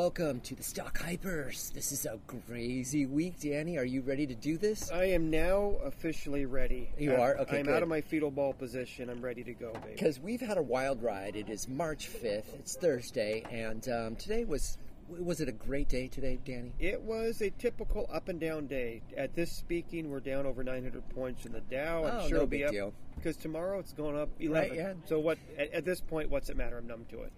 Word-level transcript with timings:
welcome 0.00 0.40
to 0.40 0.54
the 0.54 0.62
Stock 0.62 0.98
Hypers. 0.98 1.74
This 1.74 1.92
is 1.92 2.06
a 2.06 2.18
crazy 2.48 3.04
week, 3.04 3.38
Danny. 3.38 3.76
Are 3.76 3.84
you 3.84 4.00
ready 4.00 4.26
to 4.26 4.34
do 4.34 4.56
this? 4.56 4.90
I 4.90 5.04
am 5.04 5.28
now 5.28 5.74
officially 5.84 6.46
ready. 6.46 6.88
You 6.98 7.12
I'm- 7.12 7.20
are? 7.20 7.36
Okay, 7.40 7.58
I'm 7.58 7.66
good. 7.66 7.74
out 7.74 7.82
of 7.82 7.90
my 7.90 8.00
fetal 8.00 8.30
ball 8.30 8.54
position. 8.54 9.10
I'm 9.10 9.20
ready 9.20 9.44
to 9.44 9.52
go, 9.52 9.74
baby. 9.74 9.92
Because 9.92 10.18
we've 10.18 10.40
had 10.40 10.56
a 10.56 10.62
wild 10.62 11.02
ride. 11.02 11.36
It 11.36 11.50
is 11.50 11.68
March 11.68 12.08
5th. 12.08 12.54
It's 12.54 12.76
Thursday, 12.76 13.44
and 13.50 13.86
um, 13.90 14.16
today 14.16 14.46
was 14.46 14.78
was 15.18 15.40
it 15.40 15.48
a 15.48 15.52
great 15.52 15.88
day 15.88 16.08
today, 16.08 16.38
Danny? 16.44 16.72
It 16.78 17.02
was 17.02 17.40
a 17.40 17.50
typical 17.50 18.08
up 18.12 18.28
and 18.28 18.38
down 18.40 18.66
day. 18.66 19.02
At 19.16 19.34
this 19.34 19.50
speaking, 19.52 20.10
we're 20.10 20.20
down 20.20 20.46
over 20.46 20.62
900 20.62 21.08
points 21.10 21.44
in 21.46 21.52
the 21.52 21.60
Dow. 21.60 22.04
I'm 22.04 22.16
Oh, 22.18 22.20
sure 22.22 22.30
no 22.30 22.36
it'll 22.36 22.46
be 22.46 22.58
big 22.58 22.66
up 22.66 22.72
deal. 22.72 22.92
because 23.16 23.36
tomorrow 23.36 23.78
it's 23.80 23.92
going 23.92 24.16
up 24.18 24.28
11. 24.38 24.70
Right, 24.70 24.78
yeah. 24.78 24.92
So 25.06 25.18
what? 25.18 25.38
At, 25.58 25.72
at 25.72 25.84
this 25.84 26.00
point, 26.00 26.30
what's 26.30 26.48
it 26.48 26.56
matter? 26.56 26.78
I'm 26.78 26.86
numb 26.86 27.06
to 27.10 27.22
it. 27.22 27.32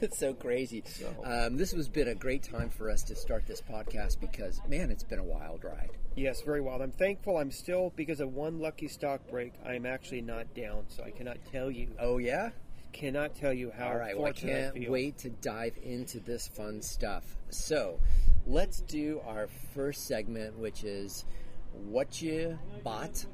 it's 0.00 0.18
so 0.20 0.34
crazy. 0.34 0.82
So- 0.86 1.14
Um, 1.24 1.56
this 1.56 1.72
has 1.72 1.88
been 1.88 2.08
a 2.08 2.14
great 2.14 2.42
time 2.42 2.68
for 2.70 2.90
us 2.90 3.02
to 3.04 3.16
start 3.16 3.46
this 3.46 3.62
podcast 3.62 4.20
because, 4.20 4.60
man, 4.68 4.90
it's 4.90 5.04
been 5.04 5.18
a 5.18 5.24
wild 5.24 5.64
ride. 5.64 5.90
yes, 6.14 6.42
very 6.42 6.60
wild. 6.60 6.82
I'm 6.82 6.92
thankful. 6.92 7.36
I'm 7.38 7.50
still 7.50 7.92
because 7.96 8.20
of 8.20 8.32
one 8.34 8.58
lucky 8.60 8.88
stock 8.88 9.20
break. 9.30 9.54
I'm 9.64 9.86
actually 9.86 10.20
not 10.22 10.52
down, 10.54 10.84
so 10.88 11.02
I 11.04 11.10
cannot 11.10 11.38
tell 11.50 11.70
you. 11.70 11.88
Oh, 11.98 12.18
yeah? 12.18 12.50
Cannot 12.92 13.34
tell 13.34 13.52
you 13.52 13.70
how. 13.76 13.88
All 13.88 13.96
right, 13.96 14.16
well, 14.16 14.28
I 14.28 14.32
can't 14.32 14.74
feel. 14.74 14.90
wait 14.90 15.18
to 15.18 15.30
dive 15.30 15.78
into 15.82 16.20
this 16.20 16.48
fun 16.48 16.82
stuff. 16.82 17.36
So, 17.50 18.00
let's 18.46 18.80
do 18.80 19.20
our 19.26 19.48
first 19.74 20.06
segment, 20.06 20.58
which 20.58 20.84
is 20.84 21.24
what 21.72 22.20
you 22.22 22.58
bought, 22.82 23.24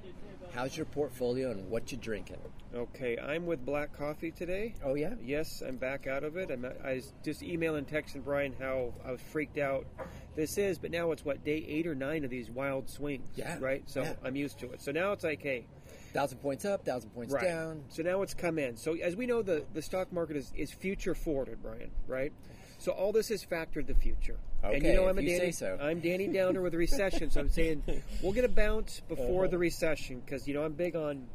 how's 0.52 0.76
your 0.76 0.86
portfolio, 0.86 1.50
and 1.50 1.70
what 1.70 1.92
you 1.92 1.98
drinking. 1.98 2.38
Okay, 2.74 3.16
I'm 3.18 3.46
with 3.46 3.64
black 3.64 3.96
coffee 3.96 4.32
today. 4.32 4.74
Oh, 4.84 4.94
yeah? 4.94 5.14
Yes, 5.22 5.62
I'm 5.64 5.76
back 5.76 6.08
out 6.08 6.24
of 6.24 6.36
it. 6.36 6.50
I'm, 6.50 6.66
I 6.84 6.94
was 6.94 7.12
just 7.24 7.42
emailing, 7.42 7.84
texting 7.84 8.24
Brian 8.24 8.52
how 8.58 8.92
I 9.06 9.12
was 9.12 9.20
freaked 9.20 9.58
out. 9.58 9.86
This 10.34 10.58
is, 10.58 10.78
but 10.78 10.90
now 10.90 11.12
it's 11.12 11.24
what 11.24 11.44
day 11.44 11.64
eight 11.68 11.86
or 11.86 11.94
nine 11.94 12.24
of 12.24 12.30
these 12.30 12.50
wild 12.50 12.90
swings. 12.90 13.28
Yeah, 13.36 13.58
Right. 13.60 13.88
So 13.88 14.02
yeah. 14.02 14.14
I'm 14.24 14.34
used 14.34 14.58
to 14.58 14.72
it. 14.72 14.82
So 14.82 14.90
now 14.90 15.12
it's 15.12 15.22
like, 15.22 15.40
hey, 15.40 15.66
Thousand 16.14 16.38
points 16.38 16.64
up, 16.64 16.84
thousand 16.84 17.10
points 17.10 17.34
right. 17.34 17.42
down. 17.44 17.82
So 17.88 18.02
now 18.02 18.22
it's 18.22 18.34
come 18.34 18.58
in. 18.58 18.76
So 18.76 18.94
as 18.94 19.16
we 19.16 19.26
know, 19.26 19.42
the 19.42 19.64
the 19.74 19.82
stock 19.82 20.12
market 20.12 20.36
is 20.36 20.52
is 20.56 20.72
future 20.72 21.14
forwarded, 21.14 21.60
Brian. 21.62 21.90
Right. 22.06 22.32
So 22.78 22.92
all 22.92 23.12
this 23.12 23.30
is 23.30 23.44
factored 23.44 23.86
the 23.88 23.94
future. 23.94 24.36
and 24.62 24.72
you 24.74 24.78
Okay, 24.78 24.94
know 24.94 25.08
I'm 25.08 25.18
if 25.18 25.24
a 25.24 25.28
you 25.28 25.38
Danny. 25.38 25.52
say 25.52 25.66
so. 25.66 25.78
I'm 25.80 26.00
Danny 26.00 26.28
Downer 26.28 26.62
with 26.62 26.72
a 26.74 26.78
recession. 26.78 27.30
so 27.30 27.40
I'm 27.40 27.50
saying 27.50 27.82
we'll 28.22 28.32
get 28.32 28.44
a 28.44 28.48
bounce 28.48 29.00
before 29.08 29.44
Uh-huh. 29.44 29.50
the 29.50 29.58
recession 29.58 30.22
because 30.24 30.46
you 30.46 30.54
know 30.54 30.62
I'm 30.64 30.72
big 30.74 30.94
on 30.94 31.26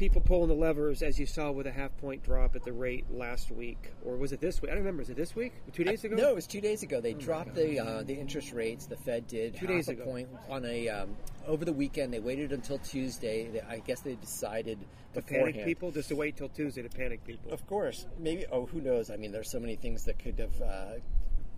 people 0.00 0.22
pulling 0.22 0.48
the 0.48 0.54
levers, 0.54 1.02
as 1.02 1.18
you 1.20 1.26
saw 1.26 1.50
with 1.52 1.66
a 1.66 1.70
half 1.70 1.94
point 1.98 2.22
drop 2.24 2.56
at 2.56 2.64
the 2.64 2.72
rate 2.72 3.04
last 3.12 3.50
week, 3.50 3.92
or 4.02 4.16
was 4.16 4.32
it 4.32 4.40
this 4.40 4.62
week? 4.62 4.70
I 4.70 4.74
don't 4.74 4.82
remember. 4.82 5.02
Is 5.02 5.10
it 5.10 5.16
this 5.16 5.36
week? 5.36 5.52
Two 5.74 5.84
days 5.84 6.02
ago? 6.02 6.16
No, 6.16 6.30
it 6.30 6.34
was 6.34 6.46
two 6.46 6.62
days 6.62 6.82
ago. 6.82 7.02
They 7.02 7.12
dropped 7.12 7.54
the 7.54 7.78
uh, 7.78 8.02
the 8.02 8.14
interest 8.14 8.52
rates. 8.54 8.86
The 8.86 8.96
Fed 8.96 9.26
did 9.26 9.56
Two 9.56 9.66
days 9.66 9.88
a 9.88 9.92
ago. 9.92 10.04
point 10.04 10.28
on 10.48 10.64
a 10.64 10.88
um, 10.88 11.14
over 11.46 11.66
the 11.66 11.72
weekend. 11.74 12.14
They 12.14 12.18
waited 12.18 12.50
until 12.50 12.78
Tuesday. 12.78 13.50
They, 13.50 13.60
I 13.60 13.80
guess 13.80 14.00
they 14.00 14.14
decided 14.14 14.78
to 15.12 15.20
beforehand. 15.20 15.52
panic 15.52 15.66
people, 15.66 15.90
just 15.90 16.08
to 16.08 16.16
wait 16.16 16.34
till 16.34 16.48
Tuesday 16.48 16.80
to 16.80 16.88
panic 16.88 17.22
people. 17.26 17.52
Of 17.52 17.66
course, 17.66 18.06
maybe. 18.18 18.46
Oh, 18.50 18.64
who 18.64 18.80
knows? 18.80 19.10
I 19.10 19.16
mean, 19.18 19.32
there's 19.32 19.50
so 19.50 19.60
many 19.60 19.76
things 19.76 20.04
that 20.06 20.18
could 20.18 20.38
have 20.38 20.62
uh, 20.62 20.84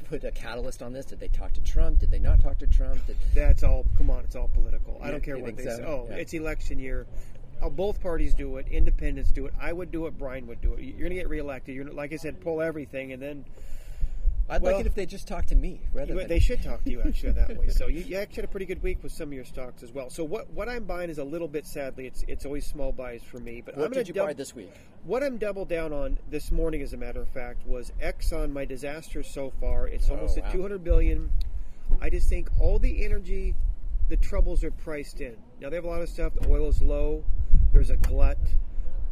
put 0.09 0.25
a 0.25 0.33
catalyst 0.33 0.83
on 0.83 0.93
this. 0.93 1.07
Did 1.07 1.21
they 1.21 1.29
talk 1.29 1.53
to 1.53 1.61
Trump? 1.61 2.01
Did 2.01 2.11
they 2.11 2.19
not 2.19 2.41
talk 2.43 2.59
to 2.59 2.67
Trump? 2.67 3.07
Did, 3.07 3.17
That's 3.37 3.63
all. 3.63 3.87
Come 3.97 4.11
on, 4.11 4.25
it's 4.25 4.35
all 4.35 4.49
political. 4.49 4.99
I 5.01 5.13
don't 5.13 5.23
care 5.23 5.39
what 5.39 5.57
they 5.57 5.63
so? 5.63 5.77
say. 5.77 5.85
Oh, 5.85 6.09
Yeah. 6.11 6.17
it's 6.17 6.33
election 6.35 6.81
year. 6.81 7.07
Oh, 7.63 7.71
both 7.71 8.01
parties 8.01 8.35
do 8.35 8.57
it. 8.57 8.67
Independents 8.71 9.31
do 9.33 9.47
it. 9.47 9.55
I 9.61 9.73
would 9.73 9.91
do 9.93 10.07
it. 10.07 10.19
Brian 10.19 10.47
would 10.49 10.61
do 10.61 10.75
it. 10.75 10.83
You're 10.83 10.99
going 10.99 11.11
to 11.11 11.15
get 11.17 11.29
reelected. 11.29 11.75
You're 11.75 11.85
gonna, 11.85 11.97
like 11.97 12.13
I 12.13 12.17
said, 12.17 12.41
pull 12.41 12.61
everything, 12.61 13.13
and 13.13 13.23
then 13.23 13.45
I'd 14.51 14.61
Well- 14.63 14.73
like 14.73 14.81
it 14.81 14.87
if 14.87 14.95
they 14.97 15.07
just 15.07 15.29
talked 15.29 15.49
to 15.51 15.55
me 15.55 15.81
rather 15.95 16.15
than 16.15 16.27
they 16.27 16.41
should 16.41 16.61
talk 16.63 16.83
to 16.85 16.91
you 16.91 17.01
actually 17.01 17.33
that 17.33 17.57
way. 17.57 17.69
So 17.69 17.87
you, 17.87 18.01
you 18.03 18.17
actually 18.17 18.37
had 18.43 18.45
a 18.47 18.49
pretty 18.49 18.67
good 18.67 18.83
week 18.83 19.03
with 19.03 19.13
some 19.13 19.29
of 19.29 19.33
your 19.33 19.45
stocks 19.45 19.83
as 19.85 19.93
well. 19.93 20.11
So 20.11 20.25
what, 20.25 20.51
what 20.51 20.69
I'm 20.69 20.85
buying 20.85 21.09
is 21.11 21.19
a 21.19 21.25
little 21.25 21.47
bit 21.49 21.65
sadly 21.65 22.07
it's 22.07 22.25
it's 22.27 22.45
always 22.45 22.67
small 22.67 22.91
buys 22.93 23.23
for 23.23 23.39
me. 23.39 23.63
But 23.65 23.77
What 23.77 23.87
I'm 23.87 23.93
did 23.93 24.09
you 24.09 24.15
dub- 24.15 24.27
buy 24.27 24.33
this 24.33 24.55
week? 24.55 24.73
What 25.05 25.23
I'm 25.23 25.39
double 25.39 25.65
down 25.65 25.93
on 25.93 26.19
this 26.29 26.51
morning, 26.51 26.83
as 26.83 26.93
a 26.93 26.97
matter 26.97 27.21
of 27.21 27.29
fact, 27.29 27.65
was 27.67 27.93
Exxon. 28.03 28.53
My 28.53 28.65
disaster 28.65 29.23
so 29.23 29.53
far. 29.61 29.87
It's 29.87 30.11
oh, 30.11 30.15
almost 30.17 30.37
Oh, 30.39 30.43
wow. 30.43 30.49
at 30.49 30.53
200 30.53 30.85
billion. 30.85 31.31
I 32.01 32.11
just 32.11 32.29
think 32.29 32.49
all 32.61 32.79
the 32.81 33.05
energy, 33.05 33.55
the 34.09 34.17
troubles 34.17 34.65
are 34.65 34.71
priced 34.73 35.21
in. 35.21 35.37
Now 35.61 35.71
they 35.71 35.77
have 35.77 35.85
a 35.85 35.89
lot 35.89 36.03
of 36.03 36.09
stuff. 36.09 36.35
The 36.35 36.49
oil 36.51 36.69
is 36.69 36.83
low. 36.83 37.25
There's 37.73 37.91
a 37.91 37.97
glut. 37.97 38.39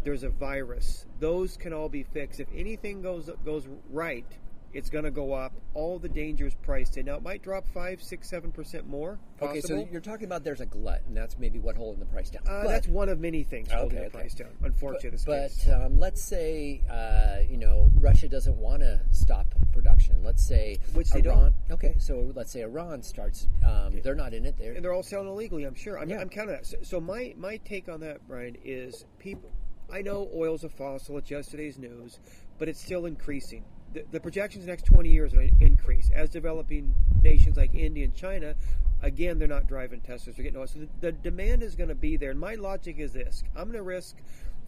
There's 0.05 0.23
a 0.23 0.29
virus. 0.29 1.07
Those 1.19 1.57
can 1.57 1.73
all 1.73 1.89
be 1.89 2.03
fixed. 2.03 2.41
If 2.41 2.49
anything 2.55 3.03
goes 3.03 3.31
goes 3.45 3.67
right, 3.91 4.27
it's 4.73 4.89
going 4.91 5.05
to 5.05 5.11
go 5.11 5.33
up. 5.33 5.53
All 5.75 5.99
the 5.99 6.09
dangers 6.09 6.55
priced 6.63 6.97
in. 6.97 7.07
Now 7.07 7.17
it 7.17 7.23
might 7.23 7.43
drop 7.43 7.67
five, 7.69 8.03
six, 8.03 8.29
seven 8.31 8.53
percent 8.53 8.87
more. 8.87 9.19
Possible. 9.39 9.51
Okay, 9.59 9.61
so 9.63 9.89
you're 9.91 10.01
talking 10.01 10.27
about 10.27 10.45
there's 10.45 10.61
a 10.61 10.67
glut, 10.67 11.03
and 11.07 11.17
that's 11.17 11.39
maybe 11.39 11.59
what 11.59 11.77
holding 11.77 12.01
the 12.01 12.07
price 12.07 12.31
down. 12.31 12.43
uh, 12.47 12.63
But- 12.65 12.69
that's 12.69 12.89
one 12.89 13.09
of 13.09 13.19
many 13.21 13.43
things 13.43 13.71
holding 13.73 13.99
Okay, 13.99 14.09
the 14.09 14.11
okay. 14.11 14.19
price 14.19 14.35
down. 14.35 14.51
Unfortunately, 14.63 15.11
this 15.11 15.25
But 15.25 15.53
um, 15.73 15.99
let's 15.99 16.23
say 16.23 16.83
uh, 16.91 17.41
you 17.51 17.57
know 17.57 17.89
Russia 18.01 18.29
doesn't 18.29 18.57
want 18.57 18.83
to 18.83 19.01
stop 19.11 19.47
production. 19.73 20.23
Let's 20.23 20.47
say 20.47 20.79
Which 20.95 21.11
they 21.11 21.21
Iran. 21.21 21.55
Okay, 21.71 21.95
so 21.99 22.31
let's 22.35 22.53
say 22.53 22.63
Iran 22.63 23.03
starts. 23.03 23.49
Um, 23.65 24.01
they're 24.03 24.15
not 24.15 24.35
in 24.35 24.45
it. 24.47 24.57
They're 24.59 24.73
and 24.75 24.85
they're 24.85 24.93
all 24.93 25.03
selling 25.03 25.29
illegally. 25.29 25.65
I'm 25.65 25.75
sure. 25.75 25.99
I'm, 25.99 26.09
Yeah. 26.09 26.21
I'm 26.21 26.29
counting 26.29 26.55
that. 26.55 26.67
So, 26.67 26.77
so 26.83 27.01
my 27.01 27.35
my 27.37 27.57
take 27.59 27.89
on 27.89 28.01
that, 28.01 28.27
Brian, 28.29 28.57
is 28.65 29.05
people. 29.19 29.51
I 29.93 30.03
know 30.03 30.29
oil's 30.35 30.63
a 30.63 30.69
fossil. 30.69 31.19
It's 31.19 31.31
yesterday's 31.31 31.77
news, 31.79 32.21
but 32.59 32.69
it's 32.69 32.81
still 32.81 33.07
increasing. 33.07 33.65
The, 33.93 34.05
the 34.13 34.21
projections 34.21 34.65
the 34.65 34.71
next 34.71 34.85
20 34.87 35.09
years 35.09 35.33
are 35.33 35.37
going 35.37 35.59
to 35.59 35.65
increase 35.67 36.11
as 36.15 36.31
developing 36.31 36.95
nations 37.23 37.57
like 37.57 37.75
India 37.75 38.05
and 38.05 38.15
China. 38.15 38.55
Again, 39.03 39.39
they're 39.39 39.49
not 39.49 39.67
driving 39.67 40.01
Teslas. 40.01 40.37
They're 40.37 40.45
getting 40.45 40.57
oil. 40.59 40.67
So 40.67 40.81
the, 40.81 40.89
the 41.01 41.13
demand 41.13 41.63
is 41.63 41.75
going 41.75 41.89
to 41.89 41.95
be 41.95 42.17
there. 42.17 42.31
And 42.31 42.39
my 42.39 42.55
logic 42.55 42.99
is 42.99 43.13
this: 43.13 43.43
I'm 43.57 43.65
going 43.65 43.77
to 43.77 43.83
risk 43.83 44.17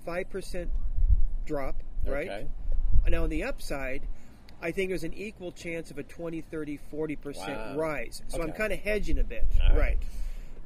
five 0.05 0.31
percent 0.31 0.71
drop, 1.45 1.83
right? 2.07 2.29
Okay. 2.29 2.47
Now 3.09 3.25
on 3.25 3.31
the 3.31 3.45
upside, 3.45 4.07
I 4.63 4.71
think 4.71 4.91
there's 4.91 5.05
an 5.05 5.13
equal 5.15 5.51
chance 5.53 5.91
of 5.91 5.99
a 5.99 6.05
20, 6.05 6.41
30, 6.41 6.79
40% 6.93 7.37
Wow. 7.49 7.77
rise. 7.77 8.23
So 8.29 8.41
I'm 8.41 8.53
kind 8.53 8.73
of 8.73 8.79
hedging 8.79 9.19
a 9.19 9.25
bit. 9.25 9.45
Right. 9.71 9.77
right. 9.77 9.99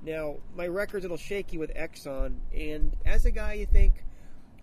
Now, 0.02 0.36
my 0.54 0.66
record's 0.68 1.04
a 1.04 1.08
little 1.08 1.16
shaky 1.16 1.56
with 1.58 1.74
Exxon, 1.74 2.36
and 2.54 2.94
as 3.04 3.24
a 3.24 3.30
guy, 3.30 3.54
you 3.54 3.66
think 3.66 4.04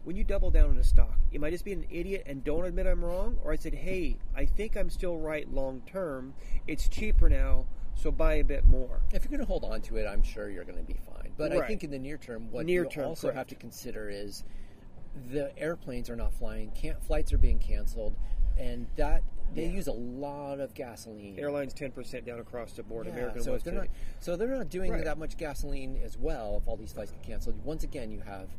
when 0.03 0.15
you 0.15 0.23
double 0.23 0.51
down 0.51 0.69
on 0.69 0.77
a 0.77 0.83
stock, 0.83 1.17
am 1.33 1.43
I 1.43 1.49
just 1.49 1.63
being 1.65 1.79
an 1.79 1.87
idiot 1.89 2.23
and 2.25 2.43
don't 2.43 2.65
admit 2.65 2.87
I'm 2.87 3.03
wrong? 3.03 3.37
Or 3.43 3.51
I 3.51 3.55
said, 3.55 3.73
hey, 3.73 4.17
I 4.35 4.45
think 4.45 4.75
I'm 4.75 4.89
still 4.89 5.17
right 5.17 5.51
long 5.51 5.81
term. 5.85 6.33
It's 6.67 6.87
cheaper 6.89 7.29
now, 7.29 7.65
so 7.95 8.11
buy 8.11 8.35
a 8.35 8.43
bit 8.43 8.65
more. 8.65 9.01
If 9.13 9.23
you're 9.23 9.29
going 9.31 9.39
to 9.39 9.45
hold 9.45 9.63
on 9.63 9.81
to 9.83 9.97
it, 9.97 10.05
I'm 10.05 10.21
sure 10.23 10.49
you're 10.49 10.65
going 10.65 10.77
to 10.77 10.83
be 10.83 10.99
fine. 11.05 11.31
But 11.37 11.51
I 11.53 11.65
think 11.67 11.83
in 11.83 11.91
the 11.91 11.99
near 11.99 12.17
term, 12.17 12.51
what 12.51 12.65
Near 12.65 12.83
you 12.83 12.89
term, 12.89 13.05
also 13.05 13.27
correct. 13.27 13.37
have 13.37 13.47
to 13.47 13.55
consider 13.55 14.09
is 14.09 14.43
the 15.31 15.57
airplanes 15.57 16.09
are 16.09 16.15
not 16.15 16.33
flying. 16.33 16.71
Can't, 16.71 17.01
flights 17.03 17.31
are 17.33 17.37
being 17.37 17.59
canceled, 17.59 18.15
and 18.57 18.87
that 18.97 19.23
they 19.53 19.65
Yeah. 19.65 19.71
use 19.71 19.87
a 19.87 19.93
lot 19.93 20.59
of 20.59 20.73
gasoline. 20.73 21.37
Airlines 21.39 21.73
10% 21.73 22.25
down 22.25 22.39
across 22.39 22.73
the 22.73 22.83
board. 22.83 23.05
Yeah, 23.05 23.13
American 23.13 23.41
so 23.43 23.57
they're 23.57 23.73
not, 23.73 23.87
so 24.19 24.35
they're 24.35 24.47
not 24.47 24.69
doing 24.69 24.91
Right. 24.91 25.03
that 25.05 25.17
much 25.17 25.37
gasoline 25.37 25.99
as 26.03 26.17
well. 26.17 26.57
If 26.61 26.67
all 26.67 26.75
these 26.75 26.91
flights 26.91 27.11
get 27.11 27.21
canceled, 27.23 27.63
once 27.63 27.83
again 27.83 28.11
you 28.11 28.21
have 28.21 28.49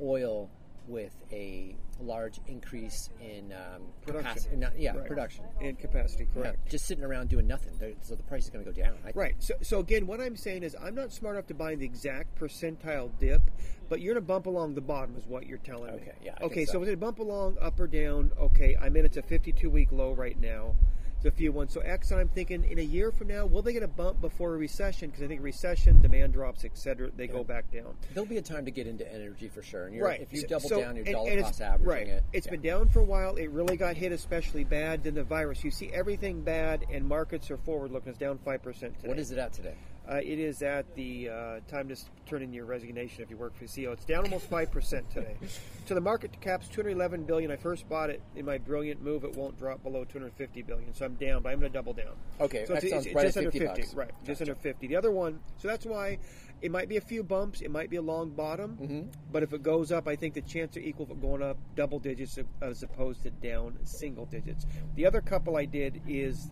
oil 0.00 0.48
with 0.88 1.12
a 1.32 1.74
large 2.00 2.40
increase 2.46 3.08
in 3.20 3.52
um, 3.52 3.82
Production. 4.02 4.26
capacity- 4.34 4.56
not- 4.56 4.78
yeah, 4.78 4.94
Right. 4.96 5.06
production. 5.06 5.44
And 5.60 5.78
capacity, 5.78 6.24
Yeah, 6.24 6.42
correct. 6.42 6.68
just 6.70 6.86
sitting 6.86 7.04
around 7.04 7.28
doing 7.30 7.46
nothing. 7.46 7.72
They're- 7.78 7.94
So 8.02 8.14
the 8.14 8.22
price 8.22 8.44
is 8.44 8.50
going 8.50 8.64
to 8.64 8.70
go 8.70 8.76
down. 8.82 8.96
Right. 9.14 9.34
So, 9.42 9.54
so 9.62 9.78
again, 9.80 10.06
what 10.06 10.20
I'm 10.20 10.36
saying 10.36 10.62
is, 10.62 10.76
I'm 10.80 10.94
not 10.94 11.12
smart 11.12 11.36
enough 11.36 11.46
to 11.48 11.54
buy 11.54 11.74
the 11.74 11.84
exact 11.86 12.38
percentile 12.38 13.10
dip, 13.18 13.42
but 13.88 14.00
you're 14.00 14.14
going 14.14 14.22
to 14.22 14.26
bump 14.26 14.46
along 14.46 14.74
the 14.74 14.80
bottom, 14.80 15.16
is 15.16 15.26
what 15.26 15.46
you're 15.46 15.58
telling 15.58 15.94
me. 15.96 16.00
Okay, 16.02 16.12
yeah, 16.22 16.34
I 16.40 16.44
Okay. 16.44 16.64
So, 16.66 16.72
so. 16.74 16.78
was 16.80 16.88
it 16.88 17.00
bump 17.00 17.18
along, 17.18 17.56
up 17.60 17.80
or 17.80 17.86
down? 17.86 18.32
Okay. 18.38 18.76
I'm 18.80 18.96
in. 18.96 19.04
It's 19.04 19.16
a 19.16 19.22
52 19.22 19.70
week 19.70 19.90
low 19.92 20.12
right 20.12 20.38
now. 20.38 20.76
It's 21.16 21.24
a 21.24 21.30
few 21.30 21.50
ones. 21.50 21.72
So 21.72 21.80
Exxon, 21.80 22.18
I'm 22.18 22.28
thinking 22.28 22.62
in 22.64 22.78
a 22.78 22.82
year 22.82 23.10
from 23.10 23.28
now, 23.28 23.46
will 23.46 23.62
they 23.62 23.72
get 23.72 23.82
a 23.82 23.88
bump 23.88 24.20
before 24.20 24.54
a 24.54 24.58
recession? 24.58 25.08
Because 25.08 25.24
I 25.24 25.28
think 25.28 25.42
recession, 25.42 26.00
demand 26.02 26.34
drops, 26.34 26.64
etc. 26.64 27.10
They 27.16 27.26
go 27.26 27.42
back 27.42 27.70
down. 27.72 27.94
There'll 28.12 28.28
be 28.28 28.36
a 28.36 28.42
time 28.42 28.66
to 28.66 28.70
get 28.70 28.86
into 28.86 29.10
energy 29.10 29.48
for 29.48 29.62
sure. 29.62 29.86
And 29.86 29.94
you're, 29.94 30.04
Right. 30.04 30.20
if 30.20 30.32
you 30.32 30.46
double 30.46 30.68
so- 30.68 30.80
down, 30.80 30.96
your 30.96 31.04
dollar 31.06 31.30
and 31.30 31.42
cost 31.42 31.60
averaging 31.62 31.86
right. 31.86 32.06
it. 32.08 32.24
It's 32.32 32.46
yeah. 32.46 32.52
been 32.52 32.60
down 32.62 32.88
for 32.90 33.00
a 33.00 33.04
while. 33.04 33.36
It 33.36 33.50
really 33.50 33.76
got 33.76 33.96
hit 33.96 34.12
especially 34.12 34.64
bad. 34.64 35.04
Then 35.04 35.14
the 35.14 35.24
virus. 35.24 35.64
You 35.64 35.70
see 35.70 35.90
everything 35.92 36.42
bad, 36.42 36.84
and 36.92 37.06
markets 37.06 37.50
are 37.50 37.56
forward 37.58 37.92
looking. 37.92 38.10
It's 38.10 38.18
down 38.18 38.38
five 38.44 38.62
percent 38.62 38.96
today. 38.96 39.08
What 39.08 39.18
is 39.18 39.30
it 39.30 39.38
at 39.38 39.52
today? 39.52 39.74
Uh, 40.08 40.16
it 40.22 40.38
is 40.38 40.62
at 40.62 40.94
the 40.94 41.28
uh, 41.28 41.60
time 41.66 41.88
to 41.88 41.96
turn 42.26 42.40
in 42.42 42.52
your 42.52 42.64
resignation 42.64 43.22
if 43.24 43.30
you 43.30 43.36
work 43.36 43.52
for 43.56 43.64
the 43.64 43.68
CEO. 43.68 43.92
It's 43.92 44.04
down 44.04 44.22
almost 44.24 44.46
five 44.48 44.70
percent 44.70 45.10
today. 45.10 45.34
so 45.86 45.94
the 45.94 46.00
market 46.00 46.40
cap's 46.40 46.68
211 46.68 47.24
billion. 47.24 47.50
I 47.50 47.56
first 47.56 47.88
bought 47.88 48.10
it 48.10 48.22
in 48.36 48.44
my 48.44 48.58
brilliant 48.58 49.02
move. 49.02 49.24
It 49.24 49.34
won't 49.36 49.58
drop 49.58 49.82
below 49.82 50.04
250 50.04 50.62
billion. 50.62 50.94
So 50.94 51.06
I'm 51.06 51.14
down, 51.14 51.42
but 51.42 51.50
I'm 51.52 51.58
going 51.58 51.72
to 51.72 51.76
double 51.76 51.92
down. 51.92 52.12
Okay, 52.40 52.64
so 52.66 52.74
it's, 52.74 52.84
Exxon's 52.84 53.06
it's, 53.06 53.14
right 53.16 53.24
just 53.26 53.36
at 53.36 53.40
under 53.40 53.50
50 53.50 53.66
50, 53.66 53.82
bucks. 53.82 53.94
right? 53.94 54.10
Just 54.24 54.38
Gotcha. 54.38 54.52
under 54.52 54.54
50. 54.62 54.86
The 54.86 54.96
other 54.96 55.10
one, 55.10 55.40
so 55.58 55.66
that's 55.66 55.84
why 55.84 56.18
it 56.62 56.70
might 56.70 56.88
be 56.88 56.96
a 56.98 57.00
few 57.00 57.24
bumps. 57.24 57.60
It 57.60 57.70
might 57.72 57.90
be 57.90 57.96
a 57.96 58.02
long 58.02 58.30
bottom, 58.30 58.76
Mm-hmm. 58.80 59.08
but 59.32 59.42
if 59.42 59.52
it 59.52 59.62
goes 59.64 59.90
up, 59.90 60.06
I 60.06 60.14
think 60.14 60.34
the 60.34 60.40
chance 60.42 60.76
are 60.76 60.80
equal 60.80 61.06
for 61.06 61.16
going 61.16 61.42
up 61.42 61.56
double 61.74 61.98
digits 61.98 62.38
as 62.62 62.82
opposed 62.84 63.22
to 63.24 63.30
down 63.30 63.76
single 63.82 64.26
digits. 64.26 64.66
The 64.94 65.04
other 65.04 65.20
couple 65.20 65.56
I 65.56 65.64
did 65.64 66.00
is 66.06 66.48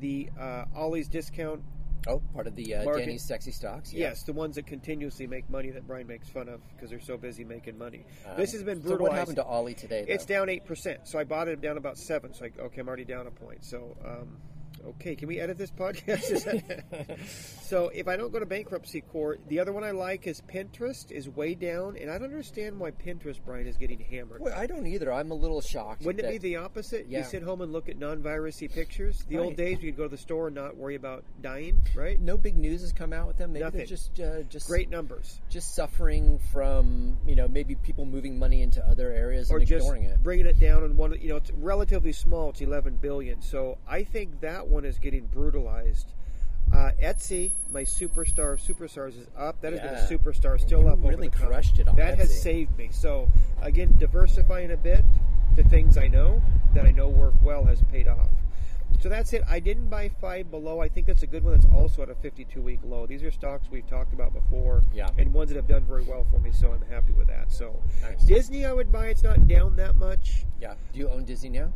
the 0.00 0.30
uh, 0.40 0.64
Ollie's 0.74 1.08
discount 1.08 1.62
Oh, 2.06 2.22
part 2.34 2.46
of 2.46 2.54
the 2.54 2.74
uh, 2.74 2.84
Market- 2.84 3.00
Danny's 3.00 3.22
sexy 3.24 3.50
stocks. 3.50 3.92
Yeah. 3.92 4.08
Yes, 4.08 4.22
the 4.22 4.32
ones 4.32 4.56
that 4.56 4.66
continuously 4.66 5.26
make 5.26 5.48
money 5.50 5.70
that 5.70 5.86
Brian 5.86 6.06
makes 6.06 6.28
fun 6.28 6.48
of 6.48 6.60
because 6.74 6.90
they're 6.90 7.00
so 7.00 7.16
busy 7.16 7.44
making 7.44 7.76
money. 7.76 8.04
Um, 8.26 8.36
this 8.36 8.52
has 8.52 8.62
been 8.62 8.82
So 8.82 8.96
what 8.96 9.12
happened 9.12 9.36
to 9.36 9.44
Ollie 9.44 9.74
today? 9.74 10.04
Though? 10.06 10.12
It's 10.14 10.24
down 10.24 10.48
eight 10.48 10.64
percent. 10.64 11.00
So 11.08 11.18
I 11.18 11.24
bought 11.24 11.48
it 11.48 11.60
down 11.60 11.76
about 11.76 11.98
seven. 11.98 12.32
So 12.32 12.44
I, 12.46 12.62
okay, 12.62 12.80
I'm 12.80 12.88
already 12.88 13.04
down 13.04 13.26
a 13.26 13.30
point. 13.30 13.64
So 13.64 13.96
um, 14.04 14.36
okay, 14.86 15.16
can 15.16 15.28
we 15.28 15.40
edit 15.40 15.58
this 15.58 15.70
podcast? 15.70 16.82
So 17.68 17.90
if 17.90 18.08
I 18.08 18.16
don't 18.16 18.32
go 18.32 18.38
to 18.38 18.46
bankruptcy 18.46 19.02
court, 19.02 19.42
the 19.48 19.60
other 19.60 19.74
one 19.74 19.84
I 19.84 19.90
like 19.90 20.26
is 20.26 20.40
Pinterest 20.40 21.10
is 21.10 21.28
way 21.28 21.54
down, 21.54 21.98
and 21.98 22.10
I 22.10 22.16
don't 22.16 22.28
understand 22.30 22.80
why 22.80 22.92
Pinterest 22.92 23.38
Brian 23.44 23.66
is 23.66 23.76
getting 23.76 24.00
hammered. 24.00 24.40
Well, 24.40 24.54
I 24.56 24.66
don't 24.66 24.86
either. 24.86 25.12
I'm 25.12 25.30
a 25.32 25.34
little 25.34 25.60
shocked. 25.60 26.02
Wouldn't 26.06 26.24
it 26.24 26.30
be 26.30 26.38
the 26.38 26.56
opposite? 26.56 27.06
Yeah. 27.10 27.18
You 27.18 27.24
sit 27.24 27.42
home 27.42 27.60
and 27.60 27.70
look 27.70 27.90
at 27.90 27.98
non-virusy 27.98 28.72
pictures. 28.72 29.22
The 29.28 29.36
old 29.36 29.56
days, 29.56 29.82
you'd 29.82 29.98
go 29.98 30.04
to 30.04 30.08
the 30.08 30.16
store 30.16 30.46
and 30.46 30.56
not 30.56 30.78
worry 30.78 30.94
about 30.94 31.24
dying. 31.42 31.82
Right? 31.94 32.18
no 32.18 32.38
big 32.38 32.56
news 32.56 32.80
has 32.80 32.92
come 32.92 33.12
out 33.12 33.26
with 33.26 33.36
them? 33.36 33.52
Maybe 33.52 33.64
Nothing. 33.64 33.78
they're 33.78 33.86
just 33.86 34.18
uh, 34.20 34.42
just 34.44 34.66
Great 34.66 34.88
numbers. 34.88 35.40
just 35.50 35.74
suffering 35.74 36.38
from 36.52 37.18
you 37.26 37.34
know 37.36 37.48
maybe 37.48 37.74
people 37.74 38.06
moving 38.06 38.38
money 38.38 38.62
into 38.62 38.82
other 38.86 39.12
areas 39.12 39.50
or 39.50 39.58
and 39.58 39.66
just 39.66 39.84
ignoring 39.84 40.04
it. 40.04 40.22
bringing 40.22 40.46
it 40.46 40.58
down 40.58 40.84
on 40.84 40.96
one. 40.96 41.12
You 41.20 41.28
know, 41.28 41.36
it's 41.36 41.50
relatively 41.50 42.12
small. 42.12 42.48
It's 42.50 42.62
11 42.62 42.96
billion. 42.96 43.42
So 43.42 43.76
I 43.86 44.04
think 44.04 44.40
that 44.40 44.67
one 44.68 44.84
is 44.84 44.98
getting 44.98 45.26
brutalized. 45.26 46.12
Uh, 46.72 46.90
Etsy, 47.02 47.52
my 47.72 47.82
superstar 47.82 48.52
of 48.52 48.60
superstars, 48.60 49.18
is 49.18 49.26
up. 49.36 49.60
That 49.62 49.72
has 49.72 49.80
been 49.80 49.94
a 49.94 50.18
superstar, 50.18 50.60
still 50.60 50.86
up. 50.86 50.98
over 50.98 51.08
really 51.08 51.28
the 51.28 51.38
top. 51.38 51.48
crushed 51.48 51.78
it 51.78 51.88
on 51.88 51.96
That 51.96 52.18
has 52.18 52.42
saved 52.42 52.76
me. 52.76 52.88
So 52.92 53.28
again, 53.62 53.94
diversifying 53.98 54.70
a 54.72 54.76
bit 54.76 55.02
to 55.56 55.64
things 55.64 55.96
I 55.96 56.08
know 56.08 56.42
that 56.74 56.84
I 56.84 56.90
know 56.90 57.08
work 57.08 57.34
well 57.42 57.64
has 57.64 57.80
paid 57.90 58.06
off. 58.06 58.28
So 59.00 59.08
that's 59.08 59.32
it. 59.32 59.44
I 59.48 59.60
didn't 59.60 59.88
buy 59.88 60.10
five 60.20 60.50
below. 60.50 60.80
I 60.80 60.88
think 60.88 61.06
that's 61.06 61.22
a 61.22 61.26
good 61.26 61.44
one. 61.44 61.54
That's 61.54 61.66
also 61.72 62.02
at 62.02 62.10
a 62.10 62.14
52 62.16 62.60
week 62.60 62.80
low. 62.84 63.06
These 63.06 63.22
are 63.22 63.30
stocks 63.30 63.68
we've 63.70 63.86
talked 63.88 64.12
about 64.12 64.34
before, 64.34 64.82
Yeah. 64.92 65.08
and 65.16 65.32
ones 65.32 65.50
that 65.50 65.56
have 65.56 65.68
done 65.68 65.84
very 65.84 66.02
well 66.04 66.26
for 66.30 66.38
me. 66.40 66.50
So 66.52 66.72
I'm 66.72 66.82
happy 66.90 67.12
with 67.12 67.28
that. 67.28 67.50
So 67.52 67.80
Nice. 68.02 68.24
Disney, 68.24 68.66
I 68.66 68.72
would 68.72 68.90
buy. 68.92 69.06
It's 69.06 69.22
not 69.22 69.46
down 69.48 69.76
that 69.76 69.96
much. 69.96 70.44
Yeah. 70.60 70.74
Do 70.92 70.98
you 70.98 71.08
own 71.08 71.24
Disney 71.24 71.48
now? 71.50 71.72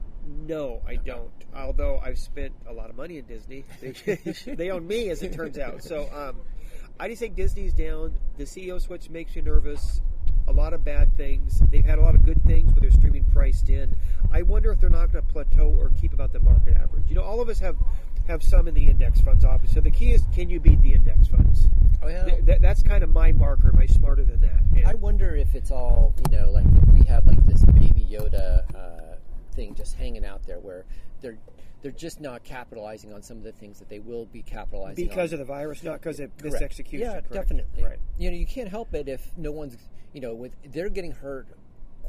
No, 0.46 0.82
I 0.86 0.96
don't. 0.96 1.30
Although 1.54 1.98
I've 1.98 2.18
spent 2.18 2.52
a 2.68 2.72
lot 2.72 2.90
of 2.90 2.96
money 2.96 3.18
in 3.18 3.24
Disney, 3.26 3.64
they, 3.80 3.92
they 4.54 4.70
own 4.70 4.86
me, 4.86 5.10
as 5.10 5.22
it 5.22 5.32
turns 5.32 5.58
out. 5.58 5.82
So 5.82 6.08
um, 6.14 6.36
I 6.98 7.08
just 7.08 7.20
think 7.20 7.34
Disney's 7.36 7.72
down. 7.74 8.14
The 8.36 8.44
CEO 8.44 8.80
switch 8.80 9.10
makes 9.10 9.34
you 9.36 9.42
nervous. 9.42 10.00
A 10.48 10.52
lot 10.52 10.72
of 10.72 10.84
bad 10.84 11.16
things. 11.16 11.60
They've 11.70 11.84
had 11.84 11.98
a 11.98 12.02
lot 12.02 12.14
of 12.16 12.24
good 12.24 12.42
things 12.44 12.74
with 12.74 12.82
their 12.82 12.90
streaming 12.90 13.24
priced 13.32 13.68
in. 13.68 13.94
I 14.32 14.42
wonder 14.42 14.72
if 14.72 14.80
they're 14.80 14.90
not 14.90 15.12
going 15.12 15.24
to 15.24 15.32
plateau 15.32 15.68
or 15.68 15.90
keep 16.00 16.12
about 16.12 16.32
the 16.32 16.40
market 16.40 16.76
average. 16.76 17.04
You 17.08 17.14
know, 17.14 17.22
all 17.22 17.40
of 17.40 17.48
us 17.48 17.60
have 17.60 17.76
have 18.26 18.42
some 18.42 18.68
in 18.68 18.74
the 18.74 18.86
index 18.86 19.20
funds, 19.20 19.44
obviously. 19.44 19.74
So 19.76 19.80
the 19.80 19.90
key 19.90 20.12
is, 20.12 20.22
can 20.32 20.48
you 20.48 20.60
beat 20.60 20.80
the 20.82 20.92
index 20.92 21.28
funds? 21.28 21.68
Oh 22.02 22.08
yeah. 22.08 22.24
Th- 22.24 22.44
that, 22.44 22.62
that's 22.62 22.82
kind 22.82 23.02
of 23.04 23.10
my 23.10 23.32
marker. 23.32 23.70
Am 23.72 23.78
I 23.78 23.86
smarter 23.86 24.24
than 24.24 24.40
that? 24.40 24.62
And- 24.76 24.86
I 24.86 24.94
wonder 24.94 25.34
if 25.36 25.54
it's 25.54 25.70
all 25.70 26.14
you 26.30 26.38
know, 26.38 26.50
like 26.50 26.66
if 26.66 26.88
we 26.92 27.04
have 27.04 27.26
like 27.26 27.44
this 27.46 27.64
baby 27.64 28.06
Yoda 28.10 28.64
uh, 28.74 28.91
thing 29.52 29.74
just 29.74 29.94
hanging 29.94 30.24
out 30.24 30.44
there, 30.46 30.58
where 30.58 30.84
they're 31.20 31.38
they're 31.82 31.90
just 31.92 32.20
not 32.20 32.44
capitalizing 32.44 33.12
on 33.12 33.22
some 33.22 33.36
of 33.36 33.42
the 33.42 33.52
things 33.52 33.78
that 33.80 33.88
they 33.88 33.98
will 33.98 34.26
be 34.26 34.42
capitalizing 34.42 35.04
on 35.04 35.08
because 35.08 35.32
on. 35.32 35.40
of 35.40 35.46
the 35.46 35.52
virus, 35.52 35.82
not 35.82 36.00
because 36.00 36.20
of 36.20 36.36
Correct. 36.38 36.56
misexecution. 36.56 37.00
Yeah, 37.00 37.12
correct? 37.12 37.32
definitely. 37.32 37.82
Right. 37.82 37.98
You 38.18 38.30
know, 38.30 38.36
you 38.36 38.46
can't 38.46 38.68
help 38.68 38.94
it 38.94 39.08
if 39.08 39.26
no 39.36 39.50
one's, 39.50 39.76
you 40.12 40.20
know, 40.20 40.34
with 40.34 40.52
they're 40.72 40.88
getting 40.88 41.12
hurt 41.12 41.48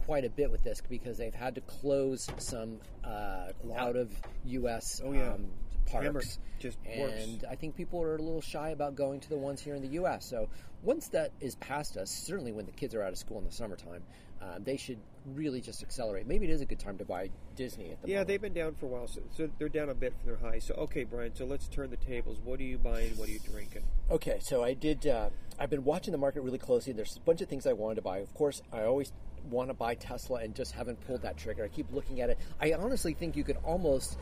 quite 0.05 0.25
a 0.25 0.29
bit 0.29 0.51
with 0.51 0.63
this 0.63 0.81
because 0.89 1.17
they've 1.17 1.33
had 1.33 1.55
to 1.55 1.61
close 1.61 2.27
some 2.37 2.79
uh, 3.03 3.49
out 3.75 3.95
of 3.95 4.11
U.S. 4.45 5.01
Oh, 5.03 5.11
yeah. 5.13 5.33
um, 5.33 5.47
Parks. 5.85 6.39
Just 6.59 6.77
worse. 6.97 7.23
and 7.23 7.45
I 7.49 7.55
think 7.55 7.75
people 7.75 8.01
are 8.01 8.15
a 8.15 8.21
little 8.21 8.41
shy 8.41 8.69
about 8.69 8.95
going 8.95 9.19
to 9.19 9.29
the 9.29 9.37
ones 9.37 9.59
here 9.61 9.75
in 9.75 9.81
the 9.81 9.89
U.S. 9.89 10.25
So 10.25 10.47
once 10.81 11.09
that 11.09 11.31
is 11.41 11.55
past 11.55 11.97
us, 11.97 12.09
certainly 12.09 12.51
when 12.51 12.65
the 12.65 12.71
kids 12.71 12.95
are 12.95 13.03
out 13.03 13.11
of 13.11 13.17
school 13.17 13.37
in 13.39 13.43
the 13.45 13.51
summertime, 13.51 14.03
uh, 14.41 14.59
they 14.63 14.75
should 14.77 14.97
really 15.35 15.61
just 15.61 15.83
accelerate. 15.83 16.27
Maybe 16.27 16.45
it 16.47 16.51
is 16.51 16.61
a 16.61 16.65
good 16.65 16.79
time 16.79 16.97
to 16.97 17.05
buy 17.05 17.29
Disney 17.55 17.91
at 17.91 18.01
the 18.01 18.07
Yeah, 18.09 18.15
moment. 18.15 18.27
they've 18.27 18.41
been 18.41 18.53
down 18.53 18.75
for 18.75 18.85
a 18.87 18.89
while, 18.89 19.07
so, 19.07 19.21
so 19.35 19.49
they're 19.57 19.69
down 19.69 19.89
a 19.89 19.93
bit 19.93 20.13
from 20.19 20.27
their 20.27 20.37
high. 20.37 20.59
So 20.59 20.73
okay, 20.75 21.03
Brian. 21.05 21.33
So 21.35 21.45
let's 21.45 21.67
turn 21.67 21.89
the 21.89 21.97
tables. 21.97 22.39
What 22.43 22.59
are 22.59 22.63
you 22.63 22.77
buying? 22.77 23.11
What 23.17 23.29
are 23.29 23.31
you 23.31 23.39
drinking? 23.39 23.83
Okay, 24.11 24.39
so 24.41 24.63
I 24.63 24.73
did. 24.73 25.05
Uh, 25.07 25.29
I've 25.59 25.69
been 25.69 25.83
watching 25.85 26.11
the 26.11 26.17
market 26.17 26.41
really 26.41 26.57
closely. 26.57 26.91
There's 26.93 27.15
a 27.17 27.21
bunch 27.21 27.41
of 27.41 27.47
things 27.49 27.65
I 27.67 27.73
wanted 27.73 27.95
to 27.95 28.01
buy. 28.01 28.17
Of 28.19 28.33
course, 28.33 28.61
I 28.71 28.83
always 28.83 29.11
want 29.49 29.69
to 29.69 29.73
buy 29.73 29.95
Tesla 29.95 30.39
and 30.39 30.55
just 30.55 30.71
haven't 30.73 30.99
pulled 31.05 31.21
that 31.21 31.37
trigger. 31.37 31.63
I 31.65 31.67
keep 31.69 31.91
looking 31.91 32.21
at 32.21 32.29
it. 32.29 32.37
I 32.61 32.73
honestly 32.73 33.13
think 33.13 33.35
you 33.37 33.43
could 33.43 33.57
almost 33.65 34.17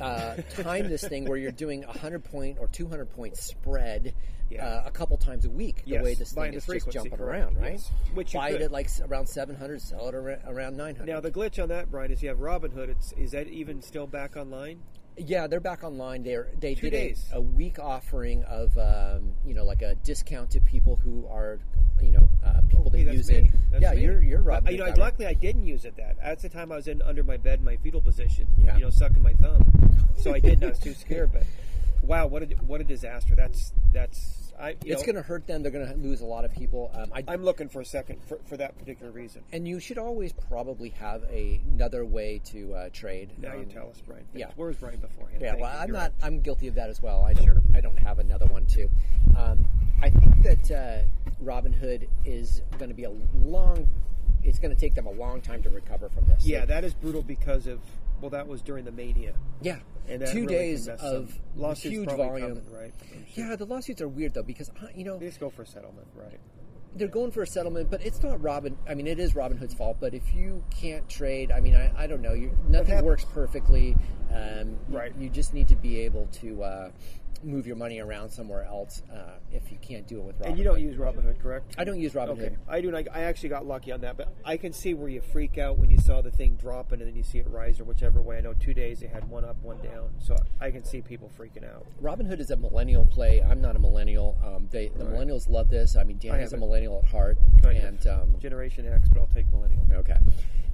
uh, 0.00 0.36
time 0.62 0.88
this 0.88 1.06
thing 1.06 1.24
where 1.26 1.38
you're 1.38 1.52
doing 1.52 1.84
a 1.84 1.98
hundred 1.98 2.24
point 2.24 2.58
or 2.60 2.68
two 2.68 2.88
hundred 2.88 3.10
point 3.10 3.36
spread. 3.36 4.14
Yeah. 4.48 4.64
Uh, 4.64 4.82
a 4.86 4.90
couple 4.92 5.16
times 5.16 5.44
a 5.44 5.50
week, 5.50 5.82
Yes, 5.84 5.98
the 5.98 6.04
way 6.04 6.14
this 6.14 6.32
buying 6.32 6.52
thing 6.52 6.58
is 6.58 6.66
just 6.66 6.88
jumping 6.92 7.18
around, 7.18 7.56
right? 7.60 7.72
Yes. 7.72 7.90
Which 8.14 8.32
buy 8.32 8.52
could. 8.52 8.60
it 8.60 8.64
at 8.66 8.70
like 8.70 8.88
around 9.02 9.28
seven 9.28 9.56
hundred, 9.56 9.82
sell 9.82 10.08
it 10.08 10.14
around 10.14 10.76
nine 10.76 10.94
hundred. 10.94 11.12
Now 11.12 11.18
the 11.18 11.32
glitch 11.32 11.60
on 11.60 11.68
that, 11.70 11.90
Brian, 11.90 12.12
is 12.12 12.22
you 12.22 12.28
have 12.28 12.38
Robinhood. 12.38 12.88
It's 12.88 13.12
is 13.14 13.32
that 13.32 13.48
even 13.48 13.82
still 13.82 14.06
back 14.06 14.36
online? 14.36 14.82
Yeah, 15.18 15.46
they're 15.46 15.60
back 15.60 15.82
online. 15.82 16.22
They're 16.22 16.48
they 16.60 16.74
Two 16.74 16.90
did 16.90 16.94
a, 16.94 17.08
days. 17.08 17.28
a 17.32 17.40
week 17.40 17.78
offering 17.78 18.44
of 18.44 18.76
um, 18.76 19.32
you 19.46 19.54
know 19.54 19.64
like 19.64 19.82
a 19.82 19.94
discount 19.96 20.50
to 20.50 20.60
people 20.60 20.96
who 20.96 21.26
are 21.30 21.58
you 22.02 22.10
know 22.10 22.28
uh, 22.44 22.60
people 22.68 22.90
Hey, 22.90 23.04
that 23.04 23.14
use 23.14 23.30
me. 23.30 23.36
it. 23.36 23.46
That's 23.70 23.82
yeah, 23.82 23.94
me. 23.94 24.02
you're 24.02 24.22
you're 24.22 24.42
Robin. 24.42 24.70
you 24.72 24.78
know, 24.78 24.92
luckily 24.96 25.26
I 25.26 25.32
didn't 25.34 25.66
use 25.66 25.84
it. 25.86 25.96
That 25.96 26.16
that's 26.22 26.42
the 26.42 26.48
time 26.50 26.70
I 26.70 26.76
was 26.76 26.86
in 26.86 27.00
under 27.02 27.24
my 27.24 27.36
bed, 27.38 27.60
in 27.60 27.64
my 27.64 27.76
fetal 27.76 28.00
position. 28.02 28.46
Yeah. 28.58 28.74
You 28.76 28.82
know, 28.84 28.90
sucking 28.90 29.22
my 29.22 29.32
thumb. 29.34 29.64
So 30.18 30.34
I 30.34 30.38
didn't. 30.40 30.64
I 30.64 30.68
was 30.68 30.78
too 30.78 30.92
scared. 31.04 31.32
But 31.32 31.44
wow, 32.02 32.26
what 32.26 32.42
a 32.42 32.46
what 32.66 32.80
a 32.82 32.84
disaster. 32.84 33.34
That's 33.34 33.72
that's 33.92 34.45
I. 34.58 34.70
You 34.84 34.92
It's 34.92 35.02
going 35.02 35.16
to 35.16 35.22
hurt 35.22 35.46
them. 35.46 35.62
They're 35.62 35.72
going 35.72 35.86
to 35.88 35.94
lose 35.96 36.20
a 36.20 36.26
lot 36.26 36.44
of 36.44 36.52
people. 36.54 36.90
Um, 36.94 37.10
I, 37.14 37.24
I'm 37.28 37.44
looking 37.44 37.68
for 37.68 37.80
a 37.80 37.84
second 37.84 38.22
for, 38.26 38.38
for 38.46 38.56
that 38.56 38.76
particular 38.78 39.12
reason. 39.12 39.42
and 39.52 39.66
you 39.66 39.80
should 39.80 39.98
always 39.98 40.32
probably 40.32 40.90
have 40.90 41.22
a, 41.30 41.60
another 41.74 42.04
way 42.04 42.40
to 42.46 42.74
uh, 42.74 42.88
trade. 42.92 43.30
Now 43.38 43.54
you 43.54 43.60
Um, 43.60 43.66
tell 43.66 43.88
us, 43.90 44.00
Brian. 44.06 44.24
yeah. 44.34 44.50
Where 44.56 44.68
was 44.68 44.76
Brian 44.76 44.98
beforehand? 45.00 45.40
Yeah, 45.42 45.50
Thank 45.52 45.62
well, 45.62 45.72
you. 45.72 45.78
I'm 45.80 45.88
You're 45.88 45.96
not. 45.96 46.02
right. 46.02 46.12
I'm 46.26 46.40
guilty 46.40 46.68
of 46.68 46.74
that 46.76 46.88
as 46.90 47.02
well. 47.02 47.22
I 47.22 47.32
don't. 47.32 47.44
Sure. 47.44 47.62
I 47.74 47.80
don't 47.80 47.98
have 47.98 48.18
another 48.18 48.46
one 48.46 48.66
too. 48.66 48.88
Um, 49.36 49.64
I 50.02 50.10
think 50.10 50.42
that 50.42 50.70
uh, 50.70 51.44
Robinhood 51.44 52.08
is 52.24 52.62
going 52.78 52.88
to 52.90 52.94
be 52.94 53.04
a 53.04 53.12
long. 53.34 53.88
It's 54.44 54.58
going 54.60 54.72
to 54.74 54.80
take 54.80 54.94
them 54.94 55.06
a 55.06 55.10
long 55.10 55.40
time 55.40 55.62
to 55.64 55.70
recover 55.70 56.08
from 56.08 56.26
this. 56.28 56.46
Yeah, 56.46 56.64
that 56.66 56.84
is 56.84 56.94
brutal 56.94 57.22
because 57.22 57.66
of 57.66 57.80
well, 58.20 58.30
that 58.30 58.46
was 58.46 58.62
during 58.62 58.84
the 58.84 58.92
mania. 58.92 59.34
yeah. 59.60 59.78
And 60.08 60.24
Two 60.24 60.42
really 60.42 60.46
days 60.46 60.86
of 60.88 61.36
lawsuits 61.56 61.92
huge 61.92 62.08
volume. 62.08 62.54
coming, 62.54 62.70
right? 62.72 62.94
Sure. 63.34 63.44
Yeah, 63.48 63.56
the 63.56 63.64
lawsuits 63.66 64.00
are 64.00 64.06
weird 64.08 64.34
though 64.34 64.44
because 64.44 64.70
uh, 64.80 64.86
you 64.94 65.02
know 65.04 65.18
They 65.18 65.26
just 65.26 65.40
go 65.40 65.50
for 65.50 65.62
a 65.62 65.66
settlement, 65.66 66.06
right? 66.14 66.38
they're 66.94 67.08
going 67.08 67.30
for 67.32 67.42
a 67.42 67.46
settlement, 67.46 67.90
but 67.90 68.00
it's 68.06 68.22
not 68.22 68.40
Robin. 68.40 68.78
I 68.88 68.94
mean, 68.94 69.06
it 69.06 69.18
is 69.18 69.34
Robinhood's 69.34 69.74
fault. 69.74 69.98
But 70.00 70.14
if 70.14 70.32
you 70.32 70.64
can't 70.70 71.06
trade, 71.10 71.50
I 71.52 71.60
mean, 71.60 71.74
I, 71.74 71.92
I 71.94 72.06
don't 72.06 72.22
know. 72.22 72.32
You, 72.32 72.56
nothing 72.68 73.04
works 73.04 73.24
perfectly. 73.34 73.96
Um, 74.32 74.78
you- 74.88 74.96
Right. 74.96 75.12
You, 75.18 75.28
just 75.28 75.52
need 75.52 75.68
to 75.68 75.76
be 75.76 76.00
able 76.00 76.26
to 76.40 76.62
uh, 76.62 76.90
move 77.44 77.66
your 77.66 77.76
money 77.76 78.00
around 78.00 78.30
somewhere 78.30 78.64
else 78.64 79.02
uh, 79.12 79.38
if 79.52 79.70
you 79.70 79.78
can't 79.80 80.06
do 80.06 80.18
it 80.18 80.24
with 80.24 80.36
Robin. 80.36 80.50
And 80.50 80.58
you 80.58 80.64
don't 80.64 80.80
use 80.80 80.96
Robinhood, 80.96 81.40
correct? 81.40 81.74
I 81.78 81.84
don't 81.84 82.00
use 82.00 82.12
Robinhood. 82.12 82.30
Okay, 82.46 82.56
I 82.68 82.80
do. 82.80 82.94
And 82.94 83.08
I, 83.12 83.20
actually 83.22 83.48
got 83.50 83.66
lucky 83.66 83.92
on 83.92 84.00
that, 84.02 84.16
but 84.16 84.34
I 84.44 84.56
can 84.56 84.72
see 84.72 84.94
where 84.94 85.08
you 85.08 85.20
freak 85.20 85.58
out 85.58 85.78
when 85.78 85.90
you 85.90 85.98
saw 85.98 86.22
the 86.22 86.30
thing 86.30 86.56
dropping 86.56 87.00
and 87.00 87.08
then 87.08 87.16
you 87.16 87.22
see 87.22 87.38
it 87.38 87.48
rise 87.48 87.80
or 87.80 87.84
whichever 87.84 88.22
way. 88.22 88.38
I 88.38 88.40
know 88.40 88.54
two 88.54 88.74
days 88.74 89.00
they 89.00 89.06
had 89.06 89.28
one 89.28 89.44
up, 89.44 89.56
one 89.62 89.80
down, 89.82 90.10
so 90.18 90.36
I 90.60 90.70
can 90.70 90.84
see 90.84 91.00
people 91.02 91.30
freaking 91.38 91.64
out. 91.64 91.86
Robinhood 92.02 92.40
is 92.40 92.50
a 92.50 92.56
millennial 92.56 93.04
play. 93.06 93.42
I'm 93.42 93.60
not 93.60 93.76
a 93.76 93.78
millennial. 93.78 94.36
Um, 94.44 94.68
they, 94.70 94.88
the 94.88 95.04
Right. 95.04 95.14
millennials 95.14 95.48
love 95.48 95.68
this. 95.68 95.96
I 95.96 96.04
mean, 96.04 96.18
Danny's 96.18 96.34
a 96.52 96.56
haven't. 96.56 96.60
millennial 96.60 97.00
at 97.04 97.10
heart, 97.10 97.38
Kind 97.62 97.78
of. 97.78 97.84
and 97.84 98.06
um, 98.06 98.38
Generation 98.40 98.86
X, 98.86 99.08
but 99.08 99.20
I'll 99.20 99.26
take 99.28 99.50
millennial. 99.52 99.82
Okay. 99.92 100.16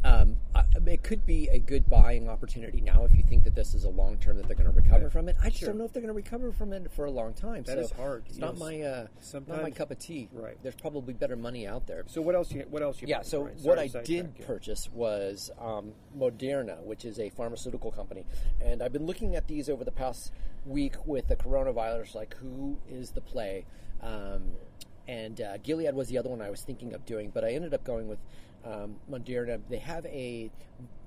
Um, 0.04 0.36
it 0.86 1.02
could 1.02 1.24
be 1.24 1.48
a 1.48 1.58
good 1.58 1.88
buying 1.88 2.28
opportunity 2.28 2.80
now 2.80 3.04
if 3.04 3.14
you 3.14 3.22
think 3.22 3.44
that 3.44 3.54
this 3.54 3.74
is 3.74 3.84
a 3.84 3.88
long 3.88 4.16
term 4.18 4.36
that 4.36 4.46
they're 4.46 4.56
going 4.56 4.70
to 4.70 4.74
recover 4.74 5.10
from 5.10 5.28
it. 5.28 5.36
I 5.40 5.48
just 5.48 5.60
sure. 5.60 5.68
don't 5.68 5.78
know 5.78 5.84
if 5.84 5.92
they're 5.92 6.02
going 6.02 6.12
to 6.12 6.16
recover 6.16 6.50
from 6.52 6.72
it 6.72 6.90
for 6.90 7.04
a 7.04 7.10
long 7.10 7.34
time. 7.34 7.62
That 7.64 7.76
so 7.76 7.84
is 7.84 7.90
hard. 7.92 8.24
It's 8.26 8.36
You 8.36 8.40
not 8.40 8.58
know, 8.58 8.66
my 8.66 8.80
uh, 8.80 9.06
not 9.46 9.62
my 9.62 9.70
cup 9.70 9.90
of 9.90 9.98
tea. 9.98 10.28
Right. 10.32 10.58
There's 10.62 10.74
probably 10.74 11.14
better 11.14 11.36
money 11.36 11.66
out 11.66 11.86
there. 11.86 12.04
So 12.06 12.20
what 12.20 12.34
else? 12.34 12.50
You 12.52 12.64
what 12.70 12.82
else 12.82 13.00
you? 13.00 13.08
Yeah. 13.08 13.22
So 13.22 13.44
what 13.62 13.78
I 13.78 13.86
did 13.86 14.38
purchase 14.46 14.90
was 14.92 15.50
um, 15.60 15.92
Moderna, 16.18 16.82
which 16.82 17.04
is 17.04 17.20
a 17.20 17.30
pharmaceutical 17.30 17.92
company, 17.92 18.26
and 18.60 18.82
I've 18.82 18.92
been 18.92 19.06
looking 19.06 19.36
at 19.36 19.46
these 19.46 19.68
over 19.68 19.84
the 19.84 19.92
past 19.92 20.32
week 20.66 20.94
with 21.06 21.28
the 21.28 21.36
coronavirus. 21.36 22.14
Like, 22.14 22.34
who 22.34 22.78
is 22.88 23.10
the 23.10 23.20
play? 23.20 23.66
Um, 24.02 24.52
and 25.08 25.40
uh, 25.40 25.58
Gilead 25.58 25.94
was 25.94 26.08
the 26.08 26.18
other 26.18 26.28
one 26.28 26.40
I 26.40 26.50
was 26.50 26.62
thinking 26.62 26.94
of 26.94 27.04
doing, 27.04 27.30
but 27.32 27.44
I 27.44 27.50
ended 27.50 27.74
up 27.74 27.84
going 27.84 28.08
with 28.08 28.18
um, 28.64 28.96
Moderna. 29.10 29.60
They 29.68 29.78
have 29.78 30.06
a 30.06 30.50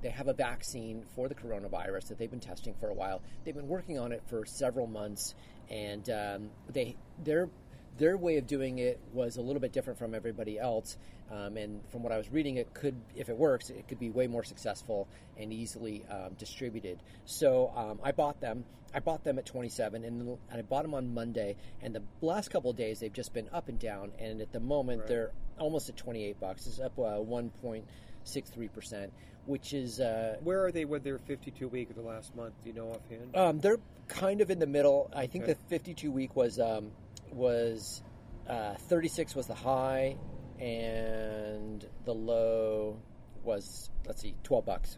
they 0.02 0.10
have 0.10 0.28
a 0.28 0.34
vaccine 0.34 1.04
for 1.16 1.28
the 1.28 1.36
coronavirus 1.36 2.10
that 2.10 2.18
they've 2.18 2.30
been 2.30 2.40
testing 2.40 2.74
for 2.80 2.90
a 2.90 2.94
while. 2.94 3.22
They've 3.44 3.56
been 3.56 3.68
working 3.68 3.98
on 3.98 4.12
it 4.12 4.22
for 4.28 4.46
several 4.46 4.88
months, 4.88 5.36
and 5.70 6.10
um, 6.10 6.50
they 6.72 6.96
their 7.24 7.50
their 7.98 8.18
way 8.18 8.38
of 8.38 8.46
doing 8.48 8.80
it 8.80 9.00
was 9.14 9.38
a 9.38 9.42
little 9.42 9.62
bit 9.62 9.72
different 9.72 10.00
from 10.00 10.14
everybody 10.14 10.60
else. 10.60 10.98
Um, 11.32 11.58
and 11.58 11.82
from 11.90 12.04
what 12.04 12.12
I 12.12 12.18
was 12.18 12.30
reading, 12.32 12.58
it 12.58 12.72
could, 12.74 12.96
if 13.16 13.30
it 13.30 13.38
works, 13.38 13.72
it 13.72 13.88
could 13.88 14.00
be 14.00 14.12
way 14.12 14.28
more 14.28 14.44
successful 14.44 15.08
and 15.38 15.52
easily 15.52 16.04
um, 16.12 16.34
distributed. 16.38 17.00
So 17.26 17.72
um, 17.76 18.00
I 18.04 18.12
bought 18.12 18.40
them. 18.42 18.66
I 18.94 19.00
bought 19.00 19.24
them 19.24 19.40
at 19.40 19.46
27, 19.46 20.04
and, 20.06 20.22
and 20.22 20.38
I 20.52 20.62
bought 20.62 20.84
them 20.84 20.94
on 20.94 21.14
Monday. 21.14 21.56
And 21.82 21.96
the 21.96 22.04
last 22.22 22.50
couple 22.50 22.70
of 22.70 22.78
days, 22.78 23.00
they've 23.00 23.12
just 23.12 23.34
been 23.34 23.50
up 23.52 23.70
and 23.70 23.80
down. 23.80 24.12
And 24.20 24.40
at 24.40 24.52
the 24.54 24.60
moment, 24.60 25.00
Right. 25.02 25.08
they're 25.08 25.32
almost 25.60 25.90
at 25.90 25.98
28 25.98 26.40
bucks. 26.40 26.68
It's 26.68 26.80
up 26.80 26.98
uh, 26.98 27.20
1.63 27.20 28.74
percent, 28.74 29.14
which 29.46 29.74
is 29.74 30.00
uh, 30.00 30.38
Where 30.44 30.66
are 30.66 30.72
they 30.72 30.86
with 30.86 31.04
their 31.04 31.18
52 31.20 31.68
week 31.68 31.90
of 31.90 31.96
the 31.96 32.02
last 32.02 32.36
month? 32.36 32.54
Do 32.64 32.70
you 32.70 32.76
know 32.76 32.90
offhand? 32.92 33.36
um, 33.36 33.60
they're 33.60 33.80
kind 34.08 34.42
of 34.42 34.50
in 34.52 34.60
the 34.60 34.68
middle. 34.68 35.10
I 35.16 35.28
think 35.28 35.44
Okay. 35.46 35.54
the 35.54 35.60
52 35.70 36.12
week 36.12 36.36
was 36.36 36.60
um, 36.60 36.92
was 37.32 38.02
uh, 38.48 38.76
36 38.76 39.36
was 39.36 39.48
the 39.48 39.56
high, 39.56 40.18
and 40.60 41.86
the 42.06 42.14
low 42.14 43.00
was 43.44 43.90
let's 44.06 44.22
see, 44.22 44.36
12 44.44 44.66
bucks. 44.66 44.98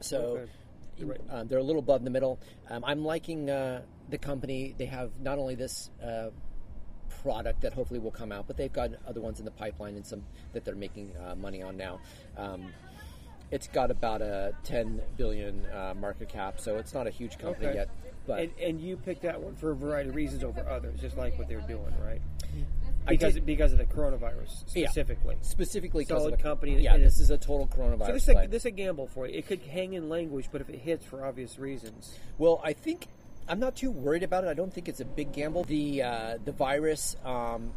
So 0.00 0.18
Okay. 0.18 0.50
Right. 1.04 1.20
um, 1.28 1.46
they're 1.48 1.58
a 1.58 1.62
little 1.62 1.80
above 1.80 2.04
the 2.04 2.10
middle. 2.10 2.38
Um, 2.70 2.82
I'm 2.84 3.04
liking 3.04 3.50
uh, 3.50 3.82
the 4.08 4.16
company. 4.16 4.74
They 4.78 4.86
have 4.86 5.10
not 5.20 5.38
only 5.38 5.54
this. 5.54 5.90
Product 7.26 7.60
that 7.62 7.72
hopefully 7.74 7.98
will 7.98 8.12
come 8.12 8.30
out, 8.30 8.46
but 8.46 8.56
they've 8.56 8.72
got 8.72 8.90
other 9.04 9.20
ones 9.20 9.40
in 9.40 9.44
the 9.44 9.50
pipeline 9.50 9.96
and 9.96 10.06
some 10.06 10.22
that 10.52 10.64
they're 10.64 10.76
making 10.76 11.10
uh, 11.16 11.34
money 11.34 11.60
on 11.60 11.76
now. 11.76 11.98
Um, 12.38 12.72
it's 13.50 13.66
got 13.66 13.90
about 13.90 14.22
a 14.22 14.52
10 14.62 15.02
billion 15.16 15.66
uh, 15.66 15.94
market 15.98 16.28
cap, 16.28 16.60
so 16.60 16.76
it's 16.76 16.94
not 16.94 17.08
a 17.08 17.10
huge 17.10 17.36
company 17.36 17.66
Okay. 17.66 17.78
yet. 17.78 17.88
But 18.28 18.38
and, 18.42 18.52
and 18.62 18.80
you 18.80 18.96
picked 18.96 19.22
that 19.22 19.40
one 19.40 19.56
for 19.56 19.72
a 19.72 19.74
variety 19.74 20.10
of 20.10 20.14
reasons 20.14 20.44
over 20.44 20.60
others, 20.70 21.00
just 21.00 21.16
like 21.16 21.36
what 21.36 21.48
they're 21.48 21.60
doing, 21.62 21.92
right? 22.00 22.20
Because 23.08 23.34
did- 23.34 23.44
because 23.44 23.72
of 23.72 23.78
the 23.78 23.86
coronavirus 23.86 24.62
Yeah. 24.72 24.86
specifically. 24.86 25.36
specifically 25.40 26.04
because 26.04 26.20
Solid 26.20 26.34
of 26.34 26.38
the 26.38 26.42
company, 26.44 26.80
Yeah, 26.80 26.96
this 26.96 27.18
is 27.18 27.30
a 27.30 27.38
total 27.38 27.66
coronavirus 27.66 28.06
So 28.06 28.12
this 28.12 28.28
is, 28.28 28.36
a, 28.36 28.46
this 28.46 28.62
is 28.62 28.66
a 28.66 28.70
gamble 28.70 29.08
for 29.08 29.26
you. 29.26 29.36
It 29.36 29.48
could 29.48 29.62
hang 29.62 29.94
in 29.94 30.08
language, 30.08 30.48
but 30.52 30.60
if 30.60 30.70
it 30.70 30.78
hits 30.78 31.04
for 31.04 31.24
obvious 31.26 31.58
reasons, 31.58 32.16
Well, 32.38 32.60
I 32.62 32.72
think 32.72 33.08
I'm 33.48 33.60
not 33.60 33.76
too 33.76 33.90
worried 33.90 34.22
about 34.22 34.44
it. 34.44 34.48
I 34.48 34.54
don't 34.54 34.72
think 34.72 34.88
it's 34.88 35.00
a 35.00 35.04
big 35.04 35.32
gamble. 35.32 35.64
The 35.64 36.02
uh, 36.02 36.38
the 36.44 36.52
virus, 36.52 37.16
um, 37.24 37.72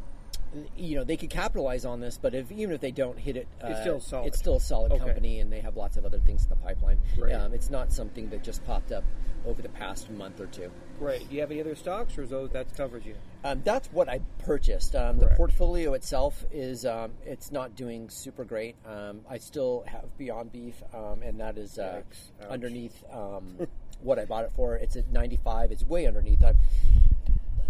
you 0.75 0.95
know, 0.95 1.03
they 1.03 1.17
could 1.17 1.29
capitalize 1.29 1.85
on 1.85 1.99
this, 1.99 2.17
but 2.17 2.33
if 2.33 2.51
even 2.51 2.73
if 2.73 2.81
they 2.81 2.91
don't 2.91 3.19
hit 3.19 3.37
it, 3.37 3.47
uh, 3.63 3.67
It's 3.67 3.81
still 3.81 3.99
solid. 3.99 4.27
It's 4.27 4.39
still 4.39 4.55
a 4.55 4.61
solid 4.61 4.91
Okay. 4.91 5.03
company, 5.05 5.39
and 5.39 5.51
they 5.51 5.59
have 5.61 5.77
lots 5.77 5.95
of 5.97 6.05
other 6.05 6.19
things 6.19 6.43
in 6.43 6.49
the 6.49 6.55
pipeline. 6.55 6.97
Right. 7.17 7.33
Um, 7.33 7.53
it's 7.53 7.69
not 7.69 7.91
something 7.91 8.29
that 8.29 8.43
just 8.43 8.65
popped 8.65 8.91
up 8.91 9.03
over 9.45 9.61
the 9.61 9.69
past 9.69 10.09
month 10.09 10.39
or 10.41 10.47
two. 10.47 10.69
great. 10.97 11.29
Do 11.29 11.35
you 11.35 11.39
have 11.41 11.49
any 11.51 11.61
other 11.61 11.75
stocks, 11.75 12.17
or 12.17 12.23
is 12.23 12.29
those 12.29 12.49
that 12.49 12.75
covers 12.75 13.05
you? 13.05 13.15
Um, 13.45 13.61
that's 13.63 13.87
what 13.93 14.09
I 14.09 14.19
purchased. 14.39 14.95
Um, 14.97 15.17
the 15.19 15.27
portfolio 15.27 15.93
itself 15.93 16.43
is 16.51 16.85
um, 16.85 17.11
it's 17.25 17.51
not 17.51 17.73
doing 17.75 18.09
super 18.09 18.43
great. 18.43 18.75
Um, 18.85 19.21
I 19.29 19.37
still 19.37 19.85
have 19.87 20.17
Beyond 20.17 20.51
Beef, 20.51 20.81
um, 20.93 21.21
and 21.21 21.39
that 21.39 21.57
is 21.57 21.79
uh, 21.79 22.01
underneath 22.49 23.01
um, 23.13 23.55
what 24.01 24.19
I 24.19 24.25
bought 24.25 24.45
it 24.45 24.51
for. 24.55 24.75
It's 24.75 24.95
at 24.95 25.11
95. 25.11 25.71
It's 25.71 25.83
way 25.83 26.05
underneath. 26.07 26.43
I, 26.43 26.53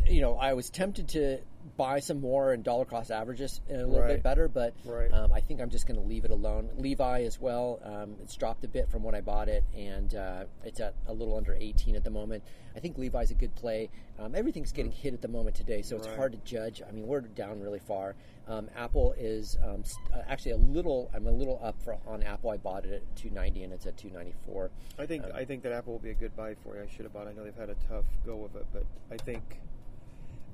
you 0.07 0.21
know, 0.21 0.36
I 0.38 0.53
was 0.53 0.69
tempted 0.69 1.07
to 1.09 1.39
buy 1.79 2.01
some 2.01 2.19
more 2.19 2.51
and 2.51 2.62
dollar 2.62 2.83
cost 2.83 3.09
averages 3.09 3.62
a 3.69 3.74
little 3.77 4.01
Right. 4.01 4.07
bit 4.15 4.21
better, 4.24 4.50
but 4.50 4.74
Right. 4.83 5.09
um, 5.13 5.31
I 5.31 5.39
think 5.39 5.62
I'm 5.62 5.69
just 5.69 5.88
going 5.88 5.98
to 5.98 6.05
leave 6.05 6.25
it 6.25 6.31
alone. 6.31 6.69
Levi 6.77 7.24
as 7.24 7.39
well. 7.39 7.79
Um, 7.83 8.17
it's 8.21 8.36
dropped 8.36 8.65
a 8.65 8.67
bit 8.67 8.89
from 8.89 9.01
when 9.01 9.15
I 9.15 9.21
bought 9.21 9.48
it, 9.48 9.63
and 9.74 10.13
uh, 10.13 10.43
it's 10.65 10.81
at 10.81 10.93
a 11.07 11.13
little 11.13 11.38
under 11.38 11.55
18 11.55 11.95
at 11.95 12.03
the 12.03 12.09
moment. 12.09 12.43
I 12.75 12.81
think 12.81 12.98
Levi's 12.98 13.31
a 13.31 13.33
good 13.33 13.55
play. 13.55 13.89
Um, 14.19 14.36
everything's 14.36 14.74
getting 14.74 14.91
hit 14.91 15.13
at 15.13 15.21
the 15.21 15.29
moment 15.29 15.55
today, 15.55 15.81
so 15.81 15.95
it's 15.95 16.05
Right. 16.07 16.17
hard 16.17 16.31
to 16.33 16.38
judge. 16.39 16.81
I 16.86 16.91
mean, 16.91 17.07
we're 17.07 17.21
down 17.21 17.62
really 17.62 17.79
far. 17.79 18.15
Um, 18.45 18.69
Apple 18.75 19.13
is 19.17 19.57
um, 19.63 19.86
st- 19.86 20.12
uh, 20.13 20.24
actually 20.27 20.51
a 20.51 20.57
little. 20.57 21.09
I'm 21.13 21.27
a 21.27 21.31
little 21.31 21.59
up 21.63 21.81
for 21.81 21.98
on 22.05 22.24
Apple. 22.24 22.50
I 22.50 22.57
bought 22.57 22.83
it 22.86 22.91
at 22.91 23.15
290, 23.15 23.63
and 23.63 23.71
it's 23.71 23.86
at 23.86 23.95
294. 23.95 24.69
I 24.98 25.05
think 25.05 25.24
Um, 25.24 25.31
I 25.33 25.45
think 25.45 25.63
that 25.63 25.71
Apple 25.71 25.93
will 25.93 26.00
be 26.00 26.09
a 26.09 26.13
good 26.15 26.36
buy 26.36 26.55
for 26.55 26.75
you. 26.75 26.83
I 26.83 26.88
should 26.88 27.05
have 27.05 27.13
bought. 27.13 27.27
I 27.27 27.31
know 27.33 27.45
they've 27.45 27.55
had 27.55 27.69
a 27.69 27.75
tough 27.88 28.05
go 28.25 28.43
of 28.43 28.55
it, 28.57 28.65
but 28.74 28.83
I 29.09 29.15
think 29.17 29.62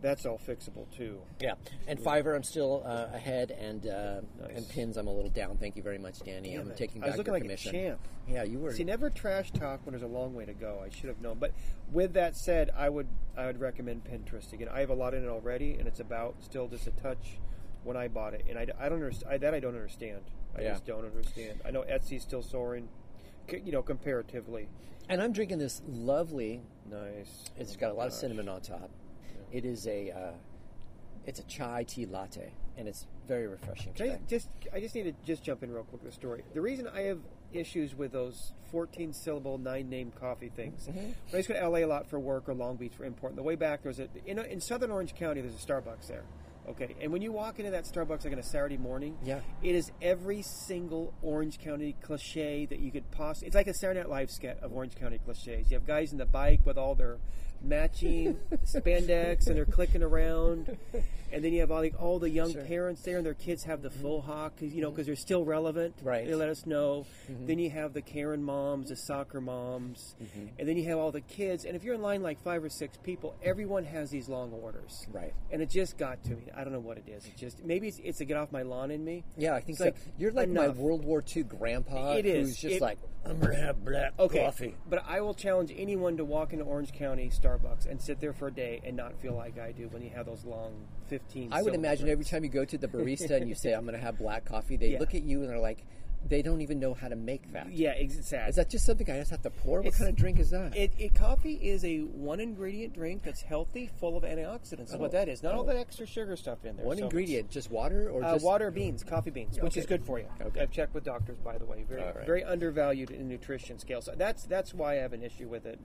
that's 0.06 0.26
all 0.26 0.38
fixable 0.40 0.86
too. 0.96 1.20
Yeah, 1.40 1.56
and 1.88 2.00
Fiverr, 2.00 2.36
I'm 2.36 2.44
still 2.44 2.84
uh, 2.86 3.08
ahead, 3.14 3.52
and 3.52 3.86
uh, 3.88 4.22
Nice. 4.40 4.58
and 4.58 4.70
pins, 4.70 4.98
I'm 4.98 5.08
a 5.08 5.12
little 5.12 5.30
down. 5.32 5.58
Thank 5.58 5.76
you 5.76 5.82
very 5.84 5.98
much, 5.98 6.20
Danny. 6.20 6.52
Damn 6.52 6.62
I'm 6.62 6.72
it. 6.72 6.78
taking 6.78 7.04
I 7.04 7.08
was 7.08 7.14
back 7.14 7.18
looking 7.18 7.34
your 7.34 7.40
like 7.40 7.42
commission. 7.44 7.76
a 7.76 7.88
champ. 7.90 8.00
Yeah, 8.28 8.44
you 8.44 8.60
were. 8.60 8.72
See, 8.74 8.84
never 8.84 9.10
trash 9.10 9.52
talk 9.52 9.82
when 9.86 9.94
there's 9.94 10.04
a 10.04 10.08
long 10.08 10.34
way 10.36 10.46
to 10.46 10.54
go. 10.54 10.82
I 10.86 10.90
should 10.90 11.10
have 11.10 11.22
known. 11.22 11.38
But 11.40 11.52
with 11.92 12.14
that 12.14 12.36
said, 12.38 12.70
I 12.78 12.90
would 12.90 13.08
I 13.36 13.48
would 13.48 13.60
recommend 13.60 14.04
Pinterest 14.06 14.54
again. 14.54 14.68
I 14.72 14.80
have 14.82 14.90
a 14.92 14.96
lot 14.96 15.14
in 15.14 15.24
it 15.24 15.28
already, 15.28 15.74
and 15.74 15.88
it's 15.88 16.00
about 16.00 16.36
still 16.42 16.68
just 16.68 16.88
a 16.88 16.92
touch 16.92 17.40
when 17.84 17.98
I 17.98 18.08
bought 18.08 18.34
it, 18.34 18.46
and 18.50 18.58
I, 18.58 18.68
I 18.80 18.90
don't 18.90 19.02
understand 19.04 19.42
that 19.42 19.54
I 19.54 19.60
don't 19.60 19.76
understand. 19.76 20.22
I 20.58 20.62
Yeah. 20.62 20.72
just 20.72 20.86
don't 20.86 21.06
understand. 21.06 21.62
I 21.66 21.72
know 21.72 21.82
Etsy's 21.84 22.22
still 22.24 22.42
soaring, 22.42 22.88
you 23.52 23.72
know, 23.72 23.82
comparatively. 23.82 24.70
and 25.10 25.22
I'm 25.22 25.34
drinking 25.34 25.58
this 25.60 25.82
lovely. 25.88 26.62
Nice. 26.90 27.46
It's 27.58 27.74
Oh 27.76 27.80
got 27.80 27.92
a 27.92 27.94
lot 27.94 28.08
of 28.08 28.14
cinnamon 28.14 28.48
on 28.50 28.62
top. 28.62 28.90
It 29.52 29.66
is 29.66 29.88
a. 29.88 30.12
Uh, 30.12 30.32
it's 31.28 31.40
a 31.40 31.44
chai 31.44 31.84
tea 31.88 32.06
latte, 32.06 32.52
and 32.78 32.88
it's 32.88 33.08
very 33.28 33.48
refreshing. 33.48 33.94
Can 33.94 34.12
I 34.12 34.20
just 34.28 34.48
I 34.72 34.80
just 34.80 34.94
need 34.94 35.04
to 35.04 35.14
just 35.26 35.44
jump 35.44 35.64
in 35.64 35.72
real 35.72 35.84
quick 35.84 36.04
with 36.04 36.12
the 36.12 36.16
story. 36.16 36.44
The 36.54 36.62
reason 36.62 36.88
I 36.88 37.02
have 37.02 37.18
issues 37.52 37.96
with 37.96 38.12
those 38.12 38.54
14 38.72 39.12
syllable 39.14 39.58
nine 39.58 39.90
name 39.90 40.12
coffee 40.20 40.50
things. 40.50 40.86
Mhm. 40.88 40.94
When 40.96 41.16
I 41.34 41.38
used 41.38 41.48
to 41.48 41.54
go 41.54 41.60
to 41.60 41.66
LA 41.70 41.80
a 41.80 41.86
lot 41.86 42.06
for 42.08 42.20
work 42.20 42.48
or 42.48 42.54
Long 42.54 42.76
Beach 42.76 42.94
for 42.94 43.06
import. 43.06 43.32
On 43.32 43.36
the 43.38 43.44
way 43.44 43.56
back 43.56 43.82
there 43.82 43.90
was 43.90 44.00
a 44.00 44.08
in, 44.28 44.38
in 44.38 44.62
Southern 44.62 44.92
Orange 44.92 45.16
County 45.16 45.42
there's 45.42 45.56
a 45.56 45.66
Starbucks 45.66 46.08
there. 46.08 46.26
Okay, 46.68 46.96
and 47.02 47.12
when 47.12 47.22
you 47.24 47.32
walk 47.32 47.58
into 47.60 47.72
that 47.72 47.86
Starbucks 47.86 48.24
like 48.24 48.34
on 48.34 48.40
a 48.40 48.44
Saturday 48.44 48.78
morning, 48.78 49.18
Yeah. 49.24 49.40
it 49.64 49.74
is 49.76 49.92
every 50.02 50.42
single 50.44 51.14
Orange 51.24 51.58
County 51.60 51.96
cliche 52.04 52.66
that 52.68 52.80
you 52.80 52.92
could 52.92 53.10
possibly. 53.12 53.48
It's 53.48 53.56
like 53.56 53.68
a 53.68 53.74
Saturday 53.74 54.00
Night 54.02 54.10
Live 54.10 54.30
sketch 54.32 54.58
of 54.62 54.74
Orange 54.74 54.96
County 54.96 55.18
cliches. 55.20 55.72
You 55.72 55.76
have 55.78 55.86
guys 55.88 56.12
in 56.12 56.18
the 56.20 56.26
bike 56.26 56.66
with 56.66 56.78
all 56.78 56.94
their 56.96 57.18
matching 57.68 58.38
spandex 58.66 59.48
and 59.48 59.56
they're 59.56 59.66
clicking 59.66 60.04
around, 60.04 60.78
and 61.32 61.44
then 61.44 61.54
you 61.54 61.60
have 61.62 61.72
all 61.72 61.82
the, 61.82 61.92
all 61.94 62.20
the 62.20 62.30
young 62.30 62.54
Sure. 62.54 62.64
parents 62.64 63.02
there 63.02 63.18
and 63.18 63.26
their 63.26 63.34
kids 63.34 63.64
have 63.64 63.82
the 63.82 63.90
mm-hmm. 63.90 64.02
full 64.02 64.22
hawk, 64.22 64.54
you 64.60 64.82
know, 64.82 64.88
mm-hmm. 64.88 64.96
because 64.96 65.08
they're 65.08 65.16
still 65.16 65.44
relevant. 65.44 65.96
Right. 66.04 66.26
They 66.26 66.36
let 66.36 66.50
us 66.50 66.66
know. 66.66 67.06
Mm-hmm. 67.30 67.48
Then 67.48 67.60
you 67.60 67.70
have 67.72 67.94
the 67.94 68.02
Karen 68.02 68.44
moms, 68.44 68.90
the 68.90 68.96
soccer 68.96 69.42
moms, 69.42 70.16
and 70.58 70.68
then 70.68 70.78
you 70.78 70.86
have 70.86 70.98
all 70.98 71.12
the 71.12 71.22
kids. 71.22 71.66
And 71.66 71.76
if 71.76 71.84
you're 71.84 71.96
in 71.96 72.02
line 72.02 72.22
like 72.22 72.42
five 72.44 72.64
or 72.64 72.70
six 72.70 72.98
people, 72.98 73.36
everyone 73.44 73.84
has 73.86 74.10
these 74.10 74.30
long 74.30 74.52
orders. 74.52 75.08
Right. 75.12 75.34
And 75.52 75.62
it 75.62 75.70
just 75.70 75.98
got 75.98 76.24
to 76.26 76.32
me. 76.32 76.44
I 76.56 76.64
don't 76.64 76.74
know 76.74 76.80
what 76.80 76.98
it 76.98 77.08
is. 77.08 77.26
It 77.26 77.36
just 77.38 77.64
maybe 77.64 77.88
it's, 77.88 78.00
it's 78.04 78.22
a 78.22 78.26
get 78.26 78.38
off 78.38 78.52
my 78.52 78.62
lawn 78.62 78.92
in 78.92 79.04
me. 79.04 79.24
Yeah, 79.38 79.54
I 79.54 79.60
think 79.60 79.72
It's 79.72 79.80
so. 79.80 79.86
like, 79.86 79.96
You're 80.18 80.32
like 80.32 80.48
enough. 80.48 80.76
my 80.76 80.82
World 80.82 81.04
War 81.04 81.24
II 81.36 81.44
grandpa. 81.44 82.14
It 82.14 82.26
is. 82.26 82.48
Who's 82.50 82.58
just 82.58 82.76
It- 82.76 82.82
like, 82.82 83.00
I'm 83.26 83.40
gonna 83.40 83.56
have 83.56 83.84
black 83.84 84.14
Okay, 84.20 84.44
coffee. 84.44 84.76
but 84.88 85.04
I 85.08 85.20
will 85.22 85.34
challenge 85.34 85.74
anyone 85.76 86.18
to 86.18 86.24
walk 86.26 86.54
into 86.54 86.64
Orange 86.64 86.92
County 86.94 87.32
Starbucks 87.58 87.86
and 87.90 88.02
sit 88.02 88.20
there 88.20 88.34
for 88.34 88.48
a 88.48 88.52
day 88.52 88.82
and 88.84 88.96
not 88.96 89.14
feel 89.22 89.34
like 89.36 89.60
I 89.60 89.72
do 89.72 89.88
when 89.90 90.02
you 90.02 90.10
have 90.12 90.26
those 90.26 90.44
long 90.46 90.74
fifteen. 91.08 91.50
I 91.52 91.62
would 91.62 91.74
imagine 91.76 92.10
every 92.10 92.26
time 92.26 92.44
you 92.44 92.50
go 92.50 92.66
to 92.66 92.78
the 92.78 92.88
barista 92.88 93.32
and 93.32 93.48
you 93.50 93.56
say, 93.56 93.74
"I'm 93.74 93.84
going 93.86 93.96
to 93.96 94.02
have 94.02 94.18
black 94.18 94.46
coffee," 94.46 94.78
they 94.78 94.90
Yeah. 94.96 95.00
look 95.00 95.16
at 95.16 95.24
you 95.24 95.42
and 95.42 95.50
they're 95.50 95.60
like, 95.60 95.86
they 96.28 96.42
don't 96.42 96.62
even 96.62 96.80
know 96.80 96.94
how 96.94 97.08
to 97.08 97.16
make 97.16 97.52
that. 97.54 97.72
Yeah, 97.72 97.94
ex- 97.98 98.16
it's 98.18 98.30
sad. 98.30 98.50
Is 98.50 98.56
that 98.56 98.70
just 98.70 98.86
something 98.86 99.10
I 99.10 99.18
just 99.20 99.32
have 99.32 99.42
to 99.44 99.50
pour? 99.50 99.78
What 99.80 99.88
It's- 99.88 99.98
kind 100.00 100.10
of 100.10 100.16
drink 100.16 100.40
is 100.40 100.50
that? 100.50 100.76
It, 100.76 100.92
it 100.98 101.14
coffee 101.14 101.54
is 101.56 101.86
a 101.86 102.00
one 102.00 102.40
ingredient 102.40 102.94
drink 102.94 103.24
that's 103.24 103.42
healthy, 103.42 103.90
full 104.00 104.18
of 104.18 104.24
antioxidants. 104.24 104.92
Oh. 104.94 104.98
what 104.98 105.12
that 105.12 105.30
is. 105.30 105.44
Not 105.44 105.54
all 105.56 105.62
Oh. 105.62 105.66
that 105.68 105.78
extra 105.78 106.06
sugar 106.06 106.36
stuff 106.36 106.66
in 106.66 106.78
there. 106.78 106.86
One 106.86 106.98
So 106.98 107.04
ingredient, 107.04 107.50
just 107.52 107.70
water 107.70 108.10
or 108.10 108.24
Uh, 108.24 108.34
just 108.34 108.46
water, 108.46 108.72
beans, 108.72 109.04
coffee 109.04 109.30
beans, 109.30 109.60
which 109.62 109.74
Okay. 109.74 109.82
is 109.82 109.86
good 109.86 110.04
for 110.04 110.20
you. 110.20 110.26
Okay. 110.42 110.62
I've 110.62 110.72
checked 110.72 110.94
with 110.94 111.04
doctors, 111.04 111.38
by 111.40 111.58
the 111.58 111.66
way. 111.66 111.84
Very, 111.88 112.02
All 112.02 112.14
right. 112.14 112.26
very 112.26 112.44
undervalued 112.44 113.12
in 113.12 113.28
nutrition 113.28 113.78
scale. 113.80 114.02
So 114.02 114.14
that's 114.16 114.44
that's 114.46 114.74
why 114.74 114.94
I 114.94 114.96
have 114.96 115.14
an 115.14 115.22
issue 115.24 115.48
with 115.48 115.66
it. 115.66 115.80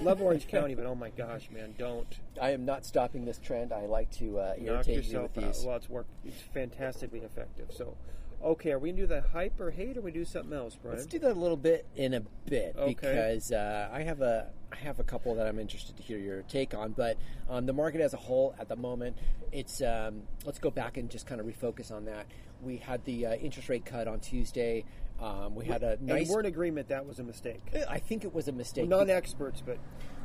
Love 0.00 0.20
Orange 0.20 0.48
County, 0.48 0.74
but 0.74 0.86
oh 0.86 0.94
my 0.94 1.10
gosh, 1.10 1.50
man, 1.50 1.74
don't 1.78 2.18
I 2.40 2.50
am 2.50 2.64
not 2.64 2.84
stopping 2.84 3.24
this 3.24 3.38
trend. 3.38 3.72
I 3.72 3.86
like 3.86 4.10
to 4.18 4.38
uh, 4.40 4.54
irritate 4.58 5.04
you 5.04 5.20
with 5.20 5.36
out. 5.38 5.54
these. 5.54 5.64
Well, 5.64 5.76
it's 5.76 5.88
worked. 5.88 6.10
It's 6.24 6.40
fantastically 6.40 7.20
effective. 7.20 7.70
So, 7.72 7.96
Okay, 8.44 8.72
are 8.72 8.78
we 8.78 8.90
gonna 8.90 9.00
do 9.00 9.06
the 9.06 9.22
hype 9.32 9.58
or 9.58 9.70
hate, 9.70 9.96
or 9.96 10.02
we 10.02 10.12
do 10.12 10.24
something 10.24 10.52
else, 10.52 10.76
Brian? 10.80 10.98
Let's 10.98 11.06
do 11.06 11.18
that 11.20 11.32
a 11.32 11.40
little 11.40 11.56
bit 11.56 11.86
in 11.96 12.12
a 12.12 12.20
bit 12.44 12.74
Okay. 12.76 12.88
because 12.88 13.50
uh, 13.52 13.88
I 13.90 14.02
have 14.02 14.20
a 14.20 14.50
I 14.70 14.76
have 14.76 15.00
a 15.00 15.04
couple 15.04 15.34
that 15.36 15.46
I'm 15.46 15.58
interested 15.58 15.96
to 15.96 16.02
hear 16.02 16.18
your 16.18 16.42
take 16.42 16.74
on. 16.74 16.92
But 16.92 17.16
um, 17.48 17.64
the 17.64 17.72
market 17.72 18.02
as 18.02 18.12
a 18.12 18.18
whole 18.18 18.54
at 18.58 18.68
the 18.68 18.76
moment, 18.76 19.16
it's 19.50 19.80
um, 19.80 20.24
let's 20.44 20.58
go 20.58 20.70
back 20.70 20.98
and 20.98 21.08
just 21.08 21.26
kind 21.26 21.40
of 21.40 21.46
refocus 21.46 21.90
on 21.90 22.04
that. 22.04 22.26
We 22.62 22.76
had 22.76 23.02
the 23.06 23.26
uh, 23.26 23.34
interest 23.36 23.70
rate 23.70 23.86
cut 23.86 24.06
on 24.08 24.20
Tuesday. 24.20 24.84
Um, 25.20 25.54
we 25.54 25.64
had 25.64 25.82
a 25.82 25.92
and 25.92 26.06
nice. 26.06 26.28
we're 26.28 26.40
in 26.40 26.46
agreement 26.46 26.88
that 26.88 27.06
was 27.06 27.20
a 27.20 27.24
mistake. 27.24 27.62
I 27.88 27.98
think 27.98 28.24
it 28.24 28.34
was 28.34 28.48
a 28.48 28.52
mistake. 28.52 28.88
Non-experts, 28.88 29.62
but 29.64 29.78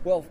Well, 0.03 0.25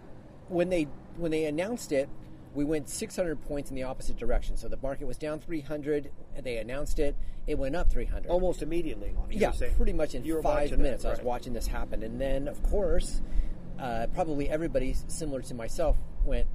when 0.48 0.68
they 0.68 0.88
when 1.16 1.30
they 1.30 1.46
announced 1.46 1.92
it, 1.92 2.10
we 2.54 2.64
went 2.64 2.88
600 2.88 3.40
points 3.42 3.70
in 3.70 3.76
the 3.76 3.82
opposite 3.82 4.16
direction. 4.16 4.56
So 4.56 4.68
the 4.68 4.78
market 4.82 5.06
was 5.06 5.16
down 5.18 5.40
300. 5.40 6.10
and 6.34 6.44
They 6.44 6.56
announced 6.58 6.98
it. 6.98 7.16
It 7.46 7.58
went 7.58 7.76
up 7.76 7.90
300. 7.90 8.28
almost 8.30 8.62
immediately. 8.62 9.14
yeah, 9.40 9.50
pretty 9.76 9.92
much 9.92 10.14
in 10.14 10.22
five 10.42 10.70
minutes. 10.82 11.04
I 11.04 11.10
was 11.10 11.18
watching 11.24 11.52
this 11.52 11.66
happen, 11.66 12.02
and 12.02 12.20
then 12.20 12.48
of 12.48 12.62
course, 12.62 13.22
uh, 13.78 14.06
probably 14.12 14.48
everybody 14.50 14.94
similar 15.06 15.40
to 15.42 15.54
myself 15.54 15.96
went, 16.24 16.46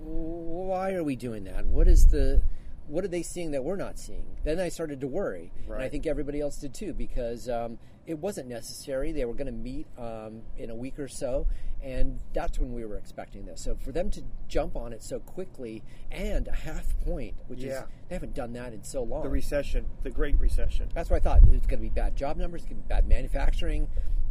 "Why 0.00 0.92
are 0.94 1.04
we 1.04 1.16
doing 1.16 1.44
that? 1.44 1.66
What 1.66 1.88
is 1.88 2.06
the 2.08 2.42
what 2.86 3.04
are 3.04 3.08
they 3.08 3.22
seeing 3.22 3.50
that 3.52 3.64
we're 3.64 3.76
not 3.76 3.98
seeing?" 3.98 4.36
Then 4.44 4.60
I 4.60 4.68
started 4.68 5.00
to 5.00 5.06
worry, 5.06 5.52
and 5.66 5.82
I 5.82 5.88
think 5.88 6.06
everybody 6.06 6.40
else 6.40 6.56
did 6.56 6.74
too, 6.74 6.92
because 6.92 7.48
um, 7.48 7.78
it 8.06 8.18
wasn't 8.18 8.48
necessary. 8.48 9.12
They 9.12 9.24
were 9.24 9.34
going 9.34 9.46
to 9.46 9.52
meet 9.52 9.86
um, 9.98 10.42
in 10.56 10.70
a 10.70 10.74
week 10.74 10.98
or 10.98 11.08
so, 11.08 11.46
and 11.82 12.20
that's 12.32 12.58
when 12.58 12.72
we 12.74 12.84
were 12.84 12.96
expecting 12.96 13.46
this. 13.46 13.62
So 13.62 13.74
for 13.76 13.92
them 13.92 14.10
to 14.10 14.22
jump 14.48 14.76
on 14.76 14.92
it 14.92 15.02
so 15.02 15.20
quickly 15.20 15.82
and 16.10 16.48
a 16.48 16.52
half 16.52 16.98
point, 17.00 17.34
which 17.46 17.62
is 17.62 17.82
they 18.08 18.14
haven't 18.14 18.34
done 18.34 18.52
that 18.54 18.72
in 18.72 18.84
so 18.84 19.02
long. 19.02 19.22
The 19.22 19.28
recession, 19.30 19.86
the 20.02 20.10
Great 20.10 20.38
Recession. 20.38 20.88
That's 20.94 21.10
what 21.10 21.16
I 21.16 21.20
thought. 21.20 21.42
It's 21.48 21.66
going 21.66 21.80
to 21.80 21.88
be 21.88 21.88
bad 21.88 22.16
job 22.16 22.36
numbers, 22.36 22.62
it's 22.62 22.70
going 22.70 22.82
to 22.82 22.88
be 22.88 22.94
bad 22.94 23.08
manufacturing, 23.08 23.88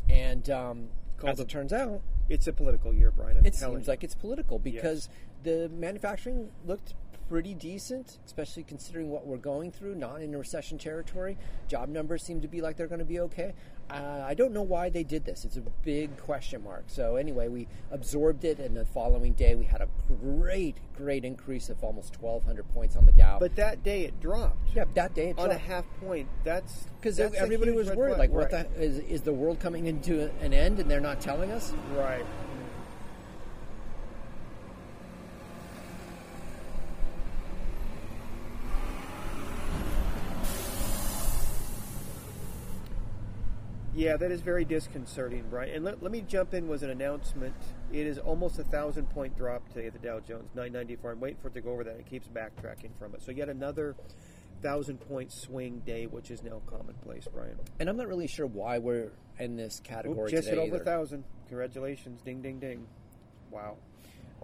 and 0.10 0.50
um, 0.50 0.90
as 1.26 1.40
it 1.40 1.50
turns 1.50 1.74
out, 1.74 2.02
It's 2.30 2.48
a 2.48 2.54
political 2.54 2.94
year, 2.94 3.12
Brian. 3.12 3.38
I'm 3.38 3.46
it 3.46 3.56
seems 3.56 3.86
you. 3.86 3.92
like 3.92 4.04
it's 4.04 4.16
political 4.16 4.60
because 4.60 5.10
the 5.44 5.70
manufacturing 5.70 6.52
looked 6.66 6.94
pretty 7.34 7.56
decent, 7.56 8.20
especially 8.28 8.62
considering 8.62 9.10
what 9.10 9.26
we're 9.26 9.38
going 9.38 9.72
through. 9.72 9.96
Not 9.96 10.22
in 10.22 10.36
a 10.36 10.38
recession 10.38 10.78
territory. 10.78 11.36
Job 11.68 11.90
numbers 11.90 12.22
seem 12.22 12.42
to 12.42 12.48
be 12.48 12.62
like 12.62 12.78
they're 12.78 12.86
going 12.86 13.00
to 13.00 13.06
be 13.06 13.22
okay. 13.22 13.54
Uh, 13.90 14.24
I 14.24 14.36
don't 14.36 14.54
know 14.54 14.62
why 14.62 14.90
they 14.90 15.04
did 15.04 15.26
this. 15.26 15.44
It's 15.44 15.58
a 15.58 15.64
big 15.84 16.16
question 16.18 16.64
mark. 16.64 16.84
So 16.86 17.16
anyway, 17.16 17.48
we 17.48 17.68
absorbed 17.90 18.46
it, 18.46 18.60
and 18.60 18.78
the 18.78 18.86
following 18.86 19.34
day 19.34 19.56
we 19.56 19.66
had 19.66 19.82
a 19.82 19.88
great, 20.22 20.78
great 20.96 21.26
increase 21.26 21.70
of 21.70 21.84
almost 21.84 22.22
1,200 22.22 22.72
points 22.72 22.96
on 22.96 23.08
the 23.08 23.12
Dow. 23.12 23.40
But 23.40 23.56
that 23.56 23.82
day 23.82 24.04
it 24.04 24.20
dropped 24.20 24.70
yeah, 24.76 24.84
that 24.94 25.16
day 25.16 25.30
it 25.30 25.38
dropped. 25.38 25.50
on 25.50 25.56
a 25.56 25.60
half 25.60 25.86
point. 26.02 26.28
That's 26.44 26.86
because 27.02 27.20
everybody 27.20 27.72
was 27.72 27.90
worried, 27.90 28.20
like, 28.20 28.30
what 28.30 28.52
the 28.52 28.68
is, 28.78 29.00
is 29.00 29.22
the 29.24 29.34
world 29.34 29.60
coming 29.60 29.88
into 29.88 30.30
an 30.42 30.54
end 30.54 30.80
and 30.80 30.90
they're 30.90 31.02
not 31.02 31.20
telling 31.20 31.52
us? 31.52 31.74
Right. 31.96 32.26
Yeah, 43.96 44.18
that 44.18 44.32
is 44.32 44.42
very 44.42 44.66
disconcerting, 44.66 45.46
Brian. 45.52 45.76
And 45.76 45.86
let, 45.86 46.02
let 46.02 46.12
me 46.12 46.22
jump 46.28 46.56
in 46.56 46.68
with 46.68 46.82
an 46.82 46.90
announcement. 46.90 47.54
It 47.92 48.08
is 48.08 48.18
almost 48.18 48.58
a 48.58 48.64
thousand 48.64 49.08
point 49.12 49.38
drop 49.38 49.68
today 49.70 49.86
at 49.86 49.94
the 49.94 50.00
Dow 50.00 50.20
Jones, 50.20 50.50
994. 50.56 51.12
I'm 51.12 51.20
waiting 51.20 51.38
for 51.40 51.50
it 51.50 51.54
to 51.54 51.62
go 51.62 51.72
over 51.72 51.84
that. 51.84 51.98
It 51.98 52.08
keeps 52.08 52.28
backtracking 52.28 52.98
from 52.98 53.14
it. 53.14 53.22
So 53.22 53.32
yet 53.32 53.50
another 53.50 53.96
thousand 54.64 54.98
point 54.98 55.32
swing 55.32 55.84
day, 55.86 56.08
which 56.08 56.32
is 56.32 56.42
now 56.42 56.62
commonplace, 56.66 57.28
Brian. 57.32 57.60
And 57.80 57.88
I'm 57.88 57.98
not 57.98 58.08
really 58.08 58.28
sure 58.28 58.48
why 58.48 58.80
we're 58.80 59.12
in 59.38 59.56
this 59.58 59.80
Oop, 59.80 59.86
category 59.86 60.32
just 60.32 60.48
hit 60.48 60.56
today. 60.56 60.68
over 60.68 60.78
a 60.78 60.86
thousand. 60.86 61.24
Congratulations. 61.50 62.22
Ding, 62.24 62.42
ding, 62.42 62.60
ding. 62.60 62.88
Wow. 63.52 63.78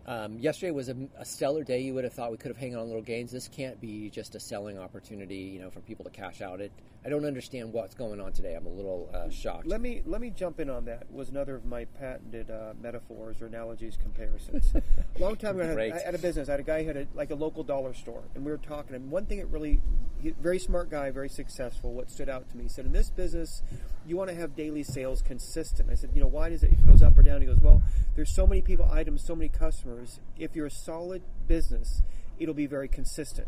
Um, 0.06 0.38
yesterday 0.38 0.72
was 0.72 0.90
a, 0.90 0.96
a 1.18 1.26
stellar 1.26 1.64
day. 1.64 1.80
You 1.82 1.96
would 1.96 2.04
have 2.04 2.14
thought 2.14 2.30
we 2.32 2.38
could 2.38 2.50
have 2.50 2.60
hung 2.60 2.76
on 2.76 2.86
little 2.86 3.02
gains. 3.02 3.32
This 3.32 3.48
can't 3.48 3.82
be 3.82 4.12
just 4.12 4.36
a 4.36 4.40
selling 4.40 4.78
opportunity, 4.78 5.36
you 5.36 5.60
know, 5.60 5.72
for 5.72 5.80
people 5.82 6.06
to 6.06 6.12
cash 6.12 6.42
out. 6.42 6.62
It. 6.62 6.72
I 7.06 7.08
don't 7.08 7.24
understand 7.24 7.72
what's 7.72 7.96
going 7.96 8.20
on 8.20 8.34
today. 8.34 8.56
I'm 8.56 8.66
a 8.66 8.70
little 8.70 9.10
uh, 9.14 9.30
shocked. 9.30 9.66
Let 9.66 9.80
me 9.80 10.02
let 10.06 10.20
me 10.20 10.32
jump 10.32 10.60
in 10.60 10.70
on 10.70 10.84
that. 10.86 11.10
Was 11.10 11.30
another 11.30 11.56
of 11.56 11.66
my 11.66 11.86
patented 11.86 12.52
uh, 12.52 12.74
metaphors 12.82 13.42
or 13.42 13.46
analogies, 13.46 13.98
comparisons. 14.02 14.74
Long 15.20 15.38
time 15.38 15.62
ago, 15.62 15.78
I 15.80 15.84
had, 15.86 15.94
I 15.94 16.00
had 16.00 16.16
a 16.16 16.18
business. 16.18 16.50
I 16.50 16.54
had 16.54 16.60
a 16.60 16.64
guy 16.64 16.82
who 16.82 16.88
had 16.90 16.98
a, 16.98 17.08
like 17.14 17.32
a 17.32 17.36
local 17.36 17.64
dollar 17.64 17.94
store, 17.94 18.24
and 18.36 18.44
we 18.44 18.52
were 18.52 18.58
talking. 18.58 18.96
And 18.96 19.10
one 19.10 19.26
thing 19.26 19.38
that 19.40 19.46
really, 19.46 19.80
he, 20.22 20.32
very 20.32 20.60
smart 20.60 20.90
guy, 20.90 21.10
very 21.12 21.30
successful. 21.30 21.94
What 21.94 22.12
stood 22.12 22.28
out 22.28 22.50
to 22.50 22.58
me, 22.58 22.64
he 22.64 22.70
said, 22.70 22.86
in 22.86 22.92
this 22.92 23.10
business, 23.10 23.62
you 24.06 24.18
want 24.18 24.30
to 24.30 24.36
have 24.36 24.58
daily 24.58 24.84
sales 24.84 25.22
consistent. 25.22 25.90
I 25.90 25.96
said, 25.96 26.10
you 26.14 26.22
know, 26.22 26.28
why 26.28 26.50
does 26.50 26.64
it, 26.64 26.74
it 26.74 26.86
goes 26.86 27.02
up 27.02 27.18
or 27.18 27.24
down? 27.24 27.40
He 27.40 27.48
goes, 27.48 27.60
well, 27.62 27.82
there's 28.18 28.36
so 28.36 28.46
many 28.46 28.62
people, 28.62 28.90
items, 28.92 29.24
so 29.26 29.36
many 29.36 29.48
customers. 29.48 30.20
If 30.38 30.54
you're 30.54 30.68
a 30.68 30.72
solid 30.72 31.22
business, 31.48 32.02
it'll 32.40 32.54
be 32.54 32.68
very 32.68 32.90
consistent. 32.90 33.48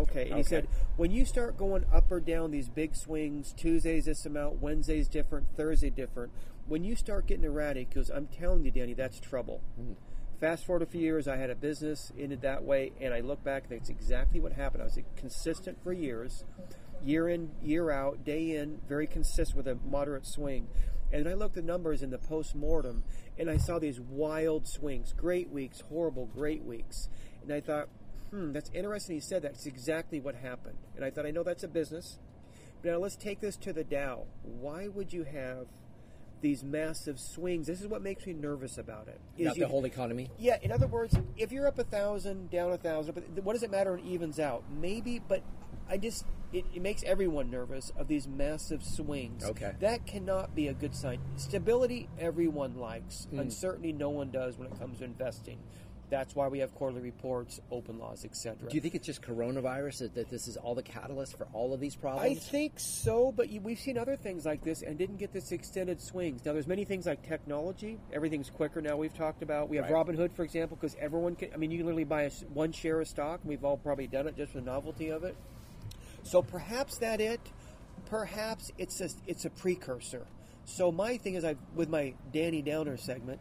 Okay. 0.00 0.28
And 0.28 0.36
he 0.36 0.42
said, 0.42 0.68
when 0.96 1.10
you 1.10 1.24
start 1.24 1.56
going 1.56 1.84
up 1.92 2.10
or 2.10 2.20
down 2.20 2.50
these 2.50 2.68
big 2.68 2.96
swings, 2.96 3.52
Tuesdays 3.56 4.04
this 4.04 4.26
amount, 4.26 4.60
Wednesdays 4.60 5.08
different, 5.08 5.46
Thursday 5.56 5.90
different, 5.90 6.32
when 6.66 6.84
you 6.84 6.94
start 6.96 7.26
getting 7.26 7.44
erratic, 7.44 7.90
because 7.90 8.10
I'm 8.10 8.26
telling 8.26 8.64
you, 8.64 8.70
Danny, 8.70 8.94
that's 8.94 9.18
trouble. 9.20 9.60
Hmm. 9.76 9.92
Fast 10.40 10.64
forward 10.64 10.82
a 10.82 10.86
few 10.86 11.00
years, 11.02 11.28
I 11.28 11.36
had 11.36 11.50
a 11.50 11.54
business 11.54 12.12
in 12.16 12.32
it 12.32 12.40
that 12.40 12.64
way, 12.64 12.92
and 12.98 13.12
I 13.12 13.20
look 13.20 13.44
back, 13.44 13.64
and 13.68 13.78
that's 13.78 13.90
exactly 13.90 14.40
what 14.40 14.52
happened. 14.52 14.82
I 14.82 14.86
was 14.86 14.98
consistent 15.14 15.82
for 15.82 15.92
years, 15.92 16.44
year 17.04 17.28
in, 17.28 17.50
year 17.62 17.90
out, 17.90 18.24
day 18.24 18.56
in, 18.56 18.80
very 18.88 19.06
consistent 19.06 19.56
with 19.56 19.68
a 19.68 19.74
moderate 19.86 20.26
swing. 20.26 20.68
And 21.12 21.28
I 21.28 21.34
looked 21.34 21.58
at 21.58 21.66
the 21.66 21.66
numbers 21.66 22.02
in 22.02 22.10
the 22.10 22.18
post 22.18 22.54
mortem, 22.54 23.04
and 23.38 23.50
I 23.50 23.58
saw 23.58 23.78
these 23.78 24.00
wild 24.00 24.66
swings, 24.66 25.12
great 25.12 25.50
weeks, 25.50 25.80
horrible, 25.80 26.26
great 26.26 26.62
weeks. 26.62 27.08
And 27.42 27.52
I 27.52 27.60
thought, 27.60 27.88
hmm, 28.30 28.52
that's 28.52 28.70
interesting. 28.74 29.16
He 29.16 29.20
said 29.20 29.42
that's 29.42 29.66
exactly 29.66 30.20
what 30.20 30.34
happened. 30.34 30.78
And 30.96 31.04
I 31.04 31.10
thought, 31.10 31.26
I 31.26 31.30
know 31.30 31.42
that's 31.42 31.64
a 31.64 31.68
business. 31.68 32.18
But 32.82 32.92
now 32.92 32.98
let's 32.98 33.16
take 33.16 33.40
this 33.40 33.56
to 33.58 33.72
the 33.72 33.84
Dow. 33.84 34.24
Why 34.42 34.88
would 34.88 35.12
you 35.12 35.24
have 35.24 35.66
these 36.40 36.64
massive 36.64 37.20
swings? 37.20 37.66
This 37.66 37.80
is 37.80 37.86
what 37.86 38.02
makes 38.02 38.26
me 38.26 38.32
nervous 38.32 38.78
about 38.78 39.08
it. 39.08 39.20
is 39.36 39.46
Not 39.46 39.56
you- 39.56 39.62
the 39.64 39.68
whole 39.68 39.84
economy. 39.84 40.30
yeah, 40.38 40.56
in 40.62 40.72
other 40.72 40.86
words, 40.86 41.14
if 41.36 41.52
you're 41.52 41.66
up 41.66 41.78
a 41.78 41.84
thousand, 41.84 42.50
down 42.50 42.72
a 42.72 42.78
thousand, 42.78 43.14
but 43.14 43.44
what 43.44 43.52
does 43.52 43.62
it 43.62 43.70
matter 43.70 43.92
when 43.92 44.00
it 44.00 44.06
evens 44.06 44.40
out? 44.40 44.64
Maybe, 44.70 45.18
but 45.18 45.42
I 45.88 45.98
just 45.98 46.24
it, 46.52 46.64
it 46.74 46.82
makes 46.82 47.02
everyone 47.04 47.50
nervous 47.50 47.92
of 47.96 48.08
these 48.08 48.26
massive 48.26 48.82
swings. 48.82 49.44
Okay. 49.44 49.72
that 49.80 50.06
cannot 50.06 50.54
be 50.54 50.66
a 50.68 50.72
good 50.74 50.96
sign. 50.96 51.20
Stability, 51.36 52.08
everyone 52.18 52.76
likes. 52.76 53.28
Mm. 53.32 53.40
Uncertainty, 53.40 53.92
no 53.92 54.10
one 54.10 54.30
does 54.30 54.58
when 54.58 54.66
it 54.68 54.78
comes 54.78 54.98
to 54.98 55.04
investing. 55.04 55.58
That's 56.10 56.34
why 56.34 56.48
we 56.48 56.58
have 56.58 56.74
quarterly 56.74 57.02
reports, 57.02 57.60
open 57.70 57.98
laws, 57.98 58.24
etc. 58.24 58.68
Do 58.68 58.74
you 58.74 58.80
think 58.80 58.96
it's 58.96 59.06
just 59.06 59.22
coronavirus 59.22 59.98
that, 60.00 60.14
that 60.16 60.28
this 60.28 60.48
is 60.48 60.56
all 60.56 60.74
the 60.74 60.82
catalyst 60.82 61.38
for 61.38 61.46
all 61.52 61.72
of 61.72 61.78
these 61.80 61.94
problems? 61.94 62.30
I 62.30 62.34
think 62.34 62.80
so, 62.80 63.32
but 63.32 63.48
you, 63.48 63.60
we've 63.60 63.78
seen 63.78 63.96
other 63.96 64.16
things 64.16 64.44
like 64.44 64.64
this 64.64 64.82
and 64.82 64.98
didn't 64.98 65.18
get 65.18 65.32
this 65.32 65.52
extended 65.52 66.00
swings. 66.00 66.44
Now, 66.44 66.52
there's 66.52 66.66
many 66.66 66.84
things 66.84 67.06
like 67.06 67.26
technology. 67.26 67.98
Everything's 68.12 68.50
quicker 68.50 68.80
now. 68.82 68.96
We've 68.96 69.16
talked 69.16 69.42
about. 69.42 69.68
We 69.68 69.76
have 69.76 69.88
Right. 69.88 70.06
Robinhood, 70.06 70.32
for 70.34 70.42
example, 70.42 70.76
because 70.80 70.96
everyone 71.00 71.36
can. 71.36 71.50
I 71.54 71.56
mean, 71.56 71.70
you 71.70 71.78
can 71.78 71.86
literally 71.86 72.04
buy 72.04 72.22
a 72.22 72.30
one 72.52 72.72
share 72.72 73.00
of 73.00 73.08
stock. 73.08 73.40
And 73.42 73.48
we've 73.48 73.64
all 73.64 73.76
probably 73.76 74.06
done 74.06 74.26
it 74.26 74.36
just 74.36 74.52
for 74.52 74.58
the 74.58 74.64
novelty 74.64 75.10
of 75.10 75.24
it. 75.24 75.36
So 76.22 76.42
perhaps 76.42 76.98
that 76.98 77.20
it. 77.20 77.40
Perhaps 78.06 78.72
it's 78.78 79.00
a 79.00 79.08
it's 79.26 79.44
a 79.44 79.50
precursor. 79.50 80.26
So 80.64 80.90
my 80.90 81.16
thing 81.16 81.34
is, 81.34 81.44
I 81.44 81.56
with 81.74 81.88
my 81.88 82.14
Danny 82.32 82.62
Downer 82.62 82.96
segment. 82.96 83.40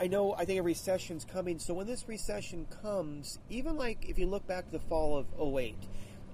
I 0.00 0.06
know 0.06 0.34
I 0.34 0.46
think 0.46 0.58
a 0.58 0.62
recession's 0.62 1.26
coming. 1.26 1.58
So 1.58 1.74
when 1.74 1.86
this 1.86 2.08
recession 2.08 2.66
comes, 2.82 3.38
even 3.50 3.76
like 3.76 4.08
if 4.08 4.18
you 4.18 4.26
look 4.26 4.46
back 4.46 4.64
to 4.64 4.72
the 4.72 4.80
fall 4.80 5.14
of 5.18 5.26
08, 5.38 5.76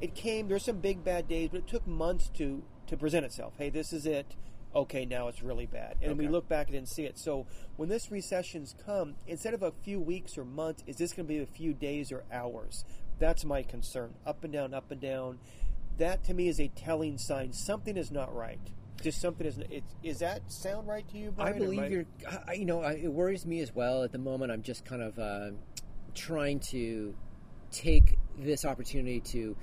it 0.01 0.15
came 0.15 0.47
there's 0.47 0.65
some 0.65 0.79
big 0.79 1.03
bad 1.03 1.27
days, 1.27 1.49
but 1.51 1.59
it 1.59 1.67
took 1.67 1.85
months 1.85 2.31
to 2.37 2.63
to 2.87 2.97
present 2.97 3.27
itself. 3.27 3.55
Hey, 3.59 3.69
this 3.69 3.93
is 3.93 4.07
it. 4.07 4.37
Okay, 4.73 5.05
now 5.05 5.27
it's 5.27 5.43
really 5.43 5.67
bad. 5.67 5.97
And 6.01 6.17
we 6.17 6.29
look 6.29 6.49
back 6.49 6.71
and 6.71 6.87
see 6.87 7.05
it. 7.05 7.19
So 7.19 7.47
when 7.77 7.89
this 7.89 8.13
recession's 8.13 8.75
come, 8.85 9.17
instead 9.27 9.55
of 9.55 9.63
a 9.63 9.73
few 9.83 9.99
weeks 9.99 10.37
or 10.39 10.45
months, 10.45 10.85
is 10.87 10.97
this 10.97 11.13
going 11.13 11.27
to 11.27 11.33
be 11.33 11.41
a 11.41 11.47
few 11.47 11.73
days 11.73 12.13
or 12.13 12.25
hours? 12.31 12.85
That's 13.19 13.45
my 13.45 13.63
concern. 13.63 14.15
Up 14.27 14.45
and 14.45 14.53
down, 14.53 14.75
up 14.75 14.91
and 14.91 15.01
down. 15.01 15.39
That 15.97 16.23
to 16.25 16.35
me 16.35 16.47
is 16.47 16.61
a 16.61 16.69
telling 16.69 17.17
sign 17.17 17.53
something 17.53 17.97
is 17.97 18.13
not 18.13 18.33
right. 18.33 18.61
Just 19.03 19.21
something 19.21 19.47
is. 19.47 19.59
It, 19.59 19.85
is 20.03 20.19
that 20.21 20.51
sound 20.51 20.89
right 20.89 21.07
to 21.09 21.19
you? 21.19 21.29
I 21.39 21.51
Brian, 21.51 21.57
or 21.57 21.59
believe 21.59 21.91
you're. 21.91 22.07
I, 22.49 22.55
you 22.55 22.65
know, 22.65 22.83
I, 22.83 22.93
it 22.95 23.13
worries 23.13 23.45
me 23.47 23.61
as 23.61 23.75
well. 23.75 24.03
At 24.03 24.13
the 24.13 24.19
moment, 24.19 24.51
I'm 24.53 24.63
just 24.63 24.85
kind 24.85 25.03
of 25.03 25.19
uh, 25.19 25.51
trying 26.15 26.61
to 26.61 27.15
take 27.71 28.19
this 28.39 28.65
opportunity 28.65 29.21
to 29.21 29.57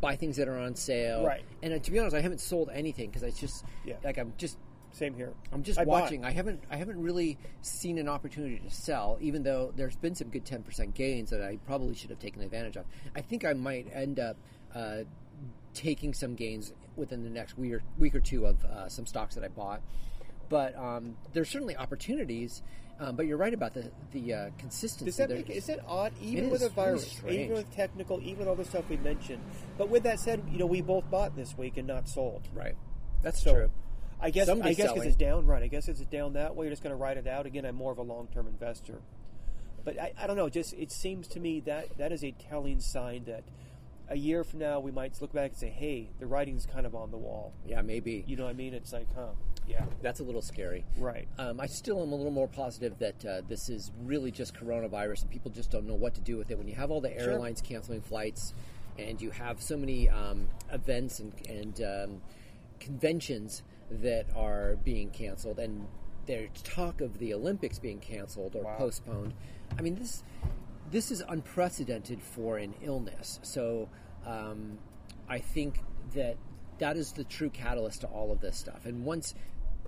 buy 0.00 0.16
things 0.16 0.36
that 0.36 0.48
are 0.48 0.58
on 0.58 0.74
sale. 0.74 1.24
Right. 1.24 1.42
And 1.62 1.74
uh, 1.74 1.78
to 1.78 1.90
be 1.90 1.98
honest, 1.98 2.16
I 2.16 2.20
haven't 2.20 2.40
sold 2.40 2.70
anything 2.72 3.10
because 3.10 3.22
I 3.22 3.30
just 3.30 3.64
Yeah. 3.84 3.96
like 4.02 4.18
I'm 4.18 4.32
just 4.38 4.58
Same 4.92 5.14
here. 5.14 5.34
I'm 5.52 5.62
just 5.62 5.78
I 5.78 5.84
bought. 5.84 6.02
watching. 6.02 6.24
I 6.24 6.30
haven't 6.30 6.62
I 6.70 6.76
haven't 6.76 7.00
really 7.00 7.38
seen 7.62 7.98
an 7.98 8.08
opportunity 8.08 8.58
to 8.58 8.70
sell, 8.74 9.18
even 9.20 9.42
though 9.42 9.72
there's 9.76 9.96
been 9.96 10.14
some 10.14 10.28
good 10.30 10.44
10% 10.44 10.94
gains 10.94 11.30
that 11.30 11.42
I 11.42 11.58
probably 11.66 11.94
should 11.94 12.10
have 12.10 12.18
taken 12.18 12.42
advantage 12.42 12.76
of. 12.76 12.86
I 13.14 13.20
think 13.20 13.44
I 13.44 13.52
might 13.52 13.88
end 13.92 14.18
up 14.18 14.36
uh, 14.74 15.00
taking 15.74 16.12
some 16.14 16.34
gains 16.34 16.72
within 17.00 17.24
the 17.24 17.30
next 17.30 17.58
week 17.58 17.72
or, 17.72 17.82
week 17.98 18.14
or 18.14 18.20
two 18.20 18.46
of 18.46 18.64
uh, 18.64 18.88
some 18.88 19.06
stocks 19.06 19.34
that 19.34 19.42
I 19.42 19.48
bought. 19.48 19.80
But 20.48 20.76
um, 20.76 21.16
there's 21.32 21.48
certainly 21.48 21.76
opportunities. 21.76 22.62
Um, 23.00 23.16
but 23.16 23.24
you're 23.26 23.38
right 23.38 23.54
about 23.54 23.72
the 23.72 23.90
the 24.12 24.34
uh, 24.34 24.50
consistency. 24.58 25.06
Does 25.06 25.16
that 25.16 25.30
make 25.30 25.48
is 25.48 25.66
that 25.66 25.80
odd? 25.88 26.12
Even 26.20 26.44
It 26.44 26.52
with 26.52 26.62
a 26.62 26.68
virus, 26.68 27.18
really 27.24 27.44
even 27.44 27.56
with 27.56 27.74
technical, 27.74 28.20
even 28.20 28.40
with 28.40 28.48
all 28.48 28.56
the 28.56 28.64
stuff 28.64 28.84
we 28.90 28.98
mentioned. 28.98 29.42
But 29.78 29.88
with 29.88 30.02
that 30.02 30.20
said, 30.20 30.42
you 30.52 30.58
know, 30.58 30.66
we 30.66 30.82
both 30.82 31.10
bought 31.10 31.34
this 31.34 31.56
week 31.56 31.78
and 31.78 31.88
not 31.88 32.08
sold. 32.10 32.46
right? 32.52 32.76
That's 33.22 33.42
So 33.42 33.54
true. 33.54 33.70
I 34.20 34.28
guess 34.28 34.50
I 34.50 34.74
guess 34.74 34.92
because 34.92 35.06
it's 35.06 35.16
down, 35.16 35.46
right? 35.46 35.62
I 35.62 35.68
guess 35.68 35.88
it's 35.88 36.00
down 36.02 36.34
that 36.34 36.54
way. 36.54 36.66
You're 36.66 36.72
just 36.72 36.82
going 36.82 36.92
to 36.92 36.96
ride 37.02 37.16
it 37.16 37.26
out. 37.26 37.46
Again, 37.46 37.64
I'm 37.64 37.74
more 37.74 37.90
of 37.90 37.96
a 37.96 38.02
long 38.02 38.28
term 38.34 38.46
investor. 38.46 39.00
But 39.82 39.98
I, 39.98 40.12
I 40.20 40.26
don't 40.26 40.36
know. 40.36 40.50
Just 40.50 40.74
it 40.74 40.92
seems 40.92 41.26
to 41.28 41.40
me 41.40 41.60
that 41.60 41.96
that 41.96 42.12
is 42.12 42.22
a 42.22 42.32
telling 42.32 42.80
sign 42.80 43.24
that 43.24 43.44
a 44.10 44.16
year 44.16 44.42
from 44.44 44.58
now 44.58 44.80
we 44.80 44.90
might 44.90 45.20
look 45.22 45.32
back 45.32 45.50
and 45.52 45.58
say, 45.58 45.68
"Hey, 45.70 46.10
the 46.18 46.26
writing's 46.26 46.66
kind 46.66 46.84
of 46.84 46.94
on 46.94 47.10
the 47.10 47.16
wall." 47.16 47.52
Yeah, 47.64 47.80
maybe. 47.82 48.24
You 48.26 48.36
know 48.36 48.44
what 48.44 48.50
I 48.50 48.54
mean? 48.54 48.74
It's 48.74 48.92
like, 48.92 49.06
huh? 49.14 49.28
Yeah. 49.66 49.84
That's 50.02 50.18
a 50.18 50.24
little 50.24 50.42
scary. 50.42 50.84
Right. 50.98 51.28
Um, 51.38 51.60
I 51.60 51.66
still 51.66 52.02
am 52.02 52.10
a 52.12 52.16
little 52.16 52.32
more 52.32 52.48
positive 52.48 52.98
that 52.98 53.24
uh, 53.24 53.42
this 53.48 53.68
is 53.68 53.92
really 54.02 54.32
just 54.32 54.52
coronavirus 54.54 55.22
and 55.22 55.30
people 55.30 55.50
just 55.52 55.70
don't 55.70 55.86
know 55.86 55.94
what 55.94 56.14
to 56.14 56.20
do 56.20 56.36
with 56.36 56.50
it. 56.50 56.58
When 56.58 56.66
you 56.66 56.74
have 56.74 56.90
all 56.90 57.00
the 57.00 57.10
Sure. 57.10 57.30
airlines 57.34 57.60
canceling 57.60 58.00
flights 58.00 58.52
and 58.98 59.22
you 59.22 59.30
have 59.30 59.62
so 59.62 59.76
many 59.76 60.08
um, 60.08 60.48
events 60.72 61.20
and, 61.20 61.32
and 61.48 61.80
um, 61.82 62.22
conventions 62.80 63.62
that 63.90 64.26
are 64.34 64.76
being 64.84 65.10
canceled 65.10 65.58
and 65.60 65.86
there's 66.26 66.48
talk 66.64 67.00
of 67.00 67.18
the 67.18 67.32
Olympics 67.34 67.78
being 67.78 67.98
canceled 68.00 68.56
or 68.56 68.64
Wow. 68.64 68.76
postponed. 68.76 69.34
I 69.78 69.82
mean, 69.82 69.94
this 69.94 70.22
this 70.90 71.10
is 71.10 71.22
unprecedented 71.28 72.22
for 72.22 72.58
an 72.58 72.74
illness. 72.82 73.38
So 73.42 73.88
um, 74.26 74.78
I 75.28 75.38
think 75.38 75.82
that 76.14 76.36
that 76.78 76.96
is 76.96 77.12
the 77.12 77.24
true 77.24 77.50
catalyst 77.50 78.00
to 78.02 78.06
all 78.08 78.32
of 78.32 78.40
this 78.40 78.56
stuff. 78.56 78.86
And 78.86 79.04
once 79.04 79.34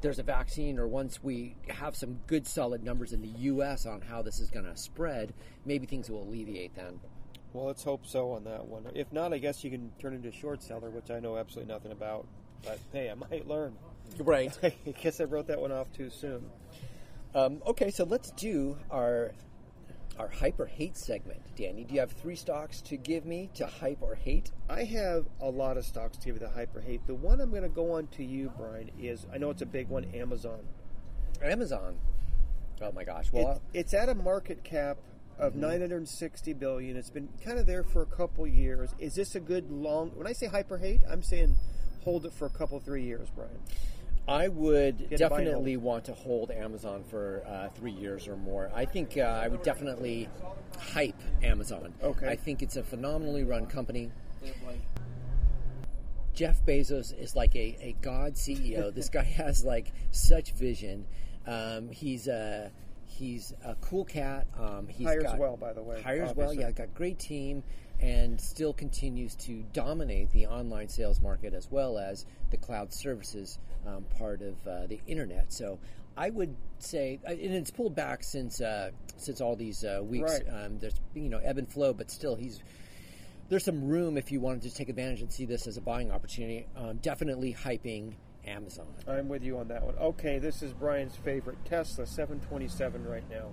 there's 0.03 0.19
a 0.19 0.23
vaccine, 0.23 0.79
or 0.79 0.87
once 0.87 1.23
we 1.23 1.57
have 1.69 1.97
some 1.97 2.19
good 2.27 2.47
solid 2.47 2.83
numbers 2.83 3.13
in 3.13 3.23
the 3.23 3.29
U.S. 3.29 3.87
on 3.87 4.01
how 4.01 4.21
this 4.21 4.41
is 4.41 4.51
going 4.51 4.65
to 4.65 4.77
spread, 4.77 5.33
maybe 5.65 5.87
things 5.87 6.11
will 6.11 6.23
alleviate 6.23 6.75
then. 6.75 7.01
Well, 7.53 7.67
let's 7.67 7.85
hope 7.85 8.07
so 8.07 8.33
on 8.33 8.45
that 8.45 8.67
one. 8.67 8.87
If 8.95 9.13
not, 9.13 9.33
I 9.33 9.39
guess 9.39 9.63
you 9.63 9.71
can 9.71 9.93
turn 10.01 10.15
into 10.15 10.29
a 10.29 10.33
short 10.33 10.63
seller, 10.63 10.91
which 10.91 11.11
I 11.11 11.21
know 11.21 11.37
absolutely 11.37 11.73
nothing 11.73 11.93
about. 11.93 12.27
But 12.65 12.79
hey, 12.93 13.11
I 13.11 13.15
might 13.15 13.47
learn. 13.47 13.77
Right. 14.19 14.57
I 14.63 14.91
guess 15.01 15.21
I 15.21 15.25
wrote 15.25 15.47
that 15.49 15.61
one 15.61 15.73
off 15.73 15.93
too 15.93 16.11
soon. 16.11 16.51
Um, 17.35 17.63
okay, 17.67 17.91
so 17.91 18.05
let's 18.05 18.31
do 18.33 18.77
our 18.91 19.33
our 20.19 20.29
hype 20.29 20.61
or 20.61 20.67
hate 20.67 20.97
segment. 20.97 21.41
Danny, 21.57 21.85
do 21.85 21.95
you 21.95 22.01
have 22.01 22.13
three 22.13 22.37
stocks 22.37 22.81
to 22.83 22.97
give 22.97 23.25
me 23.25 23.51
to 23.55 23.67
hype 23.67 23.99
or 24.03 24.15
hate? 24.15 24.51
I 24.69 24.85
have 24.85 25.27
a 25.41 25.49
lot 25.49 25.77
of 25.77 25.85
stocks 25.85 26.19
to 26.19 26.27
give 26.27 26.35
you 26.37 26.41
the 26.41 26.51
hyper 26.51 26.81
hate. 26.81 27.07
The 27.07 27.15
one 27.15 27.41
I'm 27.41 27.51
going 27.51 27.63
to 27.63 27.69
go 27.69 27.93
on 27.93 28.07
to 28.09 28.25
you, 28.25 28.53
Brian, 28.57 28.91
is 29.01 29.27
I 29.33 29.39
know 29.39 29.51
it's 29.51 29.63
a 29.63 29.67
big 29.67 29.89
one, 29.89 30.05
Amazon. 30.15 30.61
Amazon. 31.43 31.97
Oh 32.81 32.93
my 32.93 33.05
gosh. 33.05 33.27
It, 33.29 33.33
Well, 33.35 33.63
it's 33.75 33.95
at 33.95 34.09
a 34.09 34.15
market 34.15 34.63
cap 34.65 34.99
Mm-hmm. 35.39 35.45
of 35.47 35.55
960 35.57 36.53
billion. 36.53 36.95
It's 36.95 37.09
been 37.09 37.27
kind 37.43 37.59
of 37.59 37.67
there 37.67 37.83
for 37.83 38.03
a 38.03 38.07
couple 38.07 38.47
years. 38.47 38.95
Is 38.99 39.15
this 39.15 39.35
a 39.35 39.41
good 39.41 39.71
long? 39.71 40.11
When 40.15 40.27
I 40.27 40.33
say 40.35 40.47
hyper 40.47 40.77
hate, 40.77 41.01
I'm 41.11 41.23
saying 41.23 41.57
hold 42.05 42.27
it 42.27 42.35
for 42.35 42.45
a 42.45 42.51
couple 42.51 42.79
three 42.81 43.03
years, 43.05 43.29
Brian. 43.35 43.59
I 44.29 44.49
would 44.49 45.11
Get 45.11 45.21
a 45.21 45.29
buy 45.29 45.39
and 45.39 45.47
definitely 45.47 45.77
want 45.77 46.05
to 46.05 46.15
hold 46.15 46.51
Amazon 46.51 47.03
for 47.09 47.43
uh, 47.47 47.69
three 47.71 47.91
years 47.93 48.29
or 48.29 48.37
more. 48.37 48.71
I 48.75 48.85
think 48.85 49.17
uh, 49.19 49.23
I 49.23 49.49
would 49.49 49.63
definitely 49.63 50.29
hype 50.79 51.21
Amazon. 51.43 51.93
Okay. 52.03 52.29
I 52.29 52.37
think 52.37 52.63
it's 52.63 52.77
a 52.77 52.83
phenomenally 52.83 53.45
run 53.45 53.67
company. 53.67 54.11
Jeff 56.35 56.65
Bezos 56.65 57.19
is 57.19 57.37
like 57.37 57.55
a, 57.57 57.77
a 57.81 57.97
god 58.01 58.35
CEO. 58.35 58.95
this 58.95 59.09
guy 59.09 59.23
has 59.37 59.65
like 59.65 59.93
such 60.13 60.53
vision. 60.53 61.05
Um, 61.47 61.91
he's 61.91 62.29
a 62.29 62.71
he's 63.07 63.53
a 63.65 63.75
cool 63.77 64.05
cat. 64.05 64.47
Um, 64.59 64.87
he's 64.89 65.07
Hires 65.07 65.25
got- 65.25 65.39
well, 65.39 65.57
by 65.57 65.73
the 65.73 65.83
way, 65.83 66.01
Hires 66.01 66.35
well. 66.35 66.55
Yeah, 66.55 66.71
got 66.71 66.95
great 66.95 67.19
team, 67.19 67.63
and 68.03 68.41
still 68.41 68.73
continues 68.73 69.37
to 69.37 69.65
dominate 69.73 70.31
the 70.33 70.47
online 70.47 70.89
sales 70.89 71.21
market 71.21 71.55
as 71.55 71.71
well 71.71 71.99
as 71.99 72.27
the 72.51 72.57
cloud 72.57 72.93
services 72.93 73.59
um, 73.87 74.05
part 74.19 74.43
of 74.43 74.55
uh, 74.67 74.87
the 74.89 75.01
internet. 75.07 75.53
So 75.53 75.79
I 76.17 76.31
would 76.31 76.55
say, 76.79 77.21
uh, 77.27 77.31
and 77.31 77.55
it's 77.55 77.71
pulled 77.71 77.95
back 77.95 78.25
since 78.25 78.61
uh, 78.61 78.91
since 79.17 79.41
all 79.41 79.57
these 79.57 79.85
uh, 79.85 80.01
weeks. 80.03 80.41
Right. 80.45 80.65
Um, 80.65 80.79
there's 80.79 80.95
you 81.15 81.29
know 81.29 81.39
ebb 81.39 81.59
and 81.59 81.73
flow, 81.73 81.93
but 81.95 82.11
still 82.11 82.35
he's 82.35 82.61
there's 83.49 83.65
some 83.65 83.87
room 83.87 84.19
if 84.19 84.33
you 84.33 84.41
wanted 84.41 84.63
to 84.63 84.75
take 84.75 84.89
advantage 84.89 85.21
and 85.23 85.33
see 85.33 85.45
this 85.45 85.67
as 85.67 85.77
a 85.77 85.81
buying 85.81 86.11
opportunity. 86.11 86.67
Um, 86.77 86.97
definitely 86.97 87.55
hyping 87.55 88.15
Amazon. 88.47 88.87
I'm 89.07 89.29
with 89.29 89.45
you 89.45 89.59
on 89.59 89.69
that 89.69 89.85
one. 89.85 89.95
Okay, 89.97 90.39
this 90.39 90.63
is 90.63 90.73
Brian's 90.73 91.17
favorite 91.17 91.65
Tesla 91.65 92.07
727 92.07 93.07
right 93.07 93.29
now. 93.31 93.53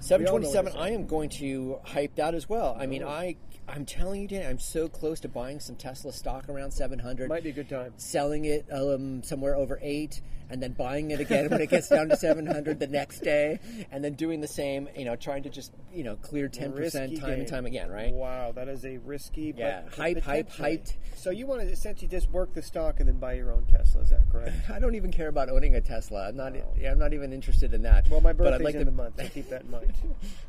Seven 0.00 0.24
We 0.24 0.28
all 0.30 0.38
know 0.38 0.48
what 0.48 0.52
twenty-seven. 0.52 0.68
it's 0.72 0.76
I 0.76 0.90
am 0.90 1.06
going 1.06 1.28
to 1.30 1.78
hype 1.84 2.14
that 2.16 2.34
as 2.34 2.48
well. 2.48 2.76
I 2.78 2.86
mean, 2.86 3.02
Oh. 3.02 3.08
I 3.08 3.36
I'm 3.68 3.84
telling 3.84 4.22
you, 4.22 4.26
Dan, 4.28 4.48
I'm 4.50 4.58
so 4.58 4.88
close 4.88 5.20
to 5.20 5.28
buying 5.28 5.60
some 5.60 5.76
Tesla 5.76 6.12
stock 6.12 6.48
around 6.48 6.72
seven 6.72 6.98
hundred. 6.98 7.28
Might 7.28 7.44
be 7.44 7.50
a 7.50 7.52
good 7.52 7.68
time. 7.68 7.92
selling 7.98 8.44
it 8.44 8.66
um, 8.72 9.22
somewhere 9.22 9.54
over 9.54 9.78
eight, 9.82 10.20
and 10.50 10.62
then 10.62 10.72
buying 10.72 11.10
it 11.12 11.20
again 11.20 11.48
when 11.48 11.60
it 11.60 11.70
gets 11.70 11.88
down 11.88 12.08
to 12.08 12.16
seven 12.16 12.46
hundred 12.46 12.78
the 12.80 12.86
next 12.86 13.20
day, 13.20 13.58
and 13.90 14.02
then 14.04 14.14
doing 14.14 14.40
the 14.40 14.48
same. 14.48 14.88
You 14.96 15.04
know, 15.04 15.16
trying 15.16 15.42
to 15.44 15.50
just 15.50 15.72
you 15.92 16.04
know 16.04 16.16
clear 16.16 16.48
ten 16.48 16.72
percent 16.72 17.10
Risky 17.12 17.24
time 17.24 17.38
and 17.40 17.48
time 17.48 17.66
again, 17.66 17.90
right? 17.90 18.12
Wow, 18.12 18.52
that 18.52 18.68
is 18.68 18.84
a 18.84 18.98
risky. 18.98 19.54
Yeah, 19.56 19.82
but 19.84 19.94
hype, 19.94 20.22
hype, 20.22 20.50
potentially. 20.50 20.98
So 21.16 21.30
you 21.30 21.46
want 21.46 21.60
to 21.62 21.68
essentially 21.68 22.08
just 22.08 22.30
work 22.30 22.52
the 22.54 22.62
stock 22.62 23.00
and 23.00 23.08
then 23.08 23.18
buy 23.18 23.34
your 23.34 23.52
own 23.52 23.64
Tesla? 23.66 24.02
Is 24.02 24.10
that 24.10 24.30
correct? 24.30 24.54
I 24.70 24.78
don't 24.78 24.94
even 24.94 25.12
care 25.12 25.28
about 25.28 25.48
owning 25.48 25.74
a 25.76 25.80
Tesla. 25.80 26.28
I'm 26.28 26.36
not. 26.36 26.54
Yeah, 26.78 26.92
I'm 26.92 26.98
not 26.98 27.12
even 27.12 27.32
interested 27.32 27.72
in 27.74 27.82
that. 27.82 28.08
Well, 28.08 28.20
my 28.20 28.32
birthday's 28.32 28.60
like 28.64 28.74
in 28.74 28.80
to- 28.80 28.84
the 28.86 28.90
month. 28.92 29.16
So 29.20 29.28
keep 29.28 29.48
that 29.50 29.62
in 29.62 29.70
mind. 29.70 29.92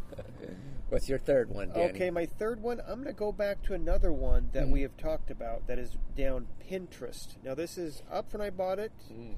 What's 0.89 1.09
your 1.09 1.17
third 1.17 1.49
one, 1.49 1.69
Danny? 1.69 1.93
Okay, 1.93 2.09
my 2.11 2.25
third 2.27 2.61
one. 2.61 2.79
I'm 2.81 3.01
going 3.01 3.07
to 3.07 3.13
go 3.13 3.31
back 3.31 3.63
to 3.63 3.73
another 3.73 4.11
one 4.13 4.49
that 4.53 4.63
Mm-hmm. 4.65 4.71
we 4.71 4.81
have 4.83 4.95
talked 4.97 5.31
about. 5.31 5.65
That 5.67 5.79
is 5.79 5.97
down 6.15 6.47
Pinterest. 6.69 7.35
Now 7.43 7.55
this 7.55 7.77
is 7.77 8.03
up 8.11 8.31
when 8.33 8.41
I 8.41 8.49
bought 8.51 8.79
it, 8.79 8.91
Mm. 9.11 9.33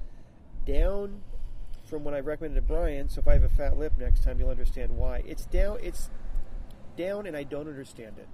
Down 0.68 1.22
from 1.86 2.04
what 2.04 2.14
I 2.14 2.20
recommended 2.20 2.60
to 2.60 2.66
Brian. 2.66 3.08
So 3.08 3.20
if 3.20 3.26
I 3.26 3.32
have 3.32 3.42
a 3.42 3.48
fat 3.48 3.78
lip 3.78 3.94
next 3.98 4.22
time, 4.22 4.38
you'll 4.38 4.50
understand 4.50 4.96
why. 4.96 5.22
It's 5.26 5.46
down. 5.46 5.78
It's 5.82 6.10
down, 6.96 7.26
and 7.26 7.36
I 7.36 7.42
don't 7.42 7.68
understand 7.68 8.16
it. 8.18 8.28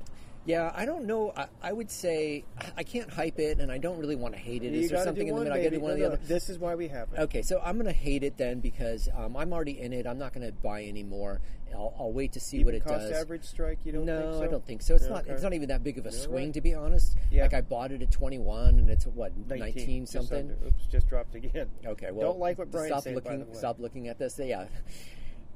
Yeah, 0.46 0.72
I 0.74 0.84
don't 0.84 1.06
know. 1.06 1.32
I, 1.36 1.46
I 1.62 1.72
would 1.72 1.90
say 1.90 2.44
I 2.76 2.82
can't 2.82 3.10
hype 3.10 3.38
it, 3.38 3.60
and 3.60 3.72
I 3.72 3.78
don't 3.78 3.98
really 3.98 4.16
want 4.16 4.34
to 4.34 4.40
hate 4.40 4.62
it. 4.62 4.72
you 4.72 4.82
Is 4.82 4.90
there 4.90 5.02
something 5.02 5.26
in 5.26 5.34
the 5.34 5.40
middle? 5.42 5.56
I 5.56 5.62
got 5.62 5.70
to 5.70 5.76
do 5.76 5.80
one 5.80 5.92
or 5.92 5.94
the 5.94 6.00
no, 6.00 6.06
other. 6.08 6.16
This 6.16 6.50
is 6.50 6.58
why 6.58 6.74
we 6.74 6.88
have 6.88 7.08
it. 7.14 7.20
Okay, 7.20 7.42
so 7.42 7.60
I'm 7.64 7.76
going 7.76 7.86
to 7.86 7.92
hate 7.92 8.22
it 8.22 8.36
then 8.36 8.60
because 8.60 9.08
um, 9.16 9.36
I'm 9.36 9.52
already 9.52 9.80
in 9.80 9.92
it. 9.92 10.06
I'm 10.06 10.18
not 10.18 10.34
going 10.34 10.46
to 10.46 10.52
buy 10.52 10.84
anymore. 10.84 11.40
I'll, 11.74 11.94
I'll 11.98 12.12
wait 12.12 12.32
to 12.32 12.40
see 12.40 12.58
Even 12.58 12.66
what 12.66 12.74
it 12.74 12.84
cost 12.84 13.08
does. 13.08 13.12
average 13.12 13.44
strike. 13.44 13.80
You 13.84 13.92
don't 13.92 14.04
no, 14.04 14.20
think 14.20 14.34
so? 14.34 14.42
I 14.42 14.46
don't 14.46 14.66
think 14.66 14.82
so. 14.82 14.94
It's 14.94 15.08
not. 15.08 15.24
Okay. 15.24 15.32
It's 15.32 15.42
not 15.42 15.54
even 15.54 15.68
that 15.68 15.82
big 15.82 15.98
of 15.98 16.06
a 16.06 16.10
You're 16.10 16.20
swing, 16.20 16.44
right. 16.46 16.54
to 16.54 16.60
be 16.60 16.74
honest. 16.74 17.16
Yeah. 17.30 17.42
Like 17.42 17.54
I 17.54 17.60
bought 17.62 17.90
it 17.90 18.02
at 18.02 18.10
21, 18.10 18.78
and 18.78 18.90
it's 18.90 19.06
what 19.06 19.32
19, 19.48 19.58
19, 19.58 20.06
something. 20.06 20.38
under. 20.38 20.54
Oops, 20.66 20.86
just 20.90 21.08
dropped 21.08 21.34
again. 21.34 21.68
Okay, 21.84 22.10
well, 22.12 22.32
don't 22.32 22.38
like 22.38 22.58
what 22.58 22.70
Brian 22.70 22.88
stop 22.88 23.02
said. 23.02 23.14
looking. 23.14 23.38
by 23.38 23.44
the 23.44 23.50
way. 23.50 23.56
Stop 23.56 23.80
looking 23.80 24.08
at 24.08 24.18
this. 24.18 24.38
Yeah. 24.42 24.66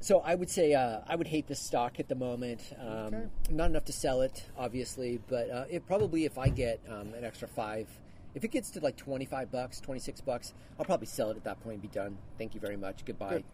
So 0.01 0.21
I 0.21 0.35
would 0.35 0.49
say 0.51 0.75
uh, 0.75 1.01
I 1.07 1.17
would 1.17 1.27
hate 1.27 1.47
this 1.49 1.61
stock 1.61 1.99
at 1.99 2.09
the 2.09 2.15
moment. 2.15 2.61
Um, 2.81 2.89
Okay. 3.09 3.23
Not 3.51 3.71
enough 3.71 3.85
to 3.87 3.93
sell 3.93 4.21
it, 4.21 4.45
obviously, 4.57 5.21
but 5.29 5.51
uh, 5.51 5.65
it 5.71 5.87
probably 5.87 6.25
if 6.25 6.39
I 6.39 6.49
get 6.51 6.81
um, 6.89 7.15
an 7.15 7.25
extra 7.25 7.49
five, 7.49 7.89
if 8.35 8.45
it 8.45 8.49
gets 8.53 8.71
to 8.73 8.81
like 8.81 8.97
twenty 8.97 9.25
five 9.25 9.51
bucks, 9.51 9.81
twenty 9.81 10.01
six 10.01 10.21
bucks, 10.21 10.53
I'll 10.79 10.85
probably 10.85 11.07
sell 11.07 11.31
it 11.31 11.37
at 11.37 11.45
that 11.45 11.61
point 11.61 11.75
and 11.75 11.83
be 11.83 11.89
done. 11.89 12.17
Thank 12.39 12.55
you 12.55 12.61
very 12.61 12.77
much. 12.77 13.05
Goodbye. 13.05 13.31
Good. 13.31 13.45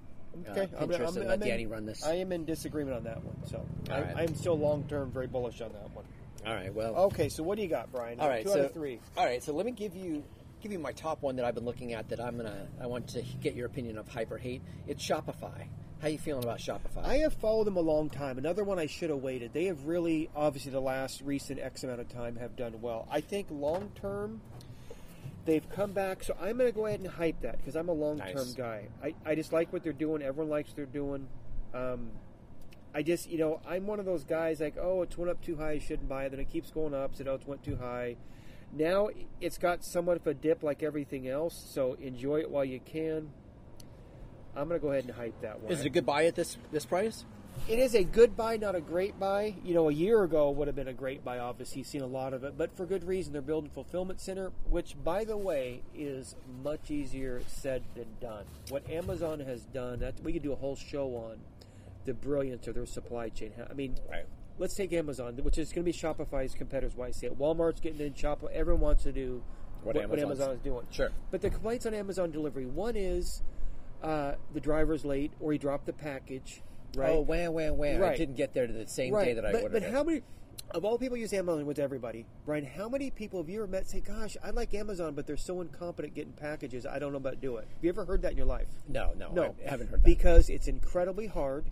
Uh, 0.48 0.50
Okay, 0.50 0.68
I'm, 0.80 0.88
Pinterest 0.88 1.09
I'm, 1.16 1.22
I'm 1.22 1.28
let 1.28 1.42
in- 1.42 1.48
Danny 1.48 1.66
run 1.66 1.87
this. 1.87 2.04
I 2.04 2.14
am 2.14 2.33
in 2.33 2.44
disagreement 2.44 2.96
on 2.96 3.04
that 3.04 3.22
one. 3.22 3.37
So 3.46 3.64
I, 3.88 4.00
right. 4.00 4.14
I'm 4.16 4.35
still 4.35 4.59
long 4.59 4.83
term 4.88 5.12
very 5.12 5.28
bullish 5.28 5.61
on 5.61 5.70
that 5.72 5.90
one. 5.94 6.04
All 6.44 6.52
right. 6.54 6.74
Well. 6.74 6.94
Okay, 7.07 7.28
so 7.28 7.42
what 7.44 7.54
do 7.57 7.62
you 7.62 7.68
got, 7.68 7.90
Brian? 7.92 8.18
All 8.20 8.28
right, 8.28 8.42
two 8.42 8.50
so 8.50 8.59
out 8.59 8.64
of 8.66 8.72
three. 8.74 8.98
all 9.16 9.24
right, 9.24 9.42
so 9.42 9.54
let 9.54 9.64
me 9.64 9.70
give 9.72 9.94
you 9.94 10.24
give 10.61 10.72
you 10.72 10.78
my 10.80 10.92
top 10.92 11.22
one 11.22 11.37
that 11.37 11.44
I've 11.44 11.54
been 11.54 11.64
looking 11.64 11.92
at 11.94 12.09
that 12.09 12.20
I'm 12.20 12.37
gonna 12.37 12.66
I 12.80 12.87
want 12.88 13.07
to 13.11 13.22
get 13.40 13.54
your 13.54 13.66
opinion 13.66 13.96
of 13.96 14.09
hype 14.09 14.30
or 14.33 14.38
hate. 14.38 14.61
It's 14.88 15.07
Shopify. 15.07 15.68
How 16.00 16.09
you 16.09 16.18
feeling 16.18 16.44
about 16.44 16.59
Shopify? 16.59 17.02
I 17.02 17.16
have 17.18 17.33
followed 17.33 17.64
them 17.64 17.76
a 17.78 17.80
long 17.80 18.11
time. 18.11 18.37
Another 18.37 18.62
one 18.62 18.78
I 18.78 18.87
should 18.87 19.09
have 19.09 19.20
waited. 19.22 19.54
They 19.54 19.64
have 19.66 19.87
really, 19.87 20.28
obviously, 20.37 20.70
the 20.70 20.80
last 20.80 21.22
recent 21.22 21.59
X 21.61 21.83
amount 21.83 22.00
of 22.00 22.09
time 22.11 22.37
have 22.37 22.57
done 22.57 22.80
well. 22.83 23.09
I 23.11 23.22
think 23.22 23.46
long 23.50 23.90
term, 23.94 24.42
they've 25.46 25.66
come 25.70 25.92
back. 25.92 26.22
So 26.22 26.37
I'm 26.38 26.59
going 26.59 26.70
to 26.70 26.76
go 26.76 26.87
ahead 26.87 27.00
and 27.00 27.09
hype 27.09 27.40
that 27.40 27.57
because 27.57 27.74
I'm 27.74 27.88
a 27.88 27.92
long 27.94 28.18
term 28.18 28.35
Nice. 28.35 28.54
guy. 28.54 28.88
I, 29.02 29.14
I 29.24 29.35
just 29.35 29.52
like 29.52 29.72
what 29.72 29.83
they're 29.83 29.92
doing. 29.94 30.20
Everyone 30.20 30.50
likes 30.50 30.68
what 30.68 30.76
they're 30.76 30.87
doing. 30.87 31.26
Um, 31.72 32.11
I 32.94 33.02
just, 33.02 33.30
you 33.30 33.38
know, 33.38 33.61
I'm 33.66 33.87
one 33.87 33.98
of 33.98 34.04
those 34.04 34.24
guys 34.24 34.61
like, 34.61 34.76
oh, 34.78 35.02
it's 35.02 35.16
went 35.18 35.30
up 35.30 35.42
too 35.42 35.57
high, 35.57 35.72
I 35.72 35.78
shouldn't 35.78 36.09
buy 36.09 36.26
it. 36.26 36.30
Then 36.30 36.38
it 36.40 36.50
keeps 36.50 36.70
going 36.70 36.94
up, 36.94 37.16
so 37.16 37.24
oh, 37.26 37.35
it's 37.35 37.46
went 37.46 37.64
too 37.64 37.76
high. 37.76 38.16
Now 38.72 39.09
it's 39.40 39.59
got 39.59 39.85
somewhat 39.85 40.16
of 40.18 40.26
a 40.26 40.35
dip 40.35 40.62
like 40.62 40.83
everything 40.83 41.28
else, 41.28 41.54
so 41.72 41.94
enjoy 41.94 42.40
it 42.40 42.50
while 42.50 42.64
you 42.64 42.78
can. 42.80 43.30
I'm 44.56 44.68
going 44.68 44.80
to 44.80 44.84
go 44.84 44.92
ahead 44.92 45.04
and 45.04 45.14
hype 45.14 45.40
that 45.42 45.60
one. 45.60 45.72
Is 45.72 45.80
it 45.80 45.86
a 45.86 45.90
good 45.90 46.06
buy 46.06 46.26
at 46.26 46.34
this 46.34 46.56
this 46.72 46.84
price? 46.84 47.24
it 47.68 47.78
is 47.78 47.94
a 47.94 48.02
good 48.02 48.36
buy, 48.36 48.56
not 48.56 48.74
a 48.74 48.80
great 48.80 49.18
buy. 49.18 49.54
You 49.64 49.74
know, 49.74 49.88
a 49.88 49.92
year 49.92 50.22
ago 50.24 50.50
would 50.50 50.66
have 50.66 50.74
been 50.76 50.88
a 50.88 50.92
great 50.92 51.24
buy. 51.24 51.38
Obviously, 51.38 51.78
you've 51.78 51.86
seen 51.86 52.02
a 52.02 52.06
lot 52.06 52.34
of 52.34 52.42
it, 52.44 52.58
but 52.58 52.76
for 52.76 52.84
good 52.84 53.04
reason. 53.04 53.32
They're 53.32 53.42
building 53.42 53.70
fulfillment 53.70 54.20
center, 54.20 54.50
which, 54.68 54.96
by 55.02 55.24
the 55.24 55.36
way, 55.36 55.82
is 55.94 56.34
much 56.62 56.90
easier 56.90 57.42
said 57.46 57.82
than 57.94 58.06
done. 58.20 58.44
What 58.70 58.88
Amazon 58.90 59.40
has 59.40 59.62
done, 59.66 60.00
that 60.00 60.20
we 60.22 60.32
could 60.32 60.42
do 60.42 60.52
a 60.52 60.56
whole 60.56 60.76
show 60.76 61.06
on 61.14 61.38
the 62.04 62.12
brilliance 62.12 62.66
of 62.66 62.74
their 62.74 62.86
supply 62.86 63.28
chain. 63.28 63.52
I 63.70 63.72
mean, 63.72 63.96
Right. 64.10 64.26
let's 64.58 64.74
take 64.74 64.92
Amazon, 64.92 65.36
which 65.42 65.56
is 65.56 65.72
going 65.72 65.86
to 65.86 65.90
be 65.92 65.96
Shopify's 65.96 66.54
competitors. 66.54 66.96
Why 66.96 67.06
I 67.06 67.10
say 67.12 67.28
it? 67.28 67.38
Walmart's 67.38 67.80
getting 67.80 68.04
in 68.04 68.14
Shop. 68.14 68.44
Everyone 68.52 68.80
wants 68.82 69.04
to 69.04 69.12
do 69.12 69.42
What 69.84 69.96
what, 69.96 70.08
what 70.10 70.18
Amazon 70.18 70.50
is 70.50 70.60
doing. 70.60 70.86
Sure. 70.90 71.10
But 71.30 71.40
the 71.40 71.50
complaints 71.50 71.86
on 71.86 71.94
Amazon 71.94 72.30
delivery, 72.30 72.66
one 72.66 72.96
is 72.96 73.42
uh, 74.04 74.34
the 74.52 74.60
driver's 74.60 75.04
late 75.04 75.32
or 75.40 75.52
he 75.52 75.58
dropped 75.58 75.86
the 75.86 75.92
package. 75.92 76.62
Right. 76.96 77.10
Oh, 77.10 77.22
wham, 77.22 77.54
wham, 77.54 77.76
wham! 77.76 78.02
I 78.04 78.16
didn't 78.16 78.36
get 78.36 78.54
there 78.54 78.66
to 78.68 78.72
the 78.72 78.86
same 78.86 79.12
right. 79.12 79.24
day 79.24 79.34
that 79.34 79.44
I 79.44 79.50
but, 79.50 79.62
ordered 79.64 79.72
but 79.72 79.88
it. 79.88 79.92
how 79.92 80.04
many 80.04 80.22
of 80.70 80.84
all 80.84 80.96
people 80.96 81.16
use 81.16 81.32
Amazon 81.32 81.66
with 81.66 81.80
everybody, 81.80 82.24
Brian? 82.46 82.64
How 82.64 82.88
many 82.88 83.10
people 83.10 83.40
have 83.40 83.48
you 83.48 83.58
ever 83.58 83.66
met 83.66 83.88
say, 83.88 84.00
"Gosh, 84.00 84.36
I 84.44 84.50
like 84.50 84.74
Amazon, 84.74 85.14
but 85.14 85.26
they're 85.26 85.36
so 85.36 85.60
incompetent 85.60 86.14
getting 86.14 86.34
packages. 86.34 86.86
I 86.86 87.00
don't 87.00 87.10
know 87.10 87.18
about 87.18 87.40
do 87.40 87.56
it." 87.56 87.66
Have 87.74 87.82
you 87.82 87.88
ever 87.88 88.04
heard 88.04 88.22
that 88.22 88.32
in 88.32 88.36
your 88.36 88.46
life? 88.46 88.68
no, 88.88 89.12
no, 89.16 89.32
No, 89.32 89.54
I 89.66 89.70
haven't 89.70 89.88
heard 89.88 90.02
that. 90.02 90.06
because 90.06 90.48
it's 90.48 90.68
incredibly 90.68 91.26
hard. 91.26 91.64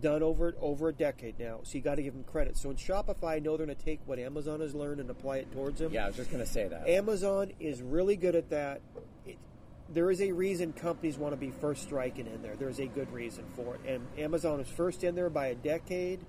Done 0.00 0.22
over 0.22 0.54
over 0.58 0.88
a 0.88 0.92
decade 0.92 1.38
now, 1.38 1.60
so 1.64 1.74
you 1.76 1.82
got 1.82 1.96
to 1.96 2.02
give 2.02 2.14
them 2.14 2.24
credit. 2.24 2.56
So 2.56 2.70
in 2.70 2.76
Shopify, 2.76 3.32
I 3.34 3.38
know 3.40 3.58
they're 3.58 3.66
going 3.66 3.76
to 3.76 3.84
take 3.84 4.00
what 4.06 4.18
Amazon 4.18 4.60
has 4.60 4.74
learned 4.74 5.00
and 5.00 5.10
apply 5.10 5.36
it 5.38 5.52
towards 5.52 5.80
them. 5.80 5.92
yeah, 5.92 6.04
I 6.04 6.06
was 6.08 6.16
just 6.16 6.30
going 6.30 6.42
to 6.42 6.50
say 6.50 6.66
that. 6.66 6.88
Amazon 6.88 7.52
is 7.60 7.82
really 7.82 8.16
good 8.16 8.34
at 8.34 8.48
that. 8.50 8.80
There 9.92 10.10
is 10.10 10.22
a 10.22 10.32
reason 10.32 10.72
companies 10.72 11.18
want 11.18 11.32
to 11.34 11.36
be 11.36 11.50
first 11.50 11.82
striking 11.82 12.26
in 12.26 12.42
there. 12.42 12.56
There's 12.56 12.78
a 12.80 12.86
good 12.86 13.12
reason 13.12 13.44
for 13.54 13.74
it. 13.74 13.80
And 13.86 14.06
Amazon 14.18 14.60
is 14.60 14.68
first 14.68 15.04
in 15.04 15.14
there 15.14 15.28
by 15.28 15.48
a 15.48 15.54
decade, 15.54 16.20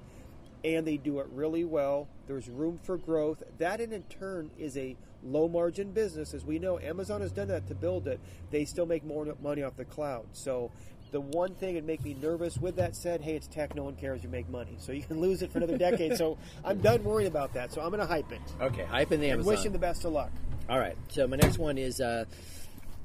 and 0.65 0.85
they 0.85 0.97
do 0.97 1.19
it 1.19 1.27
really 1.31 1.63
well. 1.63 2.07
There's 2.27 2.49
room 2.49 2.77
for 2.83 2.97
growth. 2.97 3.41
That, 3.59 3.79
in 3.79 4.03
turn, 4.03 4.51
is 4.57 4.77
a 4.77 4.97
low 5.23 5.47
margin 5.47 5.91
business. 5.91 6.33
As 6.33 6.43
we 6.43 6.59
know, 6.59 6.77
Amazon 6.79 7.21
has 7.21 7.31
done 7.31 7.47
that 7.47 7.67
to 7.67 7.75
build 7.75 8.07
it. 8.07 8.19
They 8.51 8.65
still 8.65 8.85
make 8.85 9.05
more 9.05 9.33
money 9.41 9.63
off 9.63 9.77
the 9.77 9.85
cloud. 9.85 10.25
So, 10.33 10.69
the 11.11 11.21
one 11.21 11.53
thing 11.55 11.75
that 11.75 11.85
make 11.85 12.03
me 12.03 12.17
nervous 12.19 12.57
with 12.57 12.75
that 12.77 12.95
said, 12.95 13.21
hey, 13.21 13.35
it's 13.35 13.47
tech, 13.47 13.75
no 13.75 13.83
one 13.83 13.95
cares, 13.95 14.23
you 14.23 14.29
make 14.29 14.49
money. 14.49 14.75
So 14.79 14.91
you 14.91 15.03
can 15.03 15.21
lose 15.21 15.43
it 15.43 15.51
for 15.51 15.59
another 15.59 15.77
decade. 15.77 16.17
So 16.17 16.39
I'm 16.65 16.79
done 16.79 17.03
worrying 17.03 17.27
about 17.27 17.53
that. 17.53 17.71
So 17.71 17.81
I'm 17.81 17.89
going 17.89 17.99
to 17.99 18.07
hype 18.07 18.31
it. 18.31 18.41
okay, 18.59 18.83
hype 18.85 19.11
in 19.11 19.19
the 19.19 19.27
And 19.27 19.33
Amazon. 19.33 19.53
wish 19.53 19.63
him 19.63 19.73
the 19.73 19.77
best 19.79 20.03
of 20.05 20.11
luck. 20.11 20.31
All 20.67 20.79
right. 20.79 20.97
So 21.09 21.27
my 21.27 21.35
next 21.37 21.59
one 21.59 21.77
is 21.77 22.01
uh, 22.01 22.25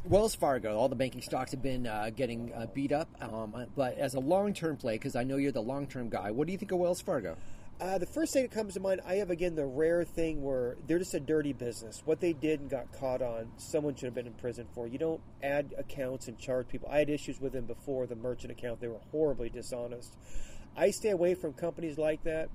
Wells 0.05 0.35
Fargo. 0.35 0.77
All 0.77 0.89
the 0.89 0.97
banking 0.97 1.21
stocks 1.21 1.51
have 1.51 1.63
been 1.63 1.87
uh, 1.87 2.11
getting 2.15 2.53
uh, 2.55 2.67
beat 2.73 2.93
up, 2.93 3.09
um, 3.21 3.67
but 3.77 3.99
as 3.99 4.15
a 4.15 4.21
long-term 4.21 4.77
play, 4.77 4.95
because 4.95 5.17
I 5.17 5.25
know 5.25 5.37
you're 5.37 5.53
the 5.53 5.61
long-term 5.61 6.09
guy, 6.09 6.31
what 6.31 6.47
do 6.47 6.53
you 6.53 6.59
think 6.59 6.73
of 6.73 6.79
Wells 6.79 7.03
Fargo? 7.03 7.37
Uh, 7.81 7.97
the 7.97 8.07
first 8.07 8.33
thing 8.33 8.43
that 8.43 8.51
comes 8.51 8.75
to 8.75 8.81
mind, 8.81 9.01
I 9.07 9.15
have 9.15 9.31
again 9.31 9.55
the 9.55 9.67
rare 9.67 10.03
thing 10.05 10.43
where 10.43 10.77
they're 10.87 10.99
just 10.99 11.15
a 11.15 11.21
dirty 11.21 11.53
business. 11.53 12.03
What 12.05 12.21
they 12.21 12.33
did 12.33 12.61
and 12.61 12.69
got 12.69 12.91
caught 12.93 13.23
on, 13.23 13.53
someone 13.57 13.95
should 13.95 14.07
have 14.07 14.15
been 14.15 14.27
in 14.27 14.33
prison 14.33 14.67
for. 14.75 14.89
You 14.89 14.99
don't 14.99 15.21
add 15.45 15.75
accounts 15.79 16.27
and 16.27 16.37
charge 16.37 16.67
people. 16.69 16.89
I 16.91 16.99
had 16.99 17.11
issues 17.11 17.41
with 17.41 17.53
them 17.53 17.67
before 17.67 18.07
the 18.07 18.17
merchant 18.17 18.51
account. 18.51 18.81
They 18.81 18.89
were 18.89 19.01
horribly 19.13 19.49
dishonest. 19.49 20.17
I 20.77 20.91
stay 20.91 21.11
away 21.11 21.35
from 21.35 21.53
companies 21.53 21.99
like 21.99 22.25
that, 22.25 22.49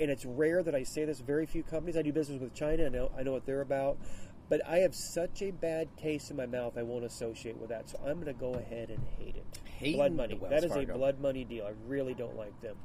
and 0.00 0.10
it's 0.10 0.24
rare 0.24 0.62
that 0.62 0.74
I 0.74 0.84
say 0.84 1.04
this. 1.04 1.20
Very 1.20 1.44
few 1.44 1.62
companies. 1.62 1.98
I 1.98 2.02
do 2.02 2.12
business 2.12 2.40
with 2.40 2.54
China. 2.54 2.86
I 2.86 2.88
know 2.88 3.10
I 3.18 3.22
know 3.22 3.32
what 3.32 3.44
they're 3.44 3.60
about, 3.60 3.98
but 4.48 4.60
I 4.66 4.78
have 4.78 4.94
such 4.94 5.42
a 5.42 5.50
bad 5.50 5.88
taste 5.96 6.30
in 6.30 6.36
my 6.36 6.46
mouth. 6.46 6.76
I 6.76 6.82
won't 6.82 7.04
associate 7.04 7.56
with 7.56 7.70
that. 7.70 7.88
So 7.90 7.98
I'm 8.06 8.14
going 8.20 8.26
to 8.26 8.32
go 8.32 8.54
ahead 8.54 8.90
and 8.90 9.00
hate 9.18 9.36
it. 9.36 9.44
Hating 9.78 9.96
blood 9.96 10.12
money. 10.12 10.40
That 10.50 10.64
is 10.64 10.72
Fargo. 10.72 10.94
a 10.94 10.96
blood 10.98 11.20
money 11.20 11.44
deal. 11.44 11.64
I 11.66 11.72
really 11.88 12.14
don't 12.14 12.36
like 12.36 12.58
them. 12.60 12.76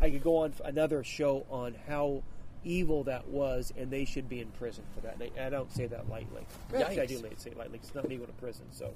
I 0.00 0.10
could 0.10 0.22
go 0.24 0.38
on 0.38 0.52
another 0.64 1.04
show 1.04 1.46
on 1.50 1.74
how 1.88 2.22
evil 2.64 3.04
that 3.04 3.28
was, 3.28 3.72
and 3.76 3.90
they 3.90 4.04
should 4.04 4.28
be 4.28 4.40
in 4.40 4.48
prison 4.48 4.84
for 4.94 5.00
that. 5.02 5.14
And 5.20 5.30
I, 5.38 5.46
I 5.46 5.50
don't 5.50 5.70
say 5.72 5.86
that 5.86 6.08
lightly. 6.08 6.46
Actually, 6.74 7.00
I 7.00 7.06
do 7.06 7.18
Yikes. 7.20 7.40
say 7.40 7.50
it 7.50 7.56
lightly. 7.58 7.78
'cause 7.78 7.88
It's 7.88 7.94
not 7.94 8.08
me 8.08 8.16
going 8.16 8.26
to 8.28 8.34
prison. 8.34 8.64
So, 8.70 8.94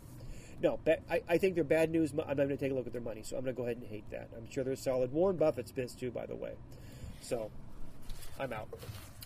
no, 0.62 0.78
I, 1.11 1.22
I 1.28 1.38
think 1.38 1.54
they're 1.54 1.64
bad 1.64 1.90
news. 1.90 2.12
I'm 2.26 2.37
going 2.37 2.48
to 2.48 2.57
take 2.57 2.72
a 2.72 2.74
look 2.74 2.87
at 2.87 2.92
their 2.92 3.02
money, 3.02 3.22
so 3.22 3.37
I'm 3.37 3.44
going 3.44 3.54
to 3.54 3.57
go 3.57 3.64
ahead 3.64 3.76
and 3.76 3.87
hate 3.87 4.09
that. 4.11 4.28
I'm 4.37 4.50
sure 4.50 4.64
they're 4.64 4.74
solid. 4.76 5.12
Warren 5.12 5.37
Buffett's 5.37 5.70
pissed 5.70 6.00
too, 6.00 6.11
by 6.11 6.26
the 6.26 6.35
way. 6.35 6.54
So, 7.20 7.50
I'm 8.40 8.52
out. 8.52 8.68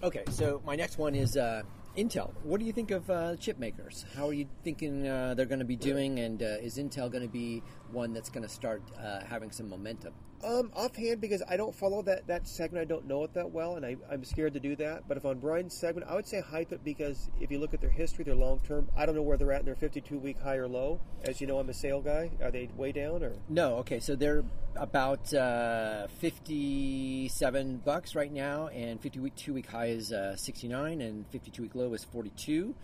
Okay, 0.03 0.25
so 0.31 0.61
my 0.67 0.75
next 0.77 0.99
one 0.99 1.15
is 1.15 1.37
uh, 1.37 1.63
Intel. 1.97 2.33
What 2.43 2.59
do 2.59 2.67
you 2.67 2.73
think 2.73 2.91
of 2.91 3.11
uh, 3.11 3.37
chip 3.37 3.59
makers? 3.59 4.07
How 4.17 4.29
are 4.29 4.33
you 4.33 4.47
thinking 4.65 5.07
uh, 5.07 5.35
they're 5.35 5.47
going 5.47 5.59
to 5.59 5.65
be 5.65 5.77
doing, 5.77 6.21
and 6.21 6.43
uh, 6.43 6.47
is 6.63 6.79
Intel 6.79 7.11
going 7.11 7.23
to 7.23 7.29
be 7.29 7.63
one 7.91 8.15
that's 8.15 8.31
going 8.31 8.43
to 8.43 8.49
start 8.49 8.83
uh, 8.99 9.21
having 9.25 9.51
some 9.51 9.69
momentum? 9.69 10.15
Um, 10.45 10.73
offhand, 10.75 11.21
because 11.21 11.43
I 11.49 11.57
don't 11.57 11.75
follow 11.75 12.03
that, 12.03 12.27
that 12.27 12.49
segment, 12.49 12.83
I 12.83 12.85
don't 12.85 13.07
know 13.07 13.23
it 13.23 13.33
that 13.35 13.53
well, 13.53 13.77
and 13.77 13.87
I, 13.87 13.97
I'm 14.11 14.25
scared 14.25 14.55
to 14.55 14.61
do 14.61 14.75
that. 14.77 15.07
But 15.07 15.17
if 15.17 15.25
on 15.25 15.39
Brian's 15.39 15.75
segment, 15.75 16.09
I 16.11 16.17
would 16.17 16.27
say 16.27 16.41
hype 16.41 16.73
it 16.73 16.83
because 16.83 17.31
if 17.41 17.51
you 17.51 17.61
look 17.61 17.75
at 17.75 17.81
their 17.81 17.91
history, 17.91 18.25
their 18.25 18.35
long 18.35 18.59
term, 18.61 18.91
I 18.97 19.07
don't 19.07 19.15
know 19.15 19.23
where 19.23 19.37
they're 19.37 19.53
at 19.53 19.61
in 19.61 19.67
their 19.67 19.77
52 19.77 20.19
week 20.19 20.41
high 20.41 20.57
or 20.57 20.67
low. 20.67 21.01
As 21.25 21.41
you 21.41 21.47
know, 21.47 21.59
I'm 21.59 21.69
a 21.69 21.75
sale 21.75 22.01
guy. 22.01 22.31
Are 22.43 22.51
they 22.51 22.69
way 22.77 22.91
down 22.91 23.23
or? 23.23 23.35
No, 23.49 23.77
okay, 23.77 24.01
so 24.01 24.17
they're 24.17 24.45
about 24.75 25.33
uh, 25.35 26.07
fifty-seven 26.19 27.79
bucks 27.85 28.15
right 28.15 28.33
now, 28.33 28.69
and 28.69 29.01
fifty-week 29.01 29.37
two-week 29.37 29.67
high 29.67 29.89
is 29.89 30.13
uh, 30.13 30.35
sixty-nine, 30.35 31.01
and 31.03 31.27
fifty-two-week 31.29 31.75
low 31.75 31.82
is 31.95 32.05
forty-two. 32.05 32.75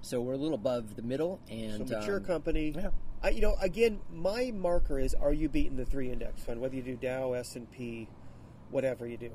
So 0.00 0.20
we're 0.20 0.34
a 0.34 0.36
little 0.36 0.54
above 0.54 0.94
the 0.96 1.02
middle, 1.02 1.40
and 1.50 1.88
So 1.88 1.98
mature 1.98 2.16
um, 2.18 2.24
company. 2.24 2.72
yeah. 2.76 2.90
I, 3.22 3.30
you 3.30 3.40
know, 3.40 3.56
again, 3.60 4.00
my 4.12 4.52
marker 4.54 4.98
is: 5.00 5.14
Are 5.14 5.32
you 5.32 5.48
beating 5.48 5.76
the 5.76 5.84
three 5.84 6.10
index 6.10 6.42
fund? 6.42 6.60
Whether 6.60 6.76
you 6.76 6.82
do 6.82 6.94
Dow, 6.96 7.32
S 7.32 7.56
and 7.56 7.68
P, 7.70 8.08
whatever 8.70 9.06
you 9.08 9.16
do, 9.16 9.32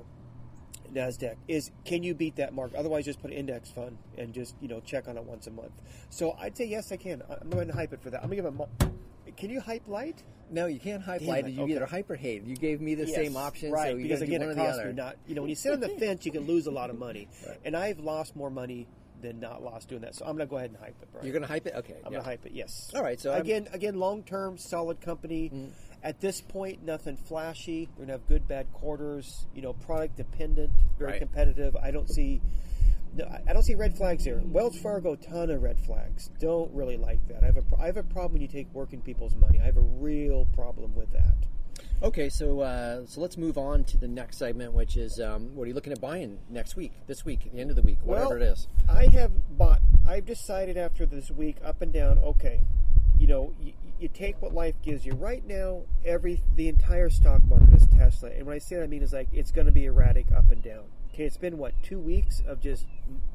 Nasdaq 0.93 1.35
is 1.47 1.71
can 1.85 2.01
you 2.03 2.13
beat 2.13 2.35
that 2.37 2.53
mark? 2.53 2.71
Otherwise, 2.77 3.03
just 3.05 3.21
put 3.21 3.31
an 3.31 3.37
index 3.37 3.69
fund 3.71 3.97
and 4.17 4.33
just 4.33 4.55
you 4.61 4.67
know 4.69 4.79
check 4.79 5.07
on 5.07 5.17
it 5.17 5.23
once 5.23 5.47
a 5.47 5.51
month. 5.51 5.71
So 6.09 6.35
I'd 6.39 6.55
say 6.55 6.65
yes, 6.65 6.91
I 6.91 6.97
can. 6.97 7.21
I'm 7.41 7.49
going 7.49 7.67
to 7.67 7.73
hype 7.73 7.91
it 7.93 8.01
for 8.01 8.09
that. 8.11 8.23
I'm 8.23 8.29
going 8.29 8.43
to 8.43 8.51
give. 8.51 8.89
A 9.27 9.31
can 9.35 9.49
you 9.49 9.59
hype 9.59 9.87
light? 9.87 10.23
No, 10.51 10.67
you 10.67 10.79
can't 10.79 11.01
hype 11.01 11.21
Damn 11.21 11.29
light. 11.29 11.45
it, 11.47 11.51
You 11.51 11.63
okay. 11.63 11.71
either 11.73 11.85
hype 11.85 12.09
or 12.09 12.15
hate. 12.15 12.43
You 12.43 12.55
gave 12.55 12.79
me 12.79 12.93
the 12.95 13.05
Yes, 13.07 13.15
same 13.15 13.35
option, 13.35 13.71
right? 13.71 13.91
so 13.91 13.97
because 13.97 14.21
again, 14.21 14.41
it 14.43 14.55
costs 14.55 14.83
me 14.83 14.91
not. 14.93 15.15
You 15.27 15.35
know, 15.35 15.41
when 15.41 15.49
you 15.49 15.55
sit 15.57 15.73
on 15.73 15.79
the 15.79 15.89
fence, 15.89 16.25
you 16.25 16.31
can 16.31 16.45
lose 16.45 16.67
a 16.67 16.71
lot 16.71 16.89
of 16.89 16.97
money, 16.99 17.27
and 17.65 17.75
I've 17.75 17.99
lost 17.99 18.35
more 18.35 18.49
money 18.49 18.87
than 19.23 19.39
not 19.39 19.63
lost 19.63 19.89
doing 19.89 20.01
that. 20.01 20.13
So 20.15 20.25
I'm 20.25 20.35
going 20.37 20.47
to 20.47 20.49
go 20.49 20.57
ahead 20.57 20.69
and 20.69 20.79
hype 20.79 20.95
it. 21.01 21.09
Brian. 21.11 21.25
You're 21.25 21.33
going 21.33 21.41
to 21.41 21.47
hype 21.47 21.65
it? 21.65 21.73
Okay. 21.75 21.95
I'm 22.05 22.11
yeah. 22.11 22.19
gonna 22.19 22.29
hype 22.29 22.45
it. 22.45 22.51
Yes. 22.53 22.91
All 22.93 23.01
right, 23.01 23.19
so 23.19 23.31
I'm- 23.31 23.41
again, 23.41 23.67
again, 23.73 23.95
long 23.95 24.23
term, 24.23 24.57
solid 24.57 25.01
company. 25.01 25.49
Mm. 25.49 25.71
At 26.03 26.19
this 26.19 26.41
point, 26.41 26.83
nothing 26.83 27.15
flashy. 27.15 27.85
They're 27.95 28.05
gonna 28.05 28.17
have 28.19 28.27
good, 28.27 28.47
bad 28.47 28.71
quarters. 28.73 29.45
You 29.55 29.61
know, 29.61 29.73
product 29.73 30.17
dependent, 30.17 30.71
very 30.99 31.11
Right. 31.13 31.19
competitive. 31.19 31.75
I 31.77 31.91
don't 31.91 32.09
see. 32.09 32.41
No, 33.15 33.25
I- 33.25 33.53
don't 33.53 33.63
see 33.63 33.75
red 33.75 33.95
flags 33.95 34.25
here. 34.25 34.41
Wells 34.43 34.77
Fargo, 34.77 35.15
ton 35.15 35.49
of 35.49 35.61
red 35.61 35.79
flags. 35.79 36.29
Don't 36.39 36.73
really 36.73 36.97
like 36.97 37.25
that. 37.29 37.43
I 37.43 37.45
have 37.47 37.57
a, 37.57 37.63
I 37.79 37.85
have 37.85 37.97
a 37.97 38.03
problem 38.03 38.33
when 38.33 38.41
you 38.41 38.47
take 38.47 38.67
working 38.73 39.01
people's 39.01 39.35
money. 39.35 39.59
I 39.61 39.65
have 39.65 39.77
a 39.77 39.81
real 39.81 40.45
problem 40.53 40.93
with 40.95 41.11
that. 41.13 41.35
Okay, 42.03 42.27
so 42.27 42.59
uh, 42.59 43.05
so 43.05 43.21
let's 43.21 43.37
move 43.37 43.57
on 43.57 43.85
to 43.85 43.97
the 43.97 44.09
next 44.09 44.37
segment, 44.37 44.73
which 44.73 44.97
is 44.97 45.21
um, 45.21 45.55
what 45.55 45.63
are 45.63 45.67
you 45.67 45.73
looking 45.73 45.93
at 45.93 46.01
buying 46.01 46.37
next 46.49 46.75
week, 46.75 46.91
this 47.07 47.23
week, 47.23 47.49
the 47.53 47.61
end 47.61 47.69
of 47.69 47.77
the 47.77 47.81
week, 47.81 47.97
whatever 48.03 48.37
well, 48.37 48.41
it 48.41 48.41
is. 48.41 48.67
I 48.89 49.07
have 49.13 49.57
bought. 49.57 49.79
I've 50.05 50.25
decided 50.25 50.75
after 50.75 51.05
this 51.05 51.31
week, 51.31 51.57
up 51.63 51.81
and 51.81 51.93
down. 51.93 52.19
Okay, 52.19 52.59
you 53.17 53.25
know, 53.25 53.53
you, 53.57 53.71
you 54.01 54.09
take 54.09 54.41
what 54.41 54.53
life 54.53 54.75
gives 54.81 55.05
you. 55.05 55.13
Right 55.13 55.47
now, 55.47 55.83
every 56.03 56.41
the 56.57 56.67
entire 56.67 57.09
stock 57.09 57.41
market 57.45 57.73
is 57.73 57.87
Tesla, 57.87 58.31
and 58.31 58.45
when 58.45 58.55
I 58.55 58.59
say 58.59 58.75
that, 58.75 58.83
I 58.83 58.87
mean 58.87 59.01
is 59.01 59.13
like 59.13 59.29
it's 59.31 59.51
going 59.51 59.67
to 59.67 59.71
be 59.71 59.85
erratic 59.85 60.25
up 60.35 60.51
and 60.51 60.61
down. 60.61 60.83
Okay, 61.13 61.23
it's 61.23 61.37
been 61.37 61.57
what 61.57 61.71
two 61.83 61.99
weeks 61.99 62.41
of 62.45 62.59
just 62.59 62.85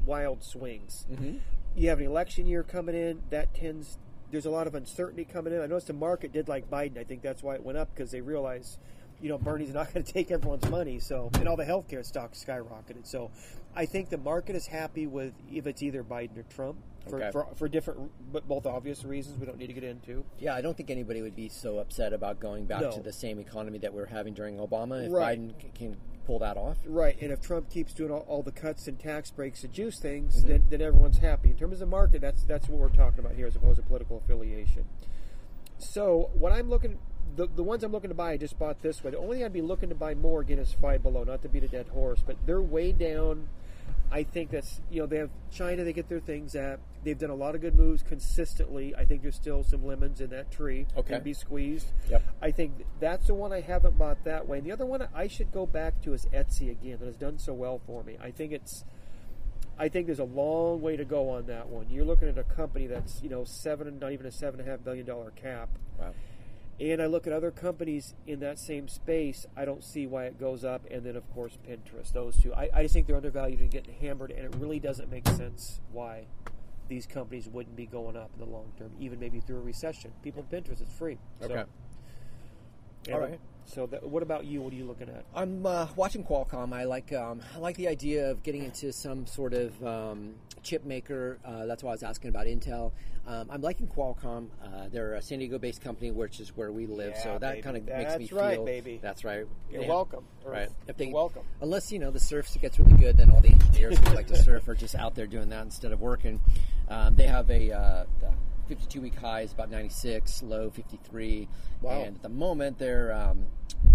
wild 0.05 0.43
swings. 0.43 1.07
Mm-hmm. 1.11 1.37
You 1.75 1.89
have 1.89 1.99
an 1.99 2.05
election 2.05 2.45
year 2.45 2.61
coming 2.61 2.93
in. 2.93 3.23
That 3.31 3.55
tends. 3.55 3.97
There's 4.31 4.45
a 4.45 4.49
lot 4.51 4.67
of 4.67 4.75
uncertainty 4.75 5.25
coming 5.25 5.53
in. 5.53 5.61
I 5.61 5.65
noticed 5.65 5.87
the 5.87 5.93
market 5.93 6.31
did 6.31 6.47
like 6.47 6.69
Biden. 6.69 6.97
I 6.97 7.03
think 7.03 7.21
that's 7.21 7.41
why 7.43 7.55
it 7.55 7.63
went 7.63 7.77
up 7.77 7.89
because 7.93 8.11
they 8.11 8.21
realized, 8.21 8.77
you 9.21 9.29
know, 9.29 9.37
Bernie's 9.37 9.73
not 9.73 9.91
going 9.93 10.03
to 10.05 10.13
take 10.13 10.31
everyone's 10.31 10.69
money. 10.69 10.99
So, 10.99 11.29
and 11.35 11.47
all 11.47 11.55
the 11.57 11.65
healthcare 11.65 12.05
stocks 12.05 12.43
skyrocketed. 12.43 13.05
So, 13.05 13.31
I 13.75 13.85
think 13.85 14.09
the 14.09 14.17
market 14.17 14.55
is 14.55 14.67
happy 14.67 15.07
with 15.07 15.33
if 15.51 15.65
it's 15.67 15.81
either 15.83 16.03
Biden 16.03 16.37
or 16.37 16.43
Trump 16.43 16.77
for 17.07 17.15
Okay. 17.21 17.31
for, 17.31 17.47
for 17.55 17.67
different, 17.69 18.11
but 18.31 18.47
both 18.47 18.65
obvious 18.65 19.03
reasons 19.05 19.39
we 19.39 19.45
don't 19.45 19.57
need 19.57 19.67
to 19.67 19.73
get 19.73 19.83
into. 19.83 20.23
Yeah, 20.39 20.53
I 20.55 20.61
don't 20.61 20.75
think 20.75 20.89
anybody 20.91 21.21
would 21.21 21.35
be 21.35 21.49
so 21.49 21.77
upset 21.79 22.11
about 22.13 22.39
going 22.39 22.65
back 22.65 22.81
No. 22.81 22.91
to 22.91 22.99
the 23.01 23.13
same 23.13 23.39
economy 23.39 23.77
that 23.79 23.93
we 23.93 23.99
were 23.99 24.05
having 24.07 24.33
during 24.33 24.57
Obama 24.57 25.05
if 25.05 25.11
Right. 25.11 25.39
Biden 25.39 25.53
can 25.75 25.97
pull 26.29 26.37
that 26.37 26.57
off. 26.57 26.77
Right, 26.85 27.19
and 27.21 27.31
if 27.31 27.41
Trump 27.41 27.71
keeps 27.71 27.91
doing 27.91 28.11
all, 28.11 28.23
all 28.27 28.43
the 28.43 28.51
cuts 28.51 28.87
and 28.87 28.99
tax 28.99 29.31
breaks 29.31 29.61
to 29.61 29.67
juice 29.67 29.99
things, 29.99 30.37
mm-hmm. 30.37 30.47
then, 30.47 30.63
then 30.69 30.81
everyone's 30.81 31.17
happy. 31.17 31.49
In 31.49 31.55
terms 31.55 31.73
of 31.73 31.79
the 31.79 31.85
market, 31.87 32.21
that's 32.21 32.43
that's 32.43 32.69
what 32.69 32.77
we're 32.77 32.89
talking 32.89 33.17
about 33.17 33.33
here, 33.33 33.47
as 33.47 33.55
opposed 33.55 33.77
to 33.77 33.81
political 33.81 34.17
affiliation. 34.23 34.85
So 35.79 36.29
what 36.33 36.51
I'm 36.51 36.69
looking, 36.69 36.99
the, 37.35 37.47
the 37.47 37.63
ones 37.63 37.83
I'm 37.83 37.91
looking 37.91 38.11
to 38.11 38.15
buy, 38.15 38.33
I 38.33 38.37
just 38.37 38.59
bought 38.59 38.83
this 38.83 39.03
way. 39.03 39.09
The 39.09 39.17
only 39.17 39.37
thing 39.37 39.45
I'd 39.45 39.53
be 39.53 39.63
looking 39.63 39.89
to 39.89 39.95
buy 39.95 40.13
more 40.13 40.41
again 40.41 40.59
is 40.59 40.71
Five 40.71 41.01
Below, 41.01 41.23
not 41.23 41.41
to 41.41 41.49
beat 41.49 41.63
a 41.63 41.67
dead 41.67 41.87
horse, 41.87 42.19
but 42.23 42.35
they're 42.45 42.61
way 42.61 42.91
down. 42.91 43.49
I 44.11 44.23
think 44.23 44.49
that's 44.51 44.81
you 44.89 45.01
know 45.01 45.05
they 45.07 45.17
have 45.17 45.29
China 45.51 45.83
they 45.83 45.93
get 45.93 46.09
their 46.09 46.19
things 46.19 46.55
at. 46.55 46.79
They've 47.03 47.17
done 47.17 47.29
a 47.29 47.35
lot 47.35 47.55
of 47.55 47.61
good 47.61 47.75
moves 47.75 48.03
consistently. 48.03 48.93
I 48.95 49.05
think 49.05 49.21
there's 49.21 49.35
still 49.35 49.63
some 49.63 49.85
lemons 49.85 50.19
in 50.21 50.29
that 50.31 50.51
tree 50.51 50.85
Okay. 50.97 51.13
can 51.15 51.23
be 51.23 51.33
squeezed. 51.33 51.87
Yep. 52.09 52.23
I 52.41 52.51
think 52.51 52.85
that's 52.99 53.27
the 53.27 53.33
one 53.33 53.53
I 53.53 53.61
haven't 53.61 53.97
bought 53.97 54.23
that 54.25 54.47
way. 54.47 54.57
And 54.57 54.67
the 54.67 54.71
other 54.71 54.85
one 54.85 55.07
I 55.15 55.27
should 55.27 55.51
go 55.51 55.65
back 55.65 56.01
to 56.01 56.13
is 56.13 56.25
Etsy 56.33 56.69
again. 56.71 56.97
That 56.99 57.05
has 57.05 57.15
done 57.15 57.39
so 57.39 57.53
well 57.53 57.79
for 57.85 58.03
me. 58.03 58.17
I 58.21 58.31
think 58.31 58.51
it's. 58.51 58.83
I 59.77 59.87
think 59.87 60.07
there's 60.07 60.19
a 60.19 60.25
long 60.25 60.81
way 60.81 60.97
to 60.97 61.05
go 61.05 61.29
on 61.29 61.45
that 61.45 61.69
one. 61.69 61.85
You're 61.89 62.03
looking 62.03 62.27
at 62.27 62.37
a 62.37 62.43
company 62.43 62.85
that's 62.87 63.21
you 63.23 63.29
know 63.29 63.45
seven, 63.45 63.97
not 63.99 64.11
even 64.11 64.25
a 64.25 64.31
seven 64.31 64.59
and 64.59 64.67
a 64.67 64.71
half 64.71 64.83
billion 64.83 65.05
dollar 65.05 65.31
cap. 65.31 65.69
Wow. 65.97 66.13
And 66.79 67.01
I 67.01 67.07
look 67.07 67.27
at 67.27 67.33
other 67.33 67.51
companies 67.51 68.13
in 68.25 68.39
that 68.39 68.57
same 68.57 68.87
space. 68.87 69.45
I 69.57 69.65
don't 69.65 69.83
see 69.83 70.07
why 70.07 70.25
it 70.25 70.39
goes 70.39 70.63
up. 70.63 70.85
And 70.89 71.03
then, 71.05 71.15
of 71.17 71.29
course, 71.33 71.57
Pinterest. 71.67 72.13
Those 72.13 72.37
two. 72.37 72.53
I, 72.53 72.69
I 72.73 72.83
just 72.83 72.93
think 72.93 73.05
they're 73.07 73.17
undervalued 73.17 73.59
and 73.59 73.69
getting 73.69 73.93
hammered. 73.95 74.31
And 74.31 74.45
it 74.45 74.55
really 74.59 74.79
doesn't 74.79 75.11
make 75.11 75.27
sense 75.27 75.81
why 75.91 76.25
these 76.87 77.05
companies 77.05 77.47
wouldn't 77.49 77.75
be 77.75 77.85
going 77.85 78.15
up 78.15 78.31
in 78.33 78.39
the 78.45 78.49
long 78.51 78.71
term, 78.77 78.91
even 78.99 79.19
maybe 79.19 79.39
through 79.41 79.57
a 79.57 79.61
recession. 79.61 80.11
People 80.23 80.45
in 80.49 80.61
Pinterest, 80.63 80.81
it's 80.81 80.91
free. 80.93 81.17
So- 81.41 81.47
Okay. 81.49 81.63
and 83.07 83.13
All 83.15 83.19
right. 83.21 83.39
So, 83.65 83.85
that, 83.87 84.01
what 84.09 84.23
about 84.23 84.45
you? 84.45 84.61
What 84.61 84.73
are 84.73 84.75
you 84.75 84.85
looking 84.85 85.09
at? 85.09 85.25
I'm 85.35 85.63
uh, 85.63 85.87
watching 85.95 86.23
Qualcomm. 86.23 86.73
I 86.73 86.85
like 86.85 87.13
um, 87.13 87.41
I 87.55 87.59
like 87.59 87.75
the 87.77 87.87
idea 87.87 88.31
of 88.31 88.41
getting 88.41 88.63
into 88.63 88.91
some 88.91 89.27
sort 89.27 89.53
of 89.53 89.85
um, 89.85 90.33
chip 90.59 90.85
maker. 90.85 91.39
Uh, 91.43 91.65
that's 91.65 91.83
why 91.83 91.91
I 91.91 91.93
was 91.93 92.03
asking 92.03 92.29
about 92.29 92.45
Intel. 92.45 92.91
Um, 93.27 93.47
I'm 93.51 93.61
liking 93.61 93.87
Qualcomm. 93.87 94.47
Uh, 94.63 94.87
they're 94.91 95.13
a 95.13 95.21
San 95.21 95.39
Diego-based 95.39 95.81
company, 95.81 96.09
which 96.11 96.39
is 96.39 96.55
where 96.57 96.71
we 96.71 96.87
live. 96.87 97.13
Yeah, 97.15 97.23
so 97.23 97.37
that 97.39 97.61
kind 97.63 97.77
of 97.77 97.85
makes 97.85 98.17
me 98.17 98.25
That's 98.25 98.31
right, 98.31 98.55
feel. 98.55 98.65
baby. 98.65 98.99
That's 99.01 99.23
right. 99.23 99.45
You're 99.71 99.83
Yeah. 99.83 99.87
welcome. 99.87 100.25
Right. 100.43 100.69
If 100.87 100.97
they, 100.97 101.05
You're 101.05 101.13
welcome. 101.13 101.43
Unless 101.61 101.91
you 101.91 101.99
know 101.99 102.09
the 102.11 102.19
surf 102.19 102.49
gets 102.61 102.79
really 102.79 102.93
good, 102.97 103.17
then 103.17 103.29
all 103.29 103.41
the 103.41 103.49
engineers 103.49 103.97
who 103.99 104.15
like 104.15 104.27
to 104.27 104.35
surf 104.43 104.67
are 104.67 104.75
just 104.75 104.95
out 104.95 105.13
there 105.15 105.27
doing 105.27 105.49
that 105.49 105.63
instead 105.63 105.91
of 105.91 105.99
working. 106.01 106.41
Um, 106.89 107.15
they 107.15 107.27
have 107.27 107.49
a 107.51 107.71
uh, 107.71 108.05
52 108.67 109.01
week 109.01 109.15
high 109.15 109.41
is 109.41 109.51
about 109.53 109.69
96, 109.69 110.41
low 110.43 110.69
53, 110.69 111.47
Wow. 111.81 112.01
and 112.01 112.15
at 112.15 112.21
the 112.21 112.29
moment 112.29 112.77
they're 112.79 113.11
um, 113.13 113.45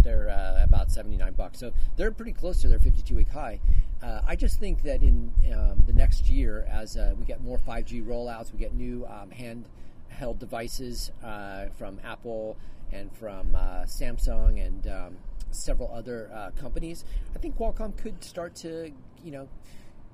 they're 0.02 0.28
uh, 0.28 0.62
about 0.64 0.90
79 0.92 1.32
bucks. 1.34 1.58
So 1.58 1.72
they're 1.96 2.10
pretty 2.12 2.32
close 2.32 2.60
to 2.62 2.68
their 2.68 2.78
52 2.78 3.14
week 3.16 3.28
high. 3.30 3.60
Uh, 4.04 4.20
I 4.26 4.36
just 4.36 4.60
think 4.60 4.82
that 4.82 5.02
in 5.02 5.32
um, 5.54 5.82
the 5.86 5.92
next 5.92 6.28
year, 6.28 6.66
as 6.70 6.96
uh, 6.96 7.14
we 7.18 7.24
get 7.24 7.42
more 7.42 7.58
5G 7.58 8.04
rollouts, 8.04 8.52
we 8.52 8.58
get 8.58 8.74
new 8.74 9.06
um, 9.06 9.30
handheld 9.30 10.38
devices 10.38 11.10
uh, 11.24 11.66
from 11.78 11.98
Apple 12.04 12.56
and 12.92 13.10
from 13.16 13.54
uh, 13.56 13.84
Samsung 13.84 14.64
and 14.64 14.86
um, 14.88 15.16
several 15.52 15.90
other 15.90 16.30
uh, 16.34 16.50
companies. 16.60 17.04
I 17.34 17.38
think 17.38 17.56
Qualcomm 17.56 17.96
could 17.96 18.22
start 18.22 18.54
to, 18.56 18.92
you 19.24 19.30
know, 19.30 19.48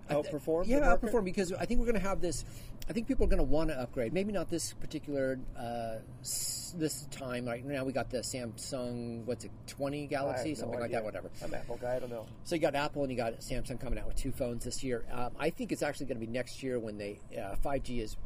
th- 0.09 0.25
Outperform 0.25 0.69
Yeah, 0.69 0.81
outperform 0.81 1.25
because 1.25 1.53
I 1.53 1.65
think 1.65 1.81
we're 1.81 1.87
going 1.87 2.01
to 2.01 2.09
have 2.09 2.21
this. 2.21 2.45
I 2.91 2.93
think 2.93 3.07
people 3.07 3.25
are 3.25 3.29
going 3.29 3.39
to 3.39 3.45
want 3.45 3.71
to 3.71 3.81
upgrade. 3.81 4.13
Maybe 4.13 4.33
not 4.33 4.51
this 4.51 4.73
particular 4.73 5.39
uh, 5.57 5.99
s- 6.23 6.75
this 6.77 7.07
time. 7.13 7.47
Right 7.47 7.65
now, 7.65 7.85
we 7.85 7.93
got 7.93 8.11
the 8.11 8.19
Samsung. 8.19 9.25
What's 9.27 9.45
it? 9.45 9.53
Twenty 9.69 10.09
Galaxy, 10.09 10.49
no 10.49 10.55
something 10.57 10.81
like 10.81 10.91
that. 10.91 11.05
Whatever. 11.05 11.31
I'm 11.45 11.55
Apple 11.55 11.77
guy. 11.81 11.95
I 11.95 11.99
don't 12.01 12.11
know. 12.11 12.27
So 12.43 12.57
you 12.57 12.61
got 12.61 12.75
Apple 12.75 13.03
and 13.05 13.13
you 13.13 13.17
got 13.17 13.39
Samsung 13.39 13.79
coming 13.81 13.97
out 13.97 14.09
with 14.09 14.17
two 14.17 14.33
phones 14.33 14.65
this 14.65 14.83
year. 14.83 15.05
Um, 15.13 15.31
I 15.39 15.51
think 15.51 15.71
it's 15.71 15.83
actually 15.85 16.07
going 16.07 16.19
to 16.21 16.27
be 16.27 16.33
next 16.33 16.65
year 16.65 16.81
when 16.81 16.99
they 16.99 17.21
uh, 17.39 17.55
5G 17.65 18.03
is 18.03 18.17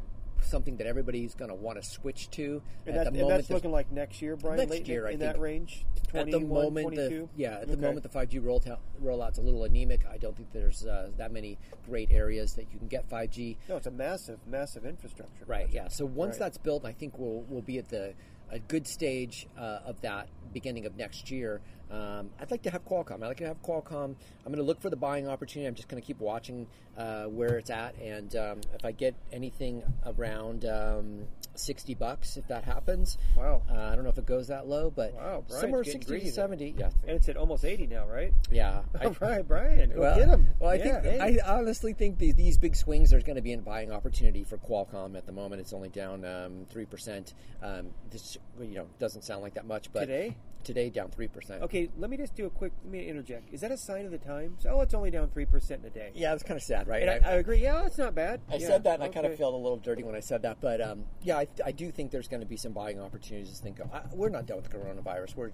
something 0.43 0.77
that 0.77 0.87
everybody's 0.87 1.35
going 1.35 1.49
to 1.49 1.55
want 1.55 1.81
to 1.83 1.89
switch 1.89 2.31
to. 2.31 2.63
And, 2.87 2.95
At 2.97 3.05
that, 3.05 3.05
the 3.05 3.09
and 3.09 3.17
moment, 3.21 3.39
that's 3.39 3.51
looking 3.51 3.71
like 3.73 3.91
next 3.93 4.21
year, 4.23 4.37
Brian. 4.37 4.59
Next 4.59 4.71
late 4.71 4.89
year, 4.89 5.07
I 5.07 5.13
in 5.13 5.19
think. 5.19 5.33
that 5.33 5.41
range. 5.41 5.85
at 6.13 6.31
the 6.31 6.41
moment, 6.41 6.95
22? 6.95 7.29
the, 7.37 7.43
yeah, 7.43 7.55
at 7.61 7.67
the 7.67 7.73
Okay. 7.75 7.81
moment 7.83 8.03
the 8.03 8.09
5G 8.09 8.39
roll 8.45 8.61
rollout's 9.03 9.39
a 9.39 9.43
little 9.43 9.65
anemic. 9.65 10.05
I 10.07 10.17
don't 10.19 10.37
think 10.37 10.53
there's 10.53 10.85
uh, 10.87 11.11
that 11.17 11.33
many 11.33 11.59
great 11.87 12.11
areas 12.11 12.55
that 12.55 12.67
you 12.73 12.79
can 12.79 12.89
get 12.89 13.09
5G. 13.09 13.57
No, 13.69 13.77
it's 13.77 13.87
a 13.87 13.91
massive, 13.91 14.39
massive 14.47 14.85
infrastructure. 14.85 15.45
Right. 15.47 15.65
project. 15.67 15.75
Yeah. 15.75 15.89
So 15.89 16.05
once 16.07 16.33
Right. 16.35 16.41
that's 16.41 16.59
built, 16.59 16.85
I 16.85 16.93
think 16.93 17.19
we'll 17.19 17.45
we'll 17.49 17.63
be 17.63 17.79
at 17.79 17.89
the 17.89 18.15
a 18.51 18.59
good 18.59 18.87
stage 18.87 19.47
uh, 19.59 19.81
of 19.87 20.01
that 20.03 20.29
beginning 20.53 20.87
of 20.87 20.97
next 20.97 21.31
year. 21.31 21.61
Um, 21.95 22.31
I'd 22.41 22.51
like 22.51 22.63
to 22.63 22.71
have 22.71 22.85
Qualcomm. 22.85 23.23
I'd 23.23 23.29
like 23.29 23.37
to 23.39 23.47
have 23.47 23.63
Qualcomm. 23.63 24.15
I'm 24.45 24.47
going 24.47 24.57
to 24.57 24.63
look 24.63 24.81
for 24.81 24.91
the 24.91 24.97
buying 24.97 25.29
opportunity. 25.29 25.67
I'm 25.69 25.75
just 25.75 25.89
going 25.89 26.01
to 26.03 26.07
keep 26.07 26.19
watching 26.21 26.67
uh, 26.99 27.25
where 27.25 27.57
it's 27.59 27.71
at, 27.71 27.95
and 28.01 28.35
um, 28.37 28.61
if 28.75 28.85
I 28.85 28.93
get 28.93 29.15
anything 29.33 29.83
around 30.07 30.65
um, 30.65 31.25
60 31.55 31.95
bucks, 31.95 32.37
if 32.37 32.47
that 32.49 32.65
happens, 32.65 33.17
Wow. 33.37 33.63
uh, 33.71 33.75
I 33.75 33.95
don't 33.95 34.05
know 34.05 34.11
if 34.11 34.19
it 34.19 34.27
goes 34.27 34.49
that 34.49 34.67
low, 34.69 34.91
but 34.91 35.15
Wow, 35.15 35.45
somewhere 35.49 35.85
60 35.85 36.19
to 36.19 36.25
there. 36.25 36.33
70. 36.33 36.75
Yeah. 36.79 36.91
And 37.07 37.17
it's 37.17 37.29
at 37.29 37.37
almost 37.37 37.65
80 37.65 37.87
now, 37.89 38.07
right? 38.07 38.33
Yeah. 38.51 38.83
I- 39.01 39.05
All 39.07 39.17
right, 39.21 39.47
Brian. 39.47 39.91
Go 39.91 40.01
well, 40.01 40.17
get 40.19 40.29
him. 40.29 40.49
Well, 40.59 40.71
I 40.71 40.75
Yeah, 40.75 41.01
think 41.01 41.21
hey. 41.21 41.41
I 41.41 41.57
honestly 41.59 41.93
think 41.93 42.19
these, 42.19 42.35
these 42.35 42.59
big 42.59 42.75
swings 42.77 43.11
there's 43.11 43.25
going 43.25 43.37
to 43.37 43.43
be 43.43 43.53
a 43.53 43.59
buying 43.59 43.93
opportunity 43.93 44.43
for 44.45 44.59
Qualcomm 44.59 45.17
at 45.17 45.27
the 45.27 45.33
moment. 45.33 45.61
It's 45.61 45.73
only 45.73 45.89
down 45.91 46.25
um, 46.25 46.67
three 46.71 46.85
percent. 46.87 47.35
Um, 47.63 47.87
this 48.11 48.37
you 48.61 48.75
know 48.77 48.87
doesn't 48.99 49.23
sound 49.23 49.43
like 49.43 49.55
that 49.55 49.67
much, 49.67 49.93
but 49.93 50.01
Today? 50.01 50.37
Today 50.65 50.91
down 50.91 51.11
three 51.11 51.29
percent. 51.29 51.63
Okay, 51.63 51.89
let 51.97 52.11
me 52.11 52.17
just 52.17 52.35
do 52.35 52.47
a 52.47 52.51
quick. 52.51 52.73
Let 52.83 52.93
me 52.93 53.07
interject. 53.09 53.53
Is 53.53 53.61
that 53.61 53.71
a 53.71 53.77
sign 53.77 54.05
of 54.05 54.11
the 54.11 54.19
times? 54.19 54.67
Oh, 54.69 54.81
it's 54.81 54.95
only 54.95 55.11
down 55.11 55.29
three 55.31 55.45
percent 55.45 55.83
in 55.83 55.87
a 55.87 55.91
day. 55.91 56.11
Yeah, 56.15 56.35
it's 56.35 56.43
kind 56.43 56.57
of 56.57 56.63
sad, 56.63 56.89
right? 56.89 57.09
I, 57.09 57.21
I 57.25 57.33
agree. 57.35 57.59
Yeah, 57.59 57.83
that's 57.83 57.99
not 57.99 58.15
bad. 58.15 58.41
I 58.51 58.57
Yeah, 58.57 58.67
said 58.69 58.85
that, 58.85 58.95
and 58.95 59.03
I 59.05 59.09
kind 59.09 59.27
of 59.27 59.37
felt 59.37 59.55
a 59.55 59.57
little 59.57 59.77
dirty 59.79 60.03
when 60.03 60.15
I 60.15 60.21
said 60.21 60.43
that, 60.43 60.59
but 60.61 60.81
um, 60.81 61.05
yeah, 61.23 61.37
I, 61.39 61.47
I 61.65 61.73
do 61.73 61.91
think 61.91 62.11
there's 62.11 62.29
going 62.29 62.41
to 62.41 62.47
be 62.47 62.57
some 62.57 62.73
buying 62.73 63.01
opportunities. 63.01 63.59
Think, 63.61 63.81
I, 63.93 64.03
we're 64.13 64.29
not 64.31 64.47
done 64.47 64.57
with 64.57 64.69
the 64.71 64.77
coronavirus. 64.77 65.37
We're 65.37 65.51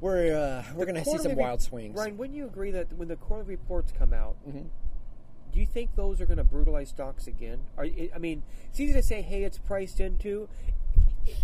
we're 0.00 0.36
uh, 0.36 0.64
we're 0.74 0.86
going 0.86 1.02
to 1.02 1.04
see 1.04 1.18
some 1.18 1.36
wild 1.36 1.62
swings. 1.62 1.96
Ryan, 1.96 2.16
wouldn't 2.16 2.36
you 2.36 2.44
agree 2.46 2.72
that 2.72 2.92
when 2.94 3.08
the 3.08 3.16
quarterly 3.16 3.50
reports 3.56 3.92
come 3.96 4.12
out, 4.12 4.36
Mhm. 4.48 4.66
do 5.52 5.60
you 5.60 5.66
think 5.66 5.94
those 5.94 6.20
are 6.20 6.26
going 6.26 6.38
to 6.38 6.44
brutalize 6.44 6.88
stocks 6.88 7.26
again? 7.28 7.60
Are, 7.78 7.86
I 8.14 8.18
mean, 8.18 8.42
it's 8.68 8.80
easy 8.80 8.92
to 8.94 9.02
say, 9.02 9.22
"Hey, 9.22 9.44
it's 9.44 9.58
priced 9.58 10.00
into." 10.00 10.48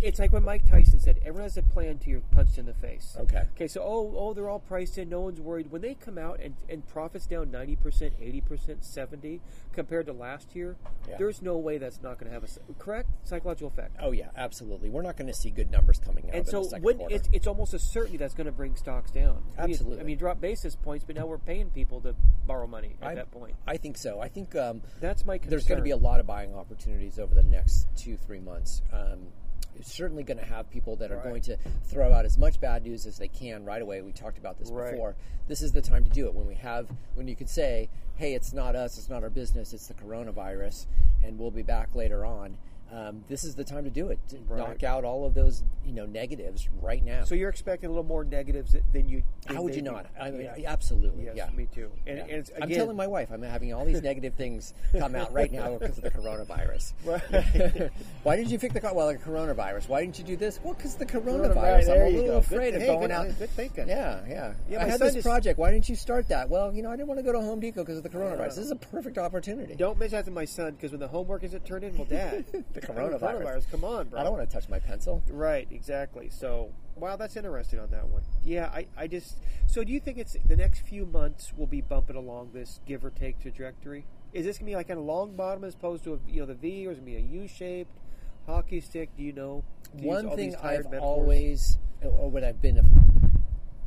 It's 0.03 0.19
like 0.19 0.33
when 0.33 0.45
Mike 0.45 0.69
Tyson 0.69 1.01
said, 1.01 1.19
"Everyone 1.23 1.43
has 1.43 1.57
a 1.57 1.63
plan 1.63 1.99
to 1.99 2.11
you're 2.11 2.21
punched 2.21 2.59
in 2.59 2.67
the 2.67 2.75
face." 2.75 3.17
Okay. 3.19 3.43
Okay, 3.55 3.69
so 3.69 3.83
oh, 3.83 4.15
oh, 4.17 4.35
they're 4.35 4.49
all 4.49 4.59
priced 4.61 4.99
in. 4.99 5.09
No 5.09 5.21
one's 5.21 5.41
worried. 5.41 5.71
When 5.71 5.83
they 5.83 5.95
come 5.95 6.19
out 6.19 6.41
and, 6.41 6.55
and 6.69 6.87
profits 6.87 7.27
down 7.27 7.51
ninety 7.51 7.77
percent, 7.77 8.15
eighty 8.21 8.41
percent, 8.41 8.85
seventy 8.85 9.41
compared 9.73 10.07
to 10.07 10.13
last 10.13 10.55
year, 10.57 10.77
Yeah. 11.09 11.17
there's 11.19 11.43
no 11.43 11.57
way 11.57 11.79
that's 11.79 12.03
not 12.03 12.19
going 12.19 12.31
to 12.31 12.33
have 12.33 12.45
a 12.45 12.73
correct 12.75 13.09
psychological 13.25 13.69
effect. 13.69 13.97
Oh 14.01 14.13
yeah, 14.13 14.29
absolutely. 14.37 14.91
We're 14.91 15.03
not 15.03 15.17
going 15.17 15.29
to 15.29 15.35
see 15.35 15.51
good 15.51 15.71
numbers 15.71 15.99
coming 15.99 16.29
out. 16.29 16.35
And 16.35 16.47
so 16.49 16.65
when 16.81 17.01
it's, 17.11 17.29
it's 17.33 17.47
almost 17.47 17.75
a 17.75 17.79
certainty 17.79 18.17
that's 18.17 18.35
going 18.35 18.47
to 18.47 18.53
bring 18.53 18.77
stocks 18.77 19.11
down. 19.11 19.43
I 19.59 19.63
mean, 19.67 19.71
Absolutely. 19.75 20.01
I 20.01 20.03
mean, 20.05 20.19
drop 20.19 20.41
basis 20.41 20.77
points, 20.77 21.05
but 21.05 21.17
now 21.17 21.27
we're 21.27 21.39
paying 21.39 21.71
people 21.71 22.01
to 22.03 22.15
borrow 22.47 22.67
money 22.67 22.97
at 23.03 23.09
I, 23.09 23.15
that 23.15 23.31
point. 23.31 23.55
I 23.67 23.77
think 23.77 23.97
so. 23.99 24.21
I 24.21 24.29
think 24.29 24.55
um, 24.57 24.83
That's 25.01 25.25
my 25.25 25.39
concern. 25.39 25.51
there's 25.51 25.67
going 25.67 25.79
to 25.79 25.85
be 25.85 25.91
a 25.91 25.97
lot 25.97 26.21
of 26.21 26.27
buying 26.27 26.55
opportunities 26.55 27.19
over 27.19 27.35
the 27.35 27.43
next 27.43 27.87
two, 27.97 28.17
three 28.17 28.41
months. 28.41 28.83
Um, 28.93 29.29
it's 29.77 29.93
certainly 29.95 30.23
going 30.25 30.39
to 30.39 30.45
have 30.45 30.69
people 30.71 30.97
that 30.97 31.11
are 31.13 31.17
Right. 31.17 31.25
going 31.25 31.43
to 31.43 31.57
throw 31.85 32.13
out 32.13 32.25
as 32.25 32.37
much 32.37 32.61
bad 32.61 32.83
news 32.83 33.07
as 33.07 33.17
they 33.19 33.29
can 33.29 33.65
right 33.65 33.81
away. 33.83 34.01
We 34.03 34.13
talked 34.13 34.39
about 34.39 34.59
this 34.59 34.71
Right. 34.71 34.91
before. 34.93 35.15
This 35.47 35.63
is 35.63 35.73
the 35.73 35.83
time 35.83 36.05
to 36.05 36.11
do 36.11 36.27
it 36.27 36.35
when 36.35 36.47
we 36.47 36.55
have 36.57 36.89
when 37.15 37.29
you 37.29 37.37
can 37.37 37.47
say, 37.47 37.89
"Hey, 38.17 38.35
it's 38.35 38.53
not 38.53 38.75
us, 38.77 38.99
it's 38.99 39.09
not 39.09 39.23
our 39.23 39.31
business, 39.31 39.73
it's 39.73 39.87
the 39.87 39.95
coronavirus, 39.95 40.87
and 41.23 41.39
we'll 41.39 41.51
be 41.51 41.63
back 41.63 41.95
later 41.95 42.25
on." 42.27 42.59
Um, 42.91 43.23
this 43.29 43.45
is 43.45 43.55
the 43.55 43.65
time 43.65 43.85
to 43.85 43.91
do 43.91 44.09
it. 44.09 44.19
To 44.31 44.39
Right. 44.49 44.59
knock 44.59 44.83
out 44.83 45.05
all 45.05 45.27
of 45.27 45.35
those, 45.35 45.63
you 45.85 45.93
know, 45.93 46.07
negatives 46.07 46.69
right 46.81 47.05
now. 47.05 47.25
So 47.25 47.35
you're 47.35 47.51
expecting 47.51 47.89
a 47.89 47.91
little 47.91 48.03
more 48.05 48.25
negatives 48.25 48.75
than 48.93 49.09
you. 49.09 49.23
than 49.47 49.57
How 49.57 49.63
would 49.63 49.75
you 49.75 49.83
not? 49.83 50.07
I 50.19 50.31
mean, 50.31 50.49
Yeah. 50.57 50.71
absolutely. 50.73 51.25
Yes, 51.27 51.35
yeah. 51.37 51.51
me 51.55 51.67
too. 51.75 51.91
And, 52.07 52.17
Yeah. 52.19 52.23
and 52.25 52.31
it's, 52.33 52.51
again, 52.51 52.63
I'm 52.63 52.71
telling 52.71 52.97
my 52.97 53.07
wife 53.07 53.31
I'm 53.31 53.43
having 53.43 53.73
all 53.75 53.85
these 53.85 54.01
negative 54.03 54.35
things 54.35 54.73
come 54.99 55.15
out 55.15 55.33
right 55.33 55.53
now 55.53 55.77
because 55.79 55.99
of 55.99 56.05
the 56.05 56.11
coronavirus. 56.11 56.93
Right. 57.05 57.91
Why 58.23 58.37
did 58.37 58.51
you 58.51 58.59
pick 58.59 58.73
the 58.73 58.81
co- 58.81 58.95
well 58.95 59.09
the 59.09 59.17
coronavirus? 59.17 59.89
Why 59.89 60.01
didn't 60.03 60.19
you 60.19 60.25
do 60.25 60.37
this? 60.37 60.59
Well, 60.63 60.75
because 60.75 60.95
the 60.97 61.07
Coronavirus, 61.07 61.55
coronavirus. 61.55 61.89
I'm 61.91 62.03
a 62.03 62.11
little 62.11 62.27
go. 62.29 62.37
afraid 62.39 62.71
Good- 62.73 62.75
of 62.77 62.81
hey, 62.83 62.87
going 62.89 63.01
good- 63.03 63.11
out. 63.11 63.39
good 63.39 63.51
thinking. 63.51 63.89
Yeah, 63.89 64.21
yeah. 64.29 64.55
Yeah, 64.69 64.83
I 64.83 64.89
had 64.89 65.01
this 65.01 65.23
project. 65.23 65.59
Why 65.59 65.71
didn't 65.71 65.89
you 65.89 65.95
start 65.97 66.29
that? 66.29 66.49
Well, 66.49 66.73
you 66.73 66.83
know, 66.83 66.91
I 66.91 66.97
didn't 66.97 67.09
want 67.09 67.19
to 67.19 67.25
go 67.25 67.33
to 67.33 67.41
Home 67.41 67.61
Depot 67.61 67.83
because 67.83 67.97
of 67.99 68.03
the 68.03 68.09
coronavirus. 68.11 68.57
This 68.57 68.65
is 68.67 68.71
a 68.71 68.77
perfect 68.77 69.19
opportunity. 69.19 69.75
Don't 69.75 69.99
mention 69.99 70.17
that 70.17 70.25
to 70.27 70.31
my 70.31 70.45
son 70.45 70.73
because 70.75 70.91
when 70.91 71.01
the 71.01 71.09
homework 71.09 71.45
isn't 71.45 71.65
turned 71.65 71.85
in, 71.85 71.97
well, 71.97 72.07
Dad, 72.07 72.45
The 72.81 72.87
coronavirus. 72.93 73.71
Come 73.71 73.85
on, 73.85 74.09
bro. 74.09 74.21
I 74.21 74.23
don't 74.25 74.37
want 74.37 74.49
to 74.49 74.55
touch 74.55 74.69
my 74.69 74.79
pencil. 74.79 75.23
Right, 75.29 75.67
exactly. 75.71 76.29
So, 76.31 76.71
wow, 76.97 77.17
that's 77.17 77.37
interesting 77.37 77.79
on 77.79 77.91
that 77.91 78.09
one. 78.09 78.23
Yeah, 78.45 78.67
I, 78.67 78.87
I 78.97 79.07
just. 79.07 79.37
So, 79.67 79.85
do 79.85 79.93
you 79.93 80.01
think 80.01 80.19
it's 80.19 80.37
the 80.47 80.57
next 80.57 80.81
few 80.81 81.07
months 81.07 81.53
will 81.57 81.67
be 81.67 81.81
bumping 81.81 82.17
along 82.17 82.51
this 82.53 82.81
give 82.87 83.05
or 83.05 83.11
take 83.11 83.41
trajectory? 83.41 84.05
Is 84.33 84.45
this 84.45 84.59
gonna 84.59 84.71
be 84.71 84.77
like 84.77 84.91
a 84.91 84.95
long 84.95 85.37
bottom 85.37 85.65
as 85.65 85.75
opposed 85.75 86.05
to 86.05 86.15
a, 86.15 86.19
you 86.31 86.41
know 86.41 86.47
the 86.47 86.55
V, 86.55 86.87
or 86.87 86.93
is 86.93 86.99
it 86.99 87.01
gonna 87.01 87.11
be 87.13 87.17
a 87.17 87.43
U 87.43 87.49
shaped 87.49 87.99
hockey 88.47 88.81
stick? 88.81 89.11
Do 89.17 89.23
you 89.23 89.33
know? 89.33 89.65
To 89.93 89.97
use 89.97 90.07
One 90.07 90.37
thing 90.37 90.55
I've 90.57 90.85
metaphors? 90.85 91.01
always, 91.03 91.79
or 92.03 92.31
what 92.31 92.45
I've 92.45 92.61
been, 92.61 92.77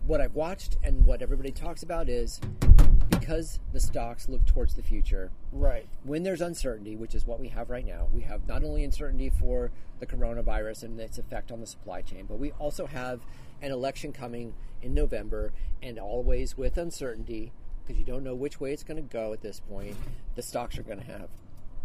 what 0.07 0.19
I've 0.19 0.33
watched 0.33 0.77
and 0.83 1.05
what 1.05 1.21
everybody 1.21 1.51
talks 1.51 1.83
about 1.83 2.09
is 2.09 2.39
because 3.31 3.59
the 3.71 3.79
stocks 3.79 4.27
look 4.27 4.45
towards 4.45 4.73
the 4.73 4.83
future. 4.83 5.31
right. 5.53 5.87
when 6.03 6.23
there's 6.23 6.41
uncertainty, 6.41 6.97
which 6.97 7.15
is 7.15 7.25
what 7.25 7.39
we 7.39 7.47
have 7.47 7.69
right 7.69 7.85
now, 7.85 8.09
we 8.13 8.21
have 8.23 8.45
not 8.45 8.61
only 8.61 8.83
uncertainty 8.83 9.29
for 9.29 9.71
the 10.01 10.05
coronavirus 10.05 10.83
and 10.83 10.99
its 10.99 11.17
effect 11.17 11.49
on 11.49 11.61
the 11.61 11.65
supply 11.65 12.01
chain, 12.01 12.25
but 12.27 12.37
we 12.37 12.51
also 12.59 12.85
have 12.85 13.21
an 13.61 13.71
election 13.71 14.11
coming 14.11 14.53
in 14.81 14.93
November, 14.93 15.53
and 15.81 15.97
always 15.97 16.57
with 16.57 16.77
uncertainty 16.77 17.53
because 17.81 17.97
you 17.97 18.03
don't 18.03 18.23
know 18.23 18.35
which 18.35 18.59
way 18.59 18.73
it's 18.73 18.83
going 18.83 18.97
to 18.97 19.13
go 19.13 19.31
at 19.31 19.41
this 19.41 19.61
point, 19.61 19.95
the 20.35 20.41
stocks 20.41 20.77
are 20.77 20.83
going 20.83 20.99
to 20.99 21.05
have 21.05 21.29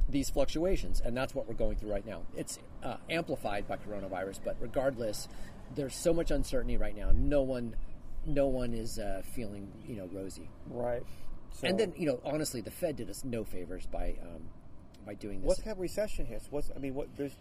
these 0.08 0.28
fluctuations, 0.28 1.00
and 1.00 1.16
that's 1.16 1.32
what 1.32 1.46
we're 1.46 1.54
going 1.54 1.76
through 1.76 1.92
right 1.92 2.06
now. 2.06 2.22
It's 2.36 2.58
uh, 2.82 2.96
amplified 3.08 3.68
by 3.68 3.76
coronavirus, 3.76 4.40
but 4.44 4.56
regardless, 4.58 5.28
there's 5.76 5.94
so 5.94 6.12
much 6.12 6.32
uncertainty 6.32 6.76
right 6.76 6.96
now. 6.96 7.12
No 7.14 7.42
one, 7.42 7.76
no 8.24 8.48
one 8.48 8.74
is 8.74 8.98
uh, 8.98 9.22
feeling 9.24 9.70
you 9.86 9.94
know 9.94 10.08
rosy. 10.12 10.48
Right. 10.68 11.04
So 11.52 11.68
And 11.68 11.78
then 11.78 11.92
you 11.96 12.06
know, 12.06 12.20
honestly, 12.24 12.60
the 12.60 12.70
Fed 12.70 12.96
did 12.96 13.08
us 13.10 13.24
no 13.24 13.44
favors 13.44 13.86
by 13.86 14.14
um, 14.22 14.42
by 15.06 15.14
doing 15.14 15.40
this. 15.40 15.48
what 15.48 15.58
kind 15.58 15.72
of 15.72 15.78
recession 15.78 16.26
hits? 16.26 16.46
What's 16.50 16.70
I 16.74 16.78
mean, 16.78 16.94
what 16.94 17.08
there's 17.16 17.36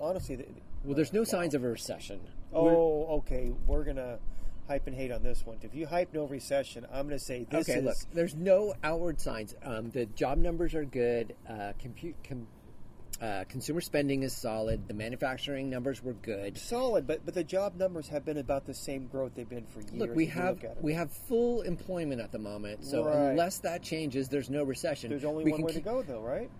honestly. 0.00 0.36
The, 0.36 0.46
well, 0.84 0.94
there's 0.94 1.12
no 1.12 1.24
signs 1.24 1.54
of 1.54 1.64
a 1.64 1.68
recession. 1.68 2.20
We're- 2.52 2.74
oh, 2.74 3.18
okay. 3.18 3.52
We're 3.66 3.84
gonna 3.84 4.18
hype 4.66 4.86
and 4.86 4.96
hate 4.96 5.10
on 5.10 5.22
this 5.22 5.44
one. 5.44 5.58
If 5.62 5.74
you 5.74 5.86
hype 5.86 6.14
no 6.14 6.24
recession, 6.24 6.86
I'm 6.92 7.06
gonna 7.06 7.18
say 7.18 7.44
this 7.50 7.68
okay, 7.68 7.80
is 7.80 7.84
look, 7.84 7.96
there's 8.14 8.34
no 8.34 8.74
outward 8.82 9.20
signs. 9.20 9.54
Um, 9.62 9.90
the 9.90 10.06
job 10.06 10.38
numbers 10.38 10.74
are 10.74 10.84
good. 10.84 11.34
Uh, 11.48 11.72
compute, 11.78 12.14
com, 12.26 12.46
uh, 13.20 13.44
consumer 13.48 13.80
spending 13.80 14.22
is 14.22 14.34
solid. 14.34 14.88
The 14.88 14.94
manufacturing 14.94 15.68
numbers 15.68 16.02
were 16.02 16.14
good. 16.14 16.56
solid, 16.56 17.06
but 17.06 17.24
but 17.24 17.34
the 17.34 17.44
job 17.44 17.76
numbers 17.76 18.08
have 18.08 18.24
been 18.24 18.38
about 18.38 18.64
the 18.64 18.74
same 18.74 19.08
growth 19.08 19.32
they've 19.34 19.48
been 19.48 19.66
for 19.66 19.80
years. 19.80 19.92
Look, 19.92 20.14
we 20.16 20.26
have 20.26 20.62
look 20.62 20.82
we 20.82 20.94
have 20.94 21.12
full 21.12 21.60
employment 21.62 22.20
at 22.20 22.32
the 22.32 22.38
moment. 22.38 22.84
So 22.84 23.04
Right. 23.04 23.14
unless 23.30 23.58
that 23.58 23.82
changes, 23.82 24.28
there's 24.28 24.48
no 24.48 24.64
recession. 24.64 25.10
There's 25.10 25.24
only 25.24 25.44
We 25.44 25.52
one 25.52 25.62
way 25.62 25.72
to 25.72 25.80
go, 25.80 26.02
though, 26.02 26.22
right? 26.22 26.50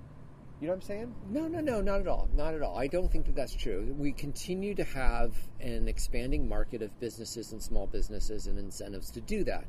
You 0.61 0.67
know 0.67 0.75
what 0.75 0.83
I'm 0.83 0.89
saying? 0.89 1.15
No, 1.31 1.49
no, 1.49 1.61
no, 1.61 1.81
not 1.81 2.01
at 2.01 2.07
all. 2.07 2.29
Not 2.35 2.53
at 2.53 2.61
all. 2.61 2.77
I 2.77 2.87
don't 2.87 3.11
think 3.11 3.25
that 3.25 3.35
that's 3.35 3.55
true. 3.55 3.95
We 3.99 4.13
continue 4.13 4.75
to 4.75 4.85
have 4.85 5.35
an 5.61 5.89
expanding 5.89 6.47
market 6.47 6.83
of 6.83 7.01
businesses 7.01 7.53
and 7.53 7.63
small 7.63 7.87
businesses 7.87 8.47
and 8.47 8.59
incentives 8.59 9.11
to 9.13 9.23
do 9.23 9.43
that. 9.45 9.65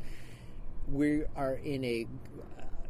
We 0.91 1.23
are 1.37 1.53
in 1.53 1.85
a 1.85 2.07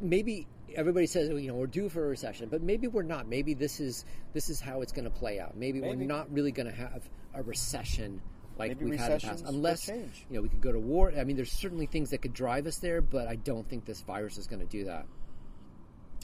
maybe 0.02 0.48
everybody 0.76 1.06
says 1.06 1.30
oh, 1.30 1.36
you 1.36 1.48
know 1.48 1.56
we're 1.56 1.68
due 1.68 1.90
for 1.90 2.06
a 2.06 2.10
recession, 2.10 2.50
but 2.50 2.62
maybe 2.62 2.88
we're 2.88 3.04
not. 3.04 3.28
Maybe 3.28 3.54
this 3.54 3.80
is 3.80 4.06
this 4.34 4.50
is 4.50 4.60
how 4.60 4.82
it's 4.82 4.92
going 4.92 5.06
to 5.06 5.12
play 5.12 5.40
out. 5.40 5.56
Maybe, 5.56 5.82
Maybe. 5.82 5.98
we're 5.98 6.06
not 6.06 6.32
really 6.32 6.52
going 6.52 6.68
to 6.68 6.76
have 6.76 7.10
a 7.34 7.44
recession 7.44 8.22
like 8.58 8.70
Maybe 8.70 8.92
we've 8.92 9.00
had 9.00 9.12
in 9.12 9.18
the 9.18 9.28
past, 9.28 9.46
unless 9.48 9.88
you 9.88 10.10
know 10.30 10.42
we 10.42 10.50
could 10.50 10.62
go 10.62 10.72
to 10.72 10.80
war. 10.80 11.14
I 11.18 11.24
mean, 11.24 11.36
there's 11.36 11.52
certainly 11.52 11.86
things 11.86 12.10
that 12.12 12.20
could 12.20 12.34
drive 12.34 12.68
us 12.68 12.78
there, 12.78 13.02
but 13.02 13.28
I 13.28 13.36
don't 13.36 13.68
think 13.68 13.86
this 13.86 14.02
virus 14.02 14.38
is 14.38 14.48
going 14.48 14.60
to 14.60 14.66
do 14.66 14.86
that. 14.86 15.06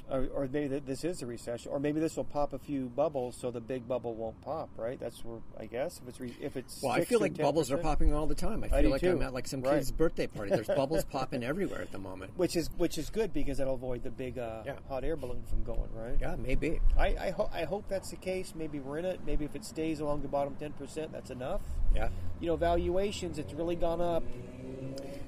Or, 0.10 0.26
or 0.34 0.48
maybe 0.50 0.68
that 0.70 0.86
this 0.86 1.04
is 1.04 1.22
a 1.22 1.26
recession, 1.26 1.70
or 1.70 1.80
maybe 1.82 2.00
this 2.00 2.16
will 2.16 2.24
pop 2.24 2.54
a 2.54 2.60
few 2.60 2.86
bubbles 2.86 3.36
so 3.36 3.52
the 3.52 3.60
big 3.60 3.90
bubble 3.90 4.16
won't 4.16 4.40
pop. 4.42 4.70
Right? 4.78 4.98
That's 4.98 5.20
where 5.26 5.40
I 5.60 5.66
guess 5.66 6.00
if 6.02 6.08
it's 6.08 6.20
re, 6.22 6.34
if 6.40 6.56
it's 6.56 6.82
Well, 6.82 6.94
I 6.94 7.00
6 7.00 7.10
feel 7.10 7.20
like 7.20 7.36
bubbles 7.38 7.72
are 7.74 7.78
popping 7.78 8.14
all 8.14 8.26
the 8.26 8.34
time. 8.34 8.64
I 8.64 8.68
I 8.68 8.70
feel 8.70 8.82
do 8.84 8.90
like 8.90 9.02
too. 9.02 9.12
I'm 9.12 9.22
at 9.22 9.34
like 9.34 9.48
some 9.50 9.62
Right. 9.62 9.76
kid's 9.80 9.92
birthday 9.92 10.28
party. 10.28 10.52
There's 10.52 10.68
bubbles 10.82 11.04
popping 11.04 11.44
everywhere 11.44 11.82
at 11.82 11.92
the 11.92 12.00
moment. 12.00 12.32
which 12.38 12.56
is 12.56 12.70
which 12.78 12.98
is 12.98 13.10
good 13.10 13.34
because 13.34 13.58
that'll 13.58 13.74
avoid 13.74 14.04
the 14.04 14.10
big 14.12 14.38
uh, 14.40 14.64
Yeah. 14.66 14.76
hot 14.88 15.04
air 15.04 15.18
balloon 15.18 15.44
from 15.50 15.66
going. 15.66 15.90
Right? 15.94 16.16
Yeah, 16.22 16.38
maybe. 16.38 16.80
I 16.98 17.08
I, 17.08 17.30
ho- 17.32 17.50
I 17.54 17.66
hope 17.66 17.84
that's 17.90 18.10
the 18.10 18.16
case. 18.16 18.54
Maybe 18.56 18.80
we're 18.80 19.00
in 19.00 19.06
it. 19.06 19.20
Maybe 19.26 19.44
if 19.44 19.56
it 19.56 19.66
stays 19.66 20.00
along 20.00 20.22
the 20.22 20.30
bottom 20.30 20.56
ten 20.56 20.72
percent, 20.72 21.12
that's 21.12 21.32
enough. 21.32 21.60
Yeah. 21.94 22.08
You 22.40 22.48
know, 22.48 22.56
valuations 22.56 23.40
it's 23.40 23.52
really 23.54 23.76
gone 23.76 24.00
up. 24.00 24.24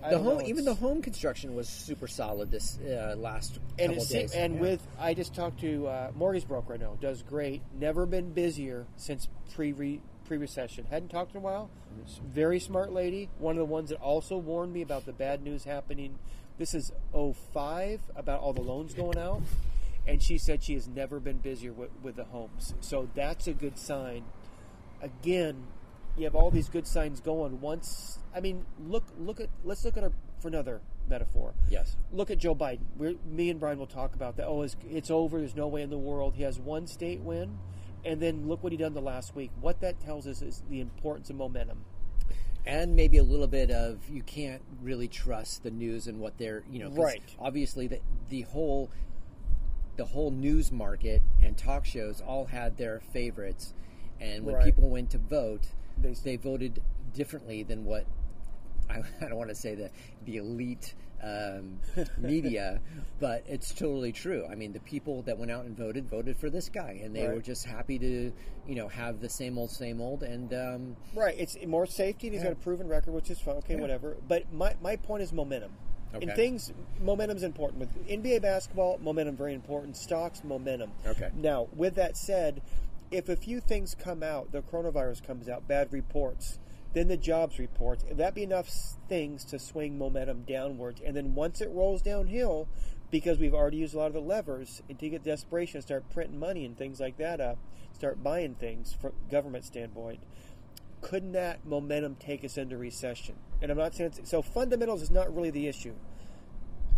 I 0.02 0.12
The 0.12 0.20
home, 0.20 0.42
even 0.46 0.64
the 0.66 0.74
home 0.76 1.02
construction 1.02 1.56
was 1.56 1.68
super 1.68 2.08
solid 2.08 2.52
this 2.52 2.80
uh, 2.80 3.16
last 3.18 3.60
and 3.78 3.92
couple 3.92 4.06
days. 4.06 4.34
and 4.34 4.56
Yeah. 4.56 4.62
with 4.62 4.88
I 4.98 5.14
just 5.14 5.36
talked 5.36 5.60
to 5.62 5.88
uh, 5.88 6.12
mortgage 6.16 6.48
broker. 6.48 6.74
I 6.74 6.78
know 6.78 6.98
does 7.02 7.22
great. 7.22 7.62
Never 7.78 8.06
been 8.06 8.32
busier 8.32 8.86
since 8.96 9.28
pre 9.54 9.74
pre 9.74 10.38
recession. 10.38 10.86
Hadn't 10.90 11.10
talked 11.10 11.32
in 11.32 11.38
a 11.38 11.42
while. 11.42 11.70
Very 12.34 12.60
smart 12.62 12.94
lady. 12.94 13.30
One 13.40 13.56
of 13.56 13.60
the 13.60 13.66
ones 13.66 13.90
that 13.90 14.00
also 14.00 14.38
warned 14.38 14.72
me 14.72 14.82
about 14.82 15.06
the 15.06 15.12
bad 15.12 15.44
news 15.44 15.66
happening. 15.66 16.18
This 16.58 16.74
is 16.74 16.92
05 17.14 18.00
about 18.16 18.40
all 18.42 18.54
the 18.54 18.62
loans 18.62 18.94
going 18.94 19.18
out, 19.18 19.42
and 20.08 20.22
she 20.22 20.38
said 20.38 20.64
she 20.64 20.74
has 20.76 20.88
never 20.88 21.20
been 21.20 21.38
busier 21.38 21.72
with, 21.74 21.90
with 22.04 22.16
the 22.16 22.26
homes. 22.26 22.74
So 22.82 23.10
that's 23.16 23.48
a 23.48 23.54
good 23.54 23.78
sign. 23.78 24.24
Again, 25.02 25.64
you 26.20 26.26
have 26.26 26.36
all 26.36 26.52
these 26.52 26.70
good 26.70 26.86
signs 26.88 27.20
going. 27.22 27.62
Once 27.62 28.20
I 28.36 28.40
mean, 28.40 28.66
look 28.88 29.06
look 29.18 29.40
at 29.40 29.50
let's 29.64 29.84
look 29.86 29.98
at 29.98 30.04
her 30.04 30.12
for 30.40 30.48
another 30.50 30.82
metaphor 31.10 31.54
yes, 31.70 31.96
look 32.12 32.30
at 32.30 32.38
Joe 32.38 32.54
Biden. 32.54 32.82
We're, 32.96 33.16
me 33.26 33.50
and 33.50 33.60
Brian 33.60 33.80
will 33.80 33.88
talk 33.88 34.14
about 34.14 34.38
that. 34.38 34.46
Oh, 34.48 34.62
it's, 34.62 34.76
it's 34.90 35.10
over. 35.10 35.40
There's 35.40 35.56
no 35.56 35.68
way 35.68 35.82
in 35.82 35.90
the 35.90 35.98
world. 35.98 36.36
He 36.36 36.44
has 36.44 36.60
one 36.60 36.86
state 36.88 37.20
win, 37.22 37.58
and 38.06 38.22
then 38.22 38.48
look 38.48 38.62
what 38.64 38.72
he 38.72 38.78
done 38.78 38.94
the 38.94 39.02
last 39.02 39.36
week. 39.36 39.50
What 39.60 39.82
that 39.82 40.00
tells 40.00 40.28
us 40.28 40.42
is 40.44 40.62
the 40.70 40.82
importance 40.82 41.30
of 41.32 41.36
momentum. 41.38 41.84
and 42.66 42.96
maybe 42.96 43.18
a 43.18 43.24
little 43.24 43.48
bit 43.48 43.72
of 43.72 44.08
you 44.10 44.22
can't 44.22 44.62
really 44.84 45.08
trust 45.08 45.64
the 45.64 45.72
news 45.72 46.06
and 46.08 46.20
what 46.20 46.38
they're 46.38 46.64
you 46.72 46.80
know 46.80 46.90
Right. 46.92 47.24
Obviously, 47.40 47.88
the 47.88 48.00
the 48.30 48.42
whole 48.42 48.92
the 49.98 50.06
whole 50.06 50.32
news 50.32 50.72
market 50.72 51.22
and 51.44 51.58
talk 51.58 51.86
shows 51.86 52.22
all 52.22 52.46
had 52.46 52.78
their 52.78 53.00
favorites, 53.12 53.74
and 54.22 54.46
when 54.46 54.56
Right. 54.56 54.66
people 54.66 54.90
went 54.90 55.10
to 55.10 55.18
vote, 55.18 55.68
They- 56.02 56.14
they 56.24 56.36
voted 56.38 56.82
differently 57.14 57.64
than 57.64 57.86
what 57.86 58.06
I, 58.90 59.02
I 59.22 59.30
don't 59.30 59.38
want 59.38 59.50
to 59.50 59.56
say 59.56 59.76
the 59.76 59.90
the 60.26 60.38
elite 60.38 60.94
um, 61.22 61.80
media, 62.18 62.80
but 63.20 63.44
it's 63.48 63.74
totally 63.74 64.14
true. 64.14 64.46
I 64.50 64.56
mean, 64.56 64.72
the 64.72 64.80
people 64.80 65.22
that 65.24 65.38
went 65.38 65.52
out 65.52 65.66
and 65.66 65.76
voted 65.78 66.10
voted 66.10 66.38
for 66.38 66.50
this 66.50 66.70
guy, 66.70 67.02
and 67.04 67.14
they 67.16 67.26
Right. 67.28 67.36
were 67.36 67.42
just 67.42 67.66
happy 67.66 68.00
to 68.00 68.32
you 68.68 68.76
know 68.76 68.88
have 68.88 69.20
the 69.20 69.30
same 69.30 69.58
old 69.58 69.70
same 69.72 70.00
old. 70.02 70.24
And 70.24 70.54
um, 70.54 70.96
Right. 71.14 71.36
It's 71.38 71.58
more 71.68 71.86
safety. 71.86 72.28
and 72.28 72.34
He's 72.36 72.44
got 72.44 72.54
a 72.54 72.56
proven 72.56 72.88
record, 72.88 73.14
which 73.14 73.30
is 73.30 73.40
fine. 73.40 73.56
Okay, 73.58 73.76
Yeah. 73.76 73.82
whatever. 73.82 74.16
But 74.28 74.52
my, 74.54 74.76
my 74.82 74.96
point 74.96 75.24
is 75.24 75.34
momentum. 75.34 75.72
In 76.14 76.24
Okay. 76.30 76.36
things, 76.36 76.72
momentum's 77.02 77.44
important. 77.44 77.82
With 77.82 78.08
NBA 78.08 78.42
basketball, 78.42 78.98
momentum 79.00 79.36
very 79.36 79.54
important. 79.54 79.96
Stocks, 79.96 80.44
momentum. 80.44 80.92
Okay. 81.06 81.30
Now, 81.36 81.68
with 81.76 81.96
that 81.96 82.18
said, 82.18 82.62
if 83.12 83.30
a 83.30 83.36
few 83.36 83.60
things 83.60 83.96
come 83.96 84.24
out, 84.24 84.52
the 84.52 84.62
coronavirus 84.62 85.26
comes 85.26 85.50
out, 85.50 85.68
bad 85.68 85.92
reports, 85.92 86.60
then 86.94 87.08
the 87.08 87.18
jobs 87.18 87.60
reports, 87.60 88.04
that 88.12 88.34
be 88.34 88.44
enough 88.44 88.70
things 89.08 89.44
to 89.46 89.60
swing 89.60 89.98
momentum 89.98 90.44
downwards. 90.48 91.02
And 91.06 91.16
then 91.16 91.36
once 91.36 91.62
it 91.62 91.70
rolls 91.70 92.02
downhill, 92.02 92.68
because 93.12 93.40
we've 93.40 93.54
already 93.54 93.78
used 93.78 93.94
a 93.94 93.98
lot 93.98 94.08
of 94.08 94.14
the 94.14 94.22
levers, 94.22 94.82
and 94.90 94.98
to 95.00 95.10
get 95.10 95.24
desperation, 95.24 95.82
start 95.82 96.10
printing 96.12 96.40
money 96.40 96.66
and 96.66 96.78
things 96.78 97.00
like 97.00 97.18
that 97.18 97.42
up, 97.42 97.58
start 97.94 98.24
buying 98.24 98.56
things 98.56 98.96
from 99.00 99.14
government 99.30 99.66
standpoint 99.66 100.20
couldn't 101.02 101.32
that 101.34 101.66
momentum 101.66 102.16
take 102.16 102.44
us 102.44 102.58
into 102.58 102.78
recession? 102.78 103.36
And 103.62 103.72
I'm 103.72 103.78
not 103.78 103.96
saying 103.96 104.14
so. 104.24 104.42
Fundamentals 104.42 105.02
is 105.02 105.12
not 105.12 105.34
really 105.34 105.50
the 105.50 105.68
issue. 105.68 105.94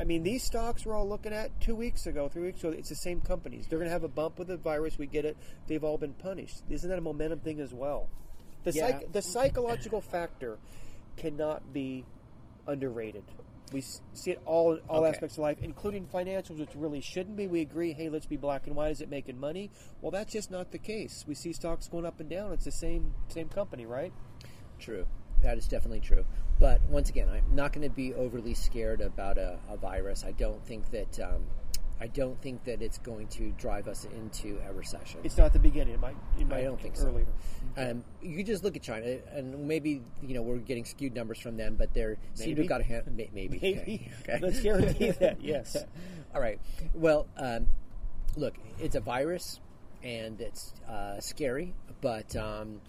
I 0.02 0.04
mean, 0.04 0.24
these 0.24 0.44
stocks 0.44 0.84
we're 0.84 0.96
all 0.96 1.08
looking 1.08 1.32
at 1.32 1.62
two 1.62 1.76
weeks 1.76 2.08
ago, 2.08 2.28
three 2.28 2.42
weeks 2.42 2.64
ago. 2.64 2.70
It's 2.76 2.90
the 2.90 2.96
same 2.96 3.22
companies. 3.22 3.68
They're 3.68 3.78
going 3.78 3.88
to 3.88 3.94
have 3.94 4.04
a 4.04 4.08
bump 4.08 4.40
with 4.40 4.48
the 4.48 4.58
virus. 4.58 4.98
We 4.98 5.06
get 5.06 5.26
it. 5.26 5.38
They've 5.68 5.84
all 5.84 6.00
been 6.00 6.14
punished. 6.16 6.64
Isn't 6.72 6.90
that 6.90 6.98
a 6.98 7.02
momentum 7.02 7.40
thing 7.42 7.60
as 7.60 7.72
well? 7.72 8.10
The 8.64 8.72
Yeah. 8.72 8.88
psych, 9.00 9.12
the 9.12 9.22
psychological 9.22 10.02
factor 10.02 10.58
cannot 11.18 11.72
be 11.72 12.06
underrated. 12.66 13.24
We 13.72 13.82
see 13.82 14.32
it 14.32 14.42
all 14.44 14.74
in 14.74 14.80
all 14.90 15.02
Okay. 15.06 15.10
aspects 15.10 15.38
of 15.38 15.44
life, 15.44 15.60
including 15.62 16.08
financials, 16.08 16.58
which 16.60 16.76
really 16.76 17.00
shouldn't 17.00 17.38
be. 17.38 17.46
We 17.46 17.62
agree, 17.62 17.94
hey, 17.94 18.10
let's 18.10 18.26
be 18.26 18.38
black 18.38 18.66
and 18.66 18.76
white. 18.76 18.92
Is 18.92 19.02
it 19.02 19.10
making 19.10 19.40
money? 19.40 19.70
Well, 20.02 20.10
that's 20.12 20.34
just 20.34 20.50
not 20.50 20.72
the 20.72 20.80
case. 20.80 21.26
We 21.28 21.36
see 21.36 21.54
stocks 21.54 21.88
going 21.88 22.08
up 22.08 22.20
and 22.20 22.28
down. 22.28 22.54
It's 22.54 22.66
the 22.66 22.72
same 22.72 23.14
same 23.28 23.50
company, 23.50 23.86
right? 23.86 24.12
True. 24.80 25.06
That 25.44 25.60
is 25.60 25.68
definitely 25.68 26.00
true. 26.02 26.26
But 26.62 26.80
once 26.84 27.10
again, 27.10 27.28
I'm 27.28 27.56
not 27.56 27.74
going 27.74 27.90
to 27.90 27.94
be 27.94 28.14
overly 28.14 28.54
scared 28.54 29.02
about 29.02 29.40
a, 29.40 29.58
a 29.68 29.78
virus. 29.78 30.24
I 30.24 30.32
don't 30.34 30.64
think 30.64 30.92
that 30.92 31.20
um, 31.20 31.48
I 32.00 32.06
don't 32.06 32.40
think 32.40 32.64
that 32.66 32.84
it's 32.84 33.00
going 33.00 33.30
to 33.30 33.50
drive 33.58 33.88
us 33.88 34.06
into 34.06 34.60
a 34.70 34.72
recession. 34.72 35.22
It's 35.24 35.40
not 35.40 35.54
the 35.54 35.60
beginning. 35.60 35.96
It 35.96 36.00
might. 36.00 36.16
It 36.40 36.48
might 36.48 36.60
I 36.60 36.64
don't 36.66 36.80
think 36.80 36.98
so. 36.98 37.08
earlier. 37.08 37.26
Um, 37.78 38.04
you 38.22 38.44
just 38.44 38.64
look 38.64 38.76
at 38.76 38.84
China, 38.84 39.18
and 39.34 39.68
maybe 39.68 40.04
you 40.22 40.36
know 40.36 40.44
we're 40.44 40.58
getting 40.58 40.86
skewed 40.86 41.16
numbers 41.16 41.40
from 41.40 41.58
them, 41.58 41.78
but 41.80 41.96
they 41.96 42.16
seem 42.36 42.56
to 42.56 42.62
have 42.62 42.70
got 42.70 42.82
a 42.82 42.84
hand. 42.84 43.06
May, 43.18 43.32
maybe. 43.34 43.58
Maybe. 43.62 44.12
Okay. 44.22 44.38
Let's 44.40 44.62
guarantee 44.62 45.10
that. 45.20 45.42
Yes. 45.42 45.76
All 46.36 46.42
right. 46.42 46.60
Well, 46.94 47.26
um, 47.38 47.66
look, 48.36 48.54
it's 48.80 48.96
a 48.96 49.02
virus, 49.02 49.60
and 50.04 50.40
it's 50.40 50.76
uh, 50.88 51.20
scary, 51.20 51.74
but 52.02 52.36
um, 52.36 52.82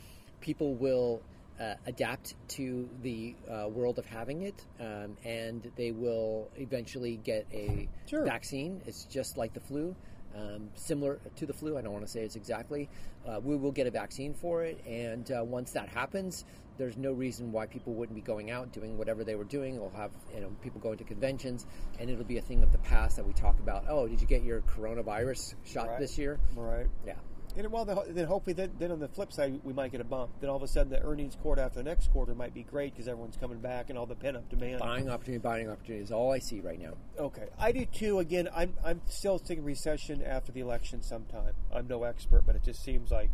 people 0.42 0.74
will 0.74 1.22
uh, 1.60 1.74
adapt 1.86 2.34
to 2.48 2.88
the 3.02 3.34
uh, 3.50 3.68
world 3.68 3.98
of 3.98 4.06
having 4.06 4.42
it, 4.42 4.64
um, 4.80 5.16
and 5.24 5.70
they 5.76 5.92
will 5.92 6.50
eventually 6.56 7.16
get 7.18 7.46
a 7.52 7.88
Sure. 8.06 8.24
vaccine. 8.24 8.80
It's 8.86 9.04
just 9.04 9.36
like 9.36 9.52
the 9.54 9.60
flu. 9.60 9.94
Um, 10.34 10.70
similar 10.76 11.20
to 11.36 11.44
the 11.46 11.52
flu, 11.52 11.76
I 11.76 11.82
don't 11.82 11.92
want 11.92 12.06
to 12.06 12.10
say 12.10 12.20
it's 12.22 12.36
exactly. 12.36 12.88
Uh, 13.26 13.38
we 13.44 13.54
will 13.54 13.70
get 13.72 13.86
a 13.86 13.90
vaccine 13.90 14.32
for 14.32 14.64
it, 14.64 14.80
and 14.86 15.30
uh, 15.30 15.44
once 15.44 15.72
that 15.72 15.88
happens, 15.90 16.44
there's 16.78 16.96
no 16.96 17.12
reason 17.12 17.52
why 17.52 17.66
people 17.66 17.92
wouldn't 17.92 18.16
be 18.16 18.22
going 18.22 18.50
out 18.50 18.72
doing 18.72 18.96
whatever 18.96 19.24
they 19.24 19.34
were 19.34 19.44
doing. 19.44 19.78
We'll 19.78 19.90
have 19.90 20.10
you 20.34 20.40
know 20.40 20.48
people 20.62 20.80
going 20.80 20.96
to 20.98 21.04
conventions, 21.04 21.66
and 22.00 22.08
it'll 22.08 22.24
be 22.24 22.38
a 22.38 22.42
thing 22.42 22.62
of 22.62 22.72
the 22.72 22.78
past 22.78 23.16
that 23.16 23.26
we 23.26 23.34
talk 23.34 23.58
about. 23.60 23.84
Oh, 23.88 24.08
did 24.08 24.22
you 24.22 24.26
get 24.26 24.42
your 24.42 24.62
coronavirus 24.62 25.54
shot 25.64 25.88
Right. 25.88 26.00
this 26.00 26.16
year? 26.16 26.40
Right. 26.56 26.86
Yeah. 27.06 27.16
And 27.54 27.70
well, 27.70 27.84
then 27.84 28.26
hopefully, 28.26 28.54
then, 28.54 28.72
then 28.78 28.90
on 28.90 28.98
the 28.98 29.08
flip 29.08 29.32
side, 29.32 29.60
we 29.62 29.72
might 29.74 29.92
get 29.92 30.00
a 30.00 30.04
bump. 30.04 30.30
Then 30.40 30.48
all 30.48 30.56
of 30.56 30.62
a 30.62 30.68
sudden, 30.68 30.90
the 30.90 31.02
earnings 31.02 31.36
quarter 31.36 31.60
after 31.60 31.78
the 31.78 31.84
next 31.84 32.10
quarter 32.10 32.34
might 32.34 32.54
be 32.54 32.62
great 32.62 32.94
because 32.94 33.08
everyone's 33.08 33.36
coming 33.36 33.58
back 33.58 33.90
and 33.90 33.98
all 33.98 34.06
the 34.06 34.14
pent 34.14 34.36
up 34.36 34.48
demand. 34.48 34.80
Buying 34.80 35.10
opportunity, 35.10 35.38
buying 35.38 35.68
opportunity 35.68 36.02
is 36.02 36.10
all 36.10 36.32
I 36.32 36.38
see 36.38 36.60
right 36.60 36.80
now. 36.80 36.94
Okay, 37.18 37.48
I 37.58 37.72
do 37.72 37.84
too. 37.84 38.20
Again, 38.20 38.48
I'm 38.54 38.74
I'm 38.84 39.02
still 39.06 39.38
thinking 39.38 39.64
recession 39.64 40.22
after 40.22 40.50
the 40.50 40.60
election 40.60 41.02
sometime. 41.02 41.52
I'm 41.72 41.86
no 41.88 42.04
expert, 42.04 42.44
but 42.46 42.56
it 42.56 42.64
just 42.64 42.82
seems 42.82 43.10
like 43.10 43.30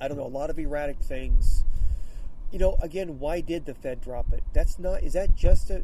I 0.00 0.08
don't 0.08 0.16
know 0.16 0.26
a 0.26 0.28
lot 0.28 0.48
of 0.48 0.58
erratic 0.58 1.00
things. 1.00 1.64
You 2.50 2.58
know, 2.58 2.78
again, 2.80 3.18
why 3.18 3.42
did 3.42 3.66
the 3.66 3.74
Fed 3.74 4.00
drop 4.00 4.32
it? 4.32 4.42
That's 4.54 4.78
not. 4.78 5.02
Is 5.02 5.12
that 5.12 5.34
just 5.34 5.68
a? 5.68 5.82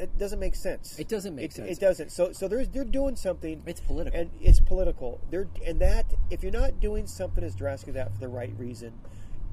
It 0.00 0.16
doesn't 0.18 0.40
make 0.40 0.54
sense. 0.54 0.98
It 0.98 1.08
doesn't 1.08 1.34
make 1.34 1.46
it, 1.46 1.52
sense. 1.52 1.70
It 1.70 1.80
doesn't. 1.80 2.10
So 2.10 2.32
so 2.32 2.48
they're 2.48 2.64
they're 2.64 2.84
doing 2.84 3.16
something. 3.16 3.62
It's 3.66 3.80
political. 3.80 4.18
and 4.18 4.30
it's 4.40 4.58
political. 4.58 5.20
They're 5.30 5.48
and 5.66 5.78
that 5.80 6.06
if 6.30 6.42
you're 6.42 6.52
not 6.52 6.80
doing 6.80 7.06
something 7.06 7.44
as 7.44 7.54
drastic 7.54 7.90
as 7.90 7.94
that 7.96 8.14
for 8.14 8.20
the 8.20 8.28
right 8.28 8.52
reason, 8.56 8.94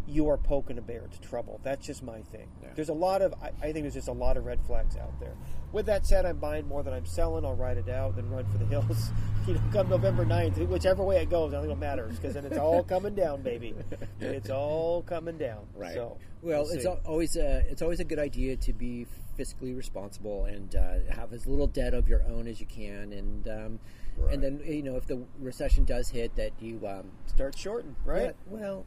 you 0.07 0.29
are 0.29 0.37
poking 0.37 0.77
a 0.77 0.81
bear 0.81 1.01
to 1.11 1.21
trouble. 1.21 1.59
That's 1.63 1.85
just 1.85 2.01
my 2.01 2.21
thing. 2.21 2.47
Yeah. 2.61 2.69
There's 2.75 2.89
a 2.89 2.93
lot 2.93 3.21
of 3.21 3.33
I, 3.41 3.49
I 3.61 3.71
think 3.73 3.83
there's 3.83 3.93
just 3.93 4.07
a 4.07 4.13
lot 4.13 4.37
of 4.37 4.45
red 4.45 4.59
flags 4.65 4.95
out 4.95 5.19
there. 5.19 5.33
With 5.73 5.85
that 5.87 6.05
said, 6.07 6.25
I'm 6.25 6.37
buying 6.37 6.65
more 6.67 6.81
than 6.81 6.93
I'm 6.93 7.05
selling. 7.05 7.43
I'll 7.43 7.55
ride 7.55 7.77
it 7.77 7.89
out, 7.89 8.15
then 8.15 8.29
run 8.29 8.45
for 8.51 8.57
the 8.57 8.65
hills. 8.65 9.09
You 9.47 9.53
know, 9.53 9.61
come 9.71 9.87
November 9.87 10.25
9th, 10.25 10.67
whichever 10.67 11.03
way 11.03 11.21
it 11.21 11.29
goes, 11.29 11.53
I 11.53 11.55
don't 11.55 11.67
think 11.67 11.77
it 11.77 11.79
matters 11.79 12.17
because 12.17 12.33
then 12.33 12.43
it's 12.43 12.57
all 12.57 12.83
coming 12.83 13.15
down, 13.15 13.43
baby. 13.43 13.73
It's 14.19 14.49
all 14.49 15.03
coming 15.03 15.37
down. 15.37 15.67
Right. 15.73 15.93
So 15.93 16.17
well, 16.41 16.63
we'll 16.63 16.71
it's 16.73 16.83
see. 16.83 16.89
always 17.05 17.37
a 17.37 17.63
it's 17.69 17.81
always 17.81 18.01
a 18.01 18.03
good 18.03 18.19
idea 18.19 18.57
to 18.57 18.73
be 18.73 19.05
fiscally 19.39 19.73
responsible 19.73 20.43
and 20.45 20.75
uh, 20.75 20.95
have 21.15 21.31
as 21.31 21.47
little 21.47 21.67
debt 21.67 21.93
of 21.93 22.09
your 22.09 22.23
own 22.23 22.45
as 22.47 22.59
you 22.59 22.65
can, 22.65 23.13
and 23.13 23.47
um, 23.47 23.79
Right. 24.17 24.33
and 24.33 24.43
then 24.43 24.61
you 24.65 24.83
know 24.83 24.97
if 24.97 25.05
the 25.05 25.21
recession 25.39 25.85
does 25.85 26.09
hit, 26.09 26.35
that 26.35 26.51
you 26.59 26.85
um, 26.85 27.11
start 27.27 27.57
shorting, 27.57 27.95
right? 28.03 28.35
yeah, 28.51 28.59
well, 28.59 28.85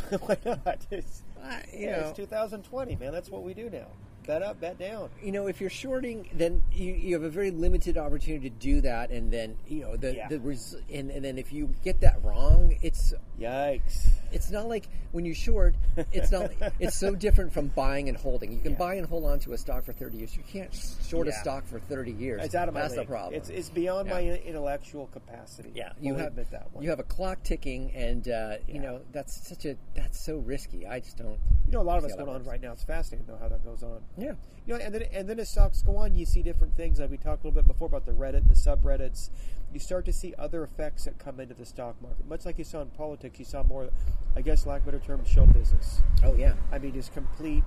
Why 0.20 0.36
not? 0.44 0.86
It's, 0.90 1.22
I- 1.42 1.64
you 1.72 1.86
yeah, 1.86 2.00
know, 2.00 2.08
it's 2.08 2.16
2020, 2.16 2.96
man. 2.96 3.12
That's 3.12 3.30
what 3.30 3.42
we 3.42 3.54
do 3.54 3.70
now. 3.70 3.86
Bet 4.28 4.42
up, 4.42 4.60
bet 4.60 4.78
down. 4.78 5.08
you 5.22 5.32
know, 5.32 5.46
if 5.46 5.58
you're 5.58 5.70
shorting, 5.70 6.28
then 6.34 6.62
you, 6.70 6.92
you 6.92 7.14
have 7.14 7.22
a 7.22 7.30
very 7.30 7.50
limited 7.50 7.96
opportunity 7.96 8.50
to 8.50 8.56
do 8.56 8.82
that, 8.82 9.08
and 9.10 9.30
then 9.32 9.56
you 9.66 9.80
know 9.80 9.96
the 9.96 10.14
Yeah. 10.16 10.28
the 10.28 10.38
res- 10.38 10.76
and, 10.92 11.10
and 11.10 11.24
then 11.24 11.38
if 11.38 11.50
you 11.50 11.74
get 11.82 12.02
that 12.02 12.22
wrong, 12.22 12.76
it's 12.82 13.14
Yikes. 13.40 14.08
it's 14.30 14.50
not 14.50 14.68
like 14.68 14.86
when 15.12 15.24
you 15.24 15.32
short, 15.32 15.74
it's 16.12 16.30
not 16.30 16.50
it's 16.78 16.98
so 16.98 17.14
different 17.14 17.54
from 17.54 17.68
buying 17.68 18.10
and 18.10 18.18
holding. 18.18 18.52
You 18.52 18.58
can 18.60 18.72
Yeah. 18.72 18.78
buy 18.78 18.94
and 18.96 19.06
hold 19.06 19.24
on 19.24 19.38
to 19.40 19.54
a 19.54 19.58
stock 19.58 19.84
for 19.84 19.94
30 19.94 20.18
years. 20.18 20.36
You 20.36 20.42
can't 20.52 20.74
short 21.08 21.26
a 21.26 21.32
stock 21.32 21.64
for 21.66 21.80
30 21.80 22.12
years. 22.12 22.44
It's 22.44 22.54
out 22.54 22.68
of 22.68 22.74
my 22.74 22.82
That's 22.82 22.96
league. 22.98 23.06
the 23.06 23.10
problem. 23.10 23.34
It's, 23.34 23.48
it's 23.48 23.70
beyond 23.70 24.08
Yeah. 24.08 24.14
my 24.14 24.22
intellectual 24.44 25.06
capacity. 25.06 25.72
yeah, 25.74 25.92
you 26.02 26.16
have 26.16 26.36
that 26.36 26.68
one. 26.74 26.84
you 26.84 26.90
have 26.90 27.00
a 27.00 27.04
clock 27.04 27.42
ticking, 27.44 27.92
and 27.94 28.28
uh, 28.28 28.30
Yeah. 28.30 28.74
you 28.74 28.80
know 28.80 29.00
that's 29.10 29.48
such 29.48 29.64
a 29.64 29.76
that's 29.94 30.22
so 30.22 30.36
risky. 30.36 30.86
I 30.86 31.00
just 31.00 31.16
don't. 31.16 31.38
You 31.66 31.72
know, 31.72 31.80
a 31.80 31.82
lot 31.82 31.96
of 31.98 32.04
us 32.04 32.14
going 32.14 32.28
on 32.30 32.44
right 32.44 32.60
now. 32.60 32.72
It's 32.72 32.84
fascinating 32.84 33.26
though 33.26 33.36
how 33.40 33.48
that 33.48 33.64
goes 33.64 33.82
on. 33.82 34.02
Yeah, 34.18 34.32
You 34.66 34.74
know, 34.74 34.80
and 34.84 34.92
then 34.92 35.02
and 35.12 35.28
then 35.28 35.38
as 35.38 35.48
stocks 35.48 35.82
go 35.82 35.96
on, 35.96 36.14
you 36.14 36.26
see 36.26 36.42
different 36.42 36.76
things. 36.76 36.98
Like 36.98 37.10
we 37.10 37.16
talked 37.16 37.44
a 37.44 37.46
little 37.46 37.62
bit 37.62 37.68
before 37.68 37.86
about 37.86 38.04
the 38.04 38.12
Reddit, 38.12 38.48
the 38.48 38.54
subreddits. 38.54 39.30
You 39.72 39.78
start 39.78 40.04
to 40.06 40.12
see 40.12 40.34
other 40.38 40.64
effects 40.64 41.04
that 41.04 41.18
come 41.18 41.38
into 41.40 41.54
the 41.54 41.64
stock 41.64 42.00
market. 42.02 42.26
Much 42.26 42.44
like 42.44 42.58
you 42.58 42.64
saw 42.64 42.80
in 42.80 42.88
politics, 42.88 43.38
you 43.38 43.44
saw 43.44 43.62
more, 43.62 43.90
I 44.34 44.40
guess, 44.40 44.66
lack 44.66 44.80
of 44.82 44.88
a 44.88 44.92
better 44.92 45.04
term, 45.04 45.24
show 45.24 45.46
business. 45.46 46.02
Oh 46.24 46.34
yeah. 46.34 46.54
I 46.72 46.78
mean, 46.78 46.94
just 46.94 47.12
complete, 47.12 47.62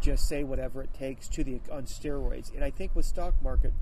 just 0.00 0.28
say 0.28 0.42
whatever 0.42 0.82
it 0.82 0.92
takes 0.92 1.28
to 1.28 1.44
the 1.44 1.60
on 1.70 1.84
steroids. 1.84 2.52
And 2.54 2.64
I 2.64 2.70
think 2.70 2.96
with 2.96 3.04
stock 3.04 3.34
market, 3.42 3.72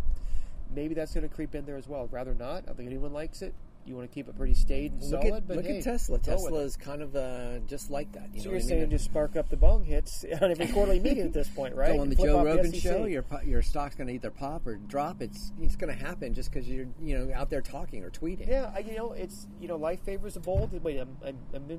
maybe 0.75 0.95
that's 0.95 1.15
going 1.15 1.27
to 1.29 1.35
creep 1.35 1.55
in 1.55 1.65
there 1.65 1.77
as 1.77 1.89
well. 1.89 2.09
Rather 2.11 2.35
not. 2.35 2.65
I 2.65 2.67
don't 2.67 2.77
think 2.77 2.89
anyone 2.89 3.13
likes 3.13 3.41
it. 3.43 3.55
You 3.85 3.97
want 3.97 4.09
to 4.11 4.15
keep 4.15 4.29
it 4.29 4.37
pretty 4.37 4.55
staid 4.55 4.93
and 4.93 5.03
Look 5.03 5.23
solid. 5.23 5.35
at 5.35 5.49
but 5.49 5.57
look 5.57 5.67
hey, 5.67 5.79
at 5.79 5.85
Tesla. 5.85 6.19
Tesla 6.19 6.61
is 6.61 6.77
kind 6.77 7.03
of 7.03 7.17
uh, 7.17 7.59
just 7.67 7.91
like 7.91 8.13
that. 8.13 8.31
You 8.35 8.41
So 8.41 8.45
know 8.47 8.51
you're 8.53 8.61
what 8.61 8.65
I 8.65 8.69
saying 8.69 8.81
mean? 8.83 8.91
just 8.91 9.05
spark 9.07 9.37
up 9.37 9.49
the 9.49 9.57
bong 9.57 9.85
hits 9.85 10.25
on 10.41 10.51
every 10.51 10.69
quarterly 10.69 11.01
meeting 11.01 11.25
at 11.25 11.33
this 11.33 11.49
point, 11.49 11.75
right? 11.75 11.99
On 11.99 12.09
the 12.09 12.15
Joe 12.15 12.39
off 12.39 12.45
the 12.45 12.57
Rogan 12.57 12.73
show. 12.73 13.05
Your 13.07 13.25
your 13.45 13.63
stock's 13.63 13.95
going 13.97 14.07
to 14.09 14.13
either 14.15 14.31
pop 14.31 14.67
or 14.67 14.77
drop. 14.77 15.21
It's 15.21 15.53
it's 15.61 15.77
going 15.77 15.97
to 15.97 16.05
happen 16.05 16.35
just 16.35 16.53
because 16.53 16.69
you're 16.69 16.87
you 17.01 17.19
know 17.19 17.35
out 17.35 17.51
there 17.51 17.61
talking 17.61 18.05
or 18.05 18.11
tweeting. 18.11 18.49
Yeah, 18.49 18.71
I, 18.75 18.81
you 18.81 18.97
know, 18.97 19.13
it's 19.13 19.49
you 19.61 19.69
know, 19.69 19.77
life 19.77 20.01
favors 20.05 20.35
the 20.35 20.41
bold. 20.41 20.73
Wait, 20.83 20.99
I'm, 20.99 21.17
I'm, 21.25 21.39
I'm 21.55 21.71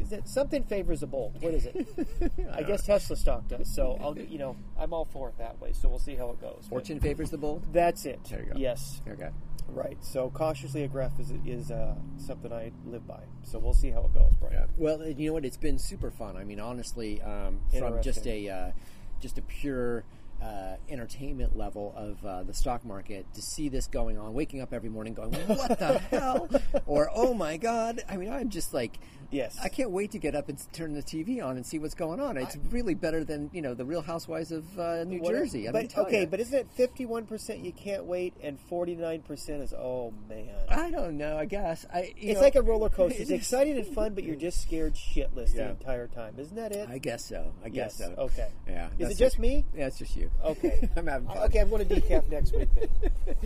is 0.00 0.12
it 0.12 0.28
something 0.28 0.64
favors 0.64 1.00
the 1.00 1.06
bold? 1.06 1.40
What 1.42 1.54
is 1.54 1.66
it? 1.66 1.86
I 2.52 2.62
guess 2.62 2.84
Tesla 2.86 3.16
stock 3.16 3.48
does. 3.48 3.72
So 3.74 3.98
I'll, 4.00 4.18
you 4.18 4.38
know, 4.38 4.56
I'm 4.78 4.92
all 4.92 5.04
for 5.04 5.28
it 5.28 5.38
that 5.38 5.60
way. 5.60 5.72
So 5.72 5.88
we'll 5.88 5.98
see 5.98 6.16
how 6.16 6.30
it 6.30 6.40
goes. 6.40 6.60
But 6.62 6.68
Fortune 6.70 7.00
favors 7.00 7.30
the 7.30 7.38
bold. 7.38 7.66
That's 7.72 8.04
it. 8.06 8.20
There 8.28 8.40
you 8.40 8.52
go. 8.52 8.58
Yes, 8.58 9.00
Okay. 9.08 9.30
Right. 9.68 9.96
So 10.00 10.30
cautiously 10.30 10.84
aggressive 10.84 11.20
is, 11.20 11.32
is 11.46 11.70
uh, 11.70 11.94
something 12.16 12.52
I 12.52 12.72
live 12.86 13.06
by. 13.06 13.22
So 13.42 13.58
we'll 13.58 13.74
see 13.74 13.90
how 13.90 14.04
it 14.04 14.14
goes, 14.14 14.32
Brian. 14.38 14.54
Yeah. 14.54 14.66
Well, 14.76 15.06
you 15.06 15.28
know 15.28 15.34
what? 15.34 15.44
It's 15.44 15.56
been 15.56 15.78
super 15.78 16.10
fun. 16.10 16.36
I 16.36 16.44
mean, 16.44 16.60
honestly, 16.60 17.20
um, 17.22 17.60
from 17.76 18.02
just 18.02 18.26
a 18.26 18.48
uh, 18.48 18.72
just 19.20 19.38
a 19.38 19.42
pure 19.42 20.04
uh, 20.42 20.76
entertainment 20.88 21.56
level 21.56 21.94
of 21.96 22.24
uh, 22.26 22.42
the 22.42 22.54
stock 22.54 22.84
market 22.84 23.26
to 23.34 23.42
see 23.42 23.68
this 23.68 23.86
going 23.86 24.18
on, 24.18 24.34
waking 24.34 24.60
up 24.60 24.72
every 24.72 24.88
morning 24.88 25.14
going, 25.14 25.32
"What 25.32 25.78
the 25.78 25.98
hell?" 26.10 26.48
or 26.86 27.10
"Oh 27.14 27.32
my 27.34 27.56
god!" 27.56 28.02
I 28.08 28.16
mean, 28.16 28.32
I'm 28.32 28.50
just 28.50 28.74
like, 28.74 28.98
Yes. 29.32 29.58
I 29.62 29.68
can't 29.68 29.90
wait 29.90 30.10
to 30.12 30.18
get 30.18 30.34
up 30.34 30.48
and 30.48 30.58
turn 30.72 30.92
the 30.92 31.02
TV 31.02 31.42
on 31.44 31.56
and 31.56 31.64
see 31.66 31.78
what's 31.78 31.94
going 31.94 32.20
on. 32.20 32.36
It's 32.36 32.56
really 32.70 32.94
better 32.94 33.24
than 33.24 33.50
you 33.52 33.62
know 33.62 33.74
the 33.74 33.84
Real 33.84 34.02
Housewives 34.02 34.52
of 34.52 34.78
uh, 34.78 35.04
New 35.04 35.20
What- 35.20 35.32
Jersey. 35.32 35.68
I 35.68 35.72
but 35.72 35.96
okay, 35.96 36.20
ya. 36.20 36.26
but 36.30 36.38
isn't 36.40 36.56
it 36.56 36.66
51 36.74 37.24
percent 37.26 37.60
you 37.60 37.72
can't 37.72 38.04
wait 38.04 38.34
and 38.42 38.60
49 38.60 39.22
percent 39.22 39.62
is 39.62 39.72
oh 39.72 40.12
man. 40.28 40.50
I 40.68 40.90
don't 40.90 41.16
know. 41.16 41.36
I 41.38 41.46
guess 41.46 41.86
I. 41.92 42.12
You 42.16 42.30
It's 42.32 42.34
know, 42.36 42.40
like 42.44 42.54
a 42.56 42.62
roller 42.62 42.88
coaster. 42.90 43.20
It's 43.22 43.30
exciting 43.30 43.76
and 43.76 43.86
fun, 43.86 44.14
but 44.14 44.24
you're 44.24 44.36
just 44.36 44.60
scared 44.60 44.94
shitless 44.94 45.54
Yeah. 45.54 45.64
the 45.64 45.70
entire 45.70 46.08
time. 46.08 46.34
Isn't 46.38 46.56
that 46.56 46.72
it? 46.72 46.88
I 46.90 46.98
guess 46.98 47.24
so. 47.24 47.52
I 47.64 47.70
guess 47.70 47.96
Yes. 47.98 48.10
so. 48.14 48.22
Okay. 48.24 48.48
Yeah. 48.68 48.88
Is 48.98 49.10
it 49.12 49.16
just 49.18 49.38
me? 49.38 49.64
Yeah, 49.74 49.86
it's 49.86 49.98
just 49.98 50.14
you. 50.14 50.30
Okay. 50.44 50.88
I'm 50.96 51.06
having 51.06 51.26
fun. 51.28 51.38
Okay, 51.38 51.58
I'm 51.60 51.70
going 51.70 51.88
to 51.88 51.94
decaf 52.00 52.28
next 52.28 52.54
week. 52.54 52.68
Then. 52.78 52.90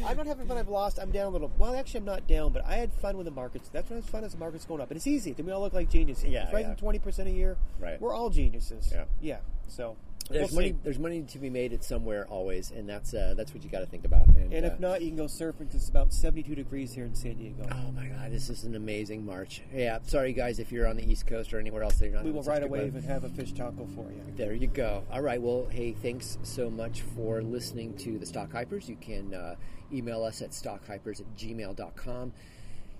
I'm 0.04 0.16
not 0.16 0.26
having 0.26 0.46
fun. 0.48 0.58
I've 0.58 0.68
lost. 0.68 0.98
I'm 1.00 1.10
down 1.12 1.26
a 1.26 1.30
little. 1.30 1.50
Well, 1.58 1.74
actually, 1.76 1.98
I'm 2.00 2.06
not 2.06 2.26
down, 2.26 2.52
but 2.52 2.64
I 2.66 2.74
had 2.74 2.92
fun 2.92 3.16
with 3.16 3.26
the 3.26 3.30
markets. 3.30 3.68
That's 3.72 3.88
what 3.88 3.96
was 3.96 4.06
fun 4.06 4.24
as 4.24 4.32
the 4.32 4.38
market's 4.38 4.64
going 4.64 4.80
up. 4.80 4.90
And 4.90 4.96
it's 4.96 5.06
easy. 5.06 5.32
Then 5.32 5.46
we 5.46 5.52
all 5.52 5.60
look 5.60 5.74
like 5.76 5.90
geniuses. 5.90 6.24
Yeah, 6.24 6.50
rising 6.52 6.70
yeah. 6.70 6.76
20 6.76 6.98
percent 6.98 7.28
a 7.28 7.32
year. 7.32 7.56
Right. 7.78 8.00
We're 8.00 8.14
all 8.14 8.30
geniuses. 8.30 8.90
Yeah. 8.92 9.04
Yeah. 9.20 9.38
So 9.68 9.96
There's 10.30 10.40
we'll 10.40 10.48
see. 10.48 10.54
money. 10.56 10.74
There's 10.82 10.98
money 10.98 11.22
to 11.22 11.38
be 11.38 11.50
made 11.50 11.72
at 11.72 11.84
somewhere 11.84 12.26
always, 12.28 12.70
and 12.70 12.88
that's 12.88 13.14
uh, 13.14 13.34
that's 13.36 13.52
what 13.54 13.62
you 13.64 13.70
got 13.70 13.80
to 13.80 13.86
think 13.86 14.04
about. 14.04 14.26
And, 14.28 14.52
And 14.52 14.64
uh, 14.64 14.68
if 14.70 14.80
not, 14.80 15.02
you 15.02 15.08
can 15.08 15.16
go 15.16 15.24
surfing 15.24 15.58
because 15.58 15.74
it's 15.76 15.88
about 15.88 16.12
72 16.12 16.54
degrees 16.54 16.92
here 16.94 17.04
in 17.04 17.14
San 17.14 17.34
Diego. 17.34 17.66
oh 17.70 17.92
my 17.92 18.06
God, 18.06 18.30
this 18.30 18.48
is 18.48 18.64
an 18.64 18.74
amazing 18.74 19.24
March. 19.26 19.62
Yeah, 19.74 19.98
sorry 20.06 20.32
guys 20.32 20.58
if 20.58 20.70
you're 20.72 20.86
on 20.86 20.96
the 20.96 21.08
East 21.08 21.26
Coast 21.26 21.52
or 21.52 21.58
anywhere 21.60 21.82
else 21.82 21.96
that 21.96 22.06
you're 22.06 22.14
not. 22.14 22.24
we 22.24 22.32
will 22.32 22.42
ride 22.42 22.62
a 22.62 22.66
wave 22.68 22.94
and 22.94 23.04
have 23.04 23.24
a 23.24 23.28
fish 23.28 23.52
taco 23.52 23.86
for 23.94 24.10
you. 24.10 24.22
There 24.36 24.52
you 24.52 24.66
go. 24.68 25.04
All 25.10 25.22
right. 25.22 25.40
Well, 25.40 25.66
hey, 25.70 25.92
thanks 25.92 26.38
so 26.42 26.70
much 26.70 27.02
for 27.14 27.42
listening 27.42 27.96
to 27.98 28.18
the 28.18 28.26
Stock 28.26 28.50
Hypers. 28.50 28.88
You 28.88 28.96
can 28.96 29.34
uh, 29.34 29.56
email 29.92 30.22
us 30.24 30.42
at 30.42 30.50
stockhypers 30.50 31.20
at 31.20 31.36
gmail.com. 31.36 32.32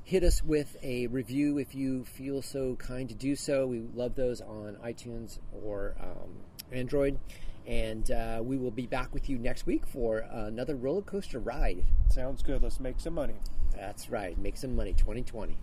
Hit 0.07 0.23
us 0.23 0.41
with 0.41 0.77
a 0.85 1.09
review 1.09 1.59
if 1.59 1.75
you 1.75 2.05
feel 2.05 2.41
so 2.41 2.77
kind 2.77 3.09
to 3.09 3.15
do 3.17 3.35
so. 3.35 3.67
We 3.67 3.81
love 3.93 4.15
those 4.15 4.41
on 4.41 4.77
iTunes 4.77 5.41
or 5.51 5.97
um, 6.01 6.31
Android. 6.71 7.19
And 7.67 8.09
uh, 8.13 8.41
we 8.41 8.57
will 8.57 8.71
be 8.71 8.87
back 8.87 9.13
with 9.13 9.29
you 9.29 9.37
next 9.37 9.67
week 9.67 9.85
for 9.85 10.19
another 10.19 10.77
roller 10.77 11.03
coaster 11.03 11.41
ride. 11.41 11.85
Sounds 12.09 12.41
good. 12.41 12.63
Let's 12.63 12.79
make 12.79 13.01
some 13.01 13.15
money. 13.15 13.35
That's 13.75 14.09
right. 14.09 14.39
Make 14.39 14.57
some 14.57 14.77
money 14.77 14.93
2020. 14.93 15.57